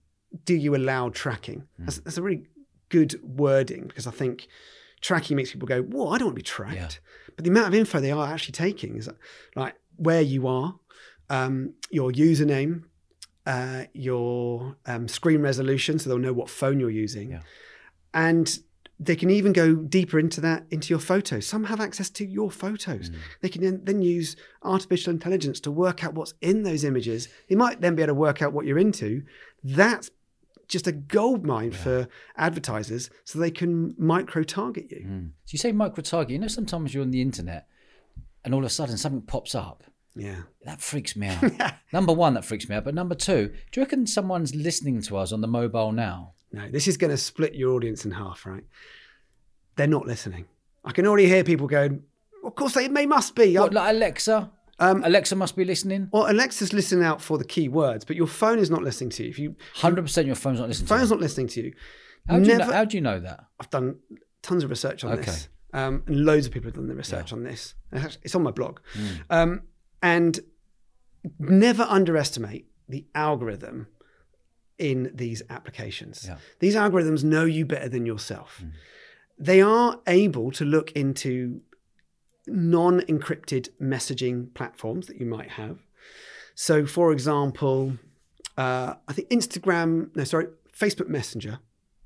[0.43, 1.85] "Do you allow tracking?" Mm.
[1.85, 2.47] That's, that's a really
[2.89, 4.47] good wording because I think
[5.01, 6.89] tracking makes people go, "Whoa, I don't want to be tracked." Yeah.
[7.35, 9.09] But the amount of info they are actually taking is
[9.55, 10.75] like where you are,
[11.29, 12.83] um, your username,
[13.45, 17.41] uh, your um, screen resolution, so they'll know what phone you're using, Yeah.
[18.13, 18.59] and
[18.97, 21.45] they can even go deeper into that into your photos.
[21.45, 23.11] Some have access to your photos.
[23.41, 27.27] They can then, then use artificial intelligence to work out what's in those images.
[27.49, 29.23] They might then be able to work out what you're into.
[29.65, 30.11] That's
[30.69, 32.07] just a gold mine for
[32.37, 35.01] advertisers, so they can micro target you.
[35.45, 36.31] So you say micro target.
[36.31, 37.67] You know, sometimes you're on the internet,
[38.45, 39.83] and all of a sudden something pops up.
[40.15, 40.41] Yeah.
[40.63, 41.27] That freaks me
[41.59, 41.73] out.
[41.91, 42.83] number one, that freaks me out.
[42.85, 46.33] But number two, do you reckon someone's listening to us on the mobile now?
[46.51, 48.63] No, this is going to split your audience in half, right?
[49.75, 50.45] They're not listening.
[50.85, 52.03] I can already hear people going,
[52.43, 53.57] of course they, they must be.
[53.57, 54.51] What, like Alexa?
[54.79, 56.09] Um, Alexa must be listening.
[56.11, 59.23] well, Alexa's listening out for the key words, but your phone is not listening to
[59.23, 59.29] you.
[59.29, 60.87] If you Hundred percent, your phone's not listening.
[60.87, 61.73] phone's to not listening to you.
[62.27, 63.45] How do you, know, how do you know that?
[63.59, 63.97] I've done
[64.41, 65.23] tons of research on Okay.
[65.23, 67.73] this, um, and loads of people have done the research on this.
[67.93, 68.79] It's on my blog,
[69.29, 69.61] um,
[70.01, 70.39] and
[71.39, 73.87] never underestimate the algorithm
[74.77, 76.25] in these applications.
[76.27, 76.37] Yeah.
[76.59, 78.61] These algorithms know you better than yourself.
[79.37, 81.61] They are able to look into
[82.47, 85.79] non-encrypted messaging platforms that you might have.
[86.53, 87.97] So, for example,
[88.57, 90.47] uh, I think Instagram, no, sorry,
[90.77, 91.59] Facebook Messenger,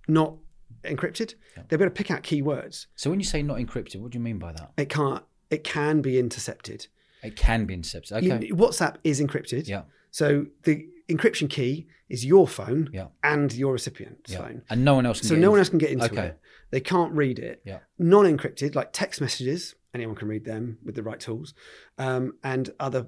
[0.07, 0.35] not
[0.83, 1.33] encrypted.
[1.67, 2.87] They're able to pick out keywords.
[2.95, 4.71] So when you say not encrypted, what do you mean by that?
[4.77, 5.23] It can't.
[5.49, 6.87] It can be intercepted.
[7.23, 8.23] It can be intercepted.
[8.43, 9.67] You- WhatsApp is encrypted.
[9.67, 9.83] Yeah.
[10.11, 13.07] So the encryption key is your phone Yeah.
[13.23, 14.39] and your recipient's Yeah.
[14.39, 14.61] phone.
[14.69, 16.27] And no one else can So get no one else can get into Okay.
[16.27, 16.39] it.
[16.71, 17.61] They can't read it.
[17.65, 17.79] Yeah.
[17.97, 21.53] Non-encrypted, like text messages, anyone can read them with the right tools,
[21.97, 23.07] um, and other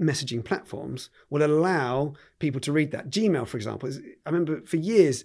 [0.00, 3.08] messaging platforms will allow people to read that.
[3.10, 5.24] Gmail, for example, is, I remember for years,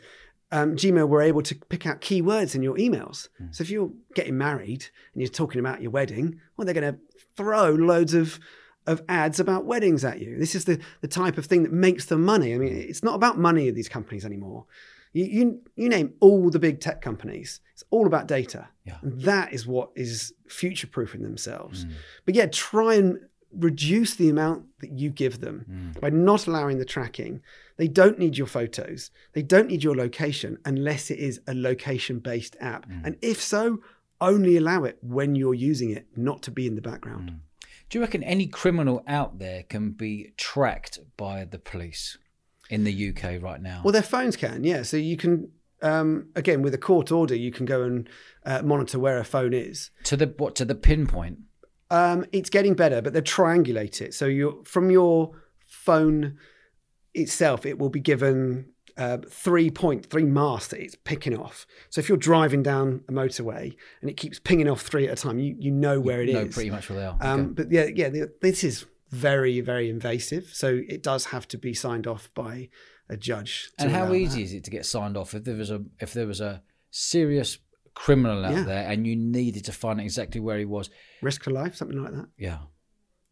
[0.51, 3.29] um, Gmail were able to pick out keywords in your emails.
[3.37, 3.47] Hmm.
[3.51, 6.99] So if you're getting married and you're talking about your wedding, well, they're going to
[7.35, 8.39] throw loads of
[8.87, 10.39] of ads about weddings at you.
[10.39, 12.53] This is the the type of thing that makes them money.
[12.53, 14.65] I mean, it's not about money of these companies anymore.
[15.13, 18.69] You, you, you name all the big tech companies, it's all about data.
[18.85, 18.97] Yeah.
[19.01, 21.83] And that is what is future proofing themselves.
[21.83, 21.91] Hmm.
[22.25, 23.19] But yeah, try and
[23.53, 25.99] reduce the amount that you give them hmm.
[25.99, 27.41] by not allowing the tracking.
[27.81, 32.19] They don't need your photos, they don't need your location unless it is a location
[32.19, 32.85] based app.
[33.03, 33.79] And if so,
[34.21, 37.39] only allow it when you're using it, not to be in the background.
[37.89, 42.19] Do you reckon any criminal out there can be tracked by the police
[42.69, 43.81] in the UK right now?
[43.83, 44.83] Well, their phones can, yeah.
[44.83, 45.49] So you can,
[45.81, 48.07] um, again, with a court order, you can go and
[48.45, 49.89] uh, monitor where a phone is.
[50.03, 50.53] to the what?
[50.57, 51.39] To the pinpoint?
[51.89, 54.13] Um, it's getting better, but they triangulate it.
[54.13, 55.31] So you from your
[55.65, 56.37] phone
[57.13, 58.67] itself, it will be given
[58.97, 61.65] uh, three point three masts that it's picking off.
[61.89, 65.21] So if you're driving down a motorway and it keeps pinging off three at a
[65.21, 66.35] time, you you know where it is.
[66.35, 67.17] know pretty much where they are.
[67.21, 67.51] Um, Okay.
[67.53, 70.49] But yeah, yeah, this is very very invasive.
[70.53, 72.69] So it does have to be signed off by
[73.09, 73.71] a judge.
[73.79, 74.43] And how easy that.
[74.45, 76.61] is it to get signed off if there was a if there was a
[76.91, 77.57] serious
[77.93, 78.63] criminal out Yeah.
[78.63, 80.89] there and you needed to find exactly where he was?
[81.21, 82.27] risk to life, something like that?
[82.37, 82.59] Yeah.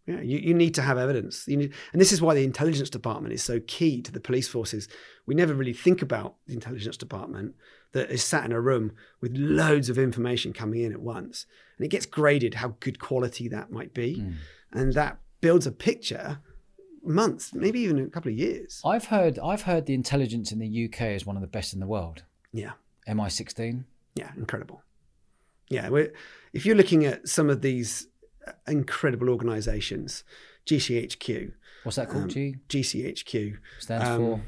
[0.09, 1.47] Yeah, you, you need to have evidence.
[1.47, 4.47] You need, and this is why the intelligence department is so key to the police
[4.47, 4.87] forces.
[5.27, 7.53] We never really think about the intelligence department,
[7.91, 8.91] that is sat in a room
[9.21, 11.45] with loads of information coming in at once.
[11.77, 14.19] And it gets graded how good quality that might be.
[14.19, 14.31] Hmm.
[14.71, 16.39] And that builds a picture
[17.03, 18.81] months, maybe even a couple of years.
[18.85, 21.79] I've heard I've heard the intelligence in the UK is one of the best in
[21.79, 22.23] the world.
[22.51, 22.71] Yeah.
[23.07, 23.85] MI16.
[24.15, 24.83] Yeah, incredible.
[25.69, 25.89] Yeah,
[26.51, 28.07] if you're looking at some of these
[28.67, 30.23] incredible organizations,
[30.65, 31.53] GCHQ,
[31.83, 32.29] What's that called?
[32.29, 34.41] G GCHQ, stands um, for.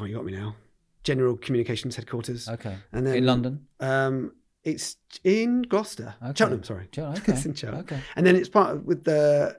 [0.00, 0.56] oh, you got me now.
[1.04, 2.48] General Communications Headquarters.
[2.48, 2.76] Okay.
[2.92, 3.66] And then in London.
[3.80, 4.32] Um,
[4.64, 6.32] it's in Gloucester, Okay.
[6.36, 6.62] Cheltenham.
[6.64, 7.32] Sorry, Okay.
[7.32, 7.84] it's in Cheltenham.
[7.84, 8.00] Okay.
[8.16, 9.58] And then it's part of, with the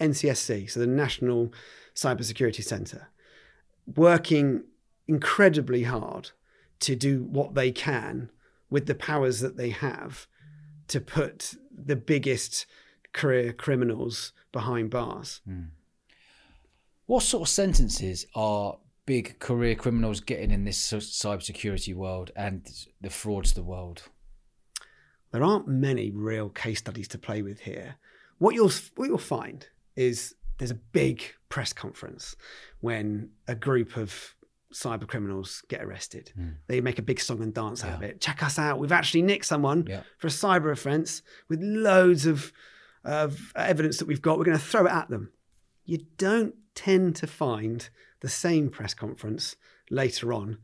[0.00, 1.52] NCSC, so the National
[1.94, 3.08] Cybersecurity Centre,
[3.94, 4.64] working
[5.06, 6.30] incredibly hard
[6.80, 8.30] to do what they can
[8.70, 10.26] with the powers that they have
[10.88, 12.66] to put the biggest
[13.14, 15.40] career criminals behind bars.
[15.46, 15.62] Hmm.
[17.06, 18.76] What sort of sentences are
[19.06, 22.66] big career criminals getting in this cybersecurity world and
[23.00, 24.02] the fraudster world?
[25.32, 27.96] there aren't many real case studies to play with here.
[28.38, 29.66] What you'll what you'll find
[29.96, 32.36] is there's a big press conference
[32.80, 34.36] when a group of
[34.72, 36.30] cyber criminals get arrested.
[36.36, 36.50] Hmm.
[36.68, 38.20] They make a big song and dance out of it.
[38.20, 38.78] Check us out.
[38.78, 40.02] We've actually nicked someone Yeah.
[40.18, 42.52] for a cyber offence with loads of
[43.04, 44.38] of evidence that we've got.
[44.38, 45.32] We're going to throw it at them.
[45.84, 47.88] You don't tend to find
[48.20, 49.56] the same press conference
[49.90, 50.58] later on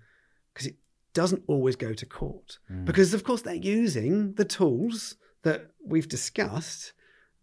[0.52, 0.76] because it
[1.12, 2.58] doesn't always go to court.
[2.70, 2.84] Mm.
[2.84, 6.92] Because, of course, they're using the tools that we've discussed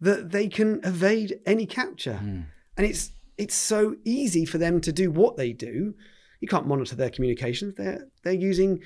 [0.00, 2.18] that they can evade any capture.
[2.18, 2.40] Hmm.
[2.76, 5.94] And it's it's so easy for them to do what they do.
[6.40, 7.74] You can't monitor their communications.
[7.76, 8.80] They're they're using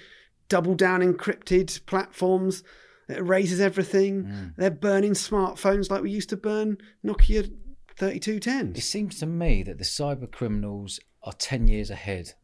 [0.49, 2.63] double down encrypted platforms.
[3.09, 4.53] It erases everything.
[4.57, 7.51] They're burning smartphones like we used to burn Nokia
[7.97, 8.77] 3210s.
[8.79, 12.35] It seems to me that the cyber criminals are 10 years ahead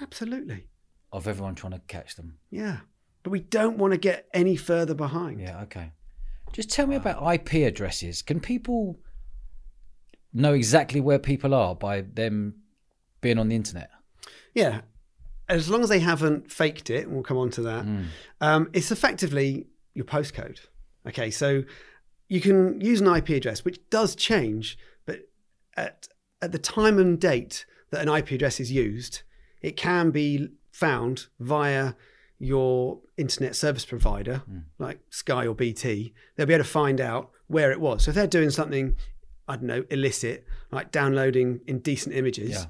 [0.00, 0.66] Absolutely.
[1.12, 2.38] of everyone trying to catch them.
[2.50, 2.78] Yeah.
[3.22, 5.40] But we don't want to get any further behind.
[5.40, 5.92] Yeah, okay.
[6.52, 8.22] Just tell me about IP addresses.
[8.22, 8.98] Can people
[10.32, 12.54] know exactly where people are by them
[13.20, 13.90] being on the internet?
[14.54, 14.82] Yeah.
[15.48, 17.86] As long as they haven't faked it, and we'll come on to that,
[18.40, 19.66] um, it's effectively
[19.96, 20.60] your postcode.
[21.06, 21.64] Okay, so
[22.28, 25.28] you can use an IP address, which does change, but
[25.76, 26.08] at,
[26.42, 29.22] at the time and date that an IP address is used,
[29.62, 31.94] it can be found via
[32.38, 34.58] your internet service provider, hmm.
[34.78, 36.12] like Sky or BT.
[36.34, 38.04] They'll be able to find out where it was.
[38.04, 38.94] So if they're doing something,
[39.48, 42.64] I don't know, illicit, like downloading indecent images, Yeah.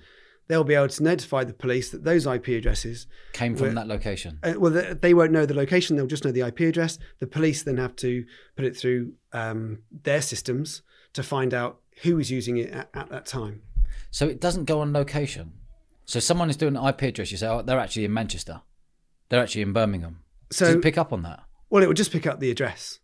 [0.49, 4.39] They'll be able to notify the police that those IP addresses Came from that location.
[4.43, 6.99] uh, well, they, they won't know the location; they'll just know the IP address.
[7.19, 8.25] The police then have to
[8.57, 10.83] put it through um, their systems
[11.15, 13.63] to find out who was using it at, at that time.
[14.11, 15.53] So it doesn't go on location.
[16.05, 18.61] So someone is doing an IP address, you say, oh, they're actually in Manchester.
[19.29, 20.21] They're actually in Birmingham.
[20.53, 21.43] So, Does it pick up on that?
[21.69, 23.01] well, it will just pick up the address.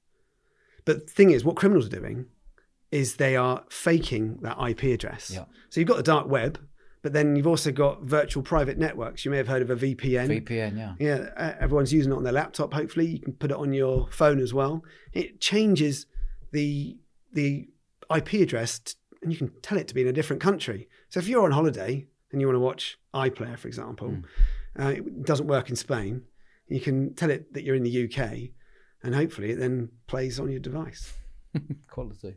[0.85, 2.27] But the thing is, what criminals are doing
[2.93, 5.31] is they are faking that IP address.
[5.32, 5.47] Yeah.
[5.70, 6.60] So you've got the dark web,
[7.03, 9.24] but then you've also got virtual private networks.
[9.24, 10.47] You may have heard of a VPN.
[10.47, 10.95] VPN, yeah.
[10.99, 12.73] Yeah, everyone's using it on their laptop.
[12.73, 14.83] Hopefully, you can put it on your phone as well.
[15.12, 16.07] It changes
[16.53, 16.97] the
[17.33, 17.69] the
[18.15, 20.89] IP address, t- and you can tell it to be in a different country.
[21.09, 24.19] So if you're on holiday and you want to watch iPlayer, for example,
[24.79, 26.23] uh, it doesn't work in Spain.
[26.69, 28.51] You can tell it that you're in the UK,
[29.03, 31.15] and hopefully, it then plays on your device.
[31.91, 32.37] Quality.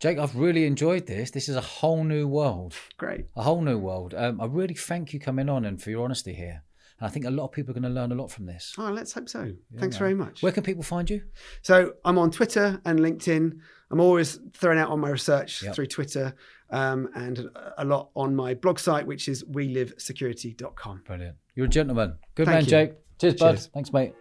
[0.00, 1.30] Jake, I've really enjoyed this.
[1.30, 2.74] This is a whole new world.
[2.96, 3.26] Great.
[3.36, 4.14] A whole new world.
[4.16, 6.62] Um, I really thank you coming on and for your honesty here.
[6.98, 8.74] And I think a lot of people are going to learn a lot from this.
[8.78, 9.52] Oh, let's hope so.
[9.78, 9.98] Thanks man.
[9.98, 10.42] very much.
[10.42, 11.22] Where can people find you?
[11.60, 13.58] So I'm on Twitter and LinkedIn.
[13.90, 15.74] I'm always throwing out on my research Yep.
[15.74, 16.34] through Twitter
[16.70, 21.02] um, and a- lot on my blog site, which is welivesecurity.com.
[21.06, 21.36] Brilliant.
[21.54, 22.16] You're a gentleman.
[22.34, 22.70] Good Thank man, you.
[22.70, 22.92] Jake.
[23.20, 23.58] Cheers, bud.
[23.74, 24.14] Thanks, mate.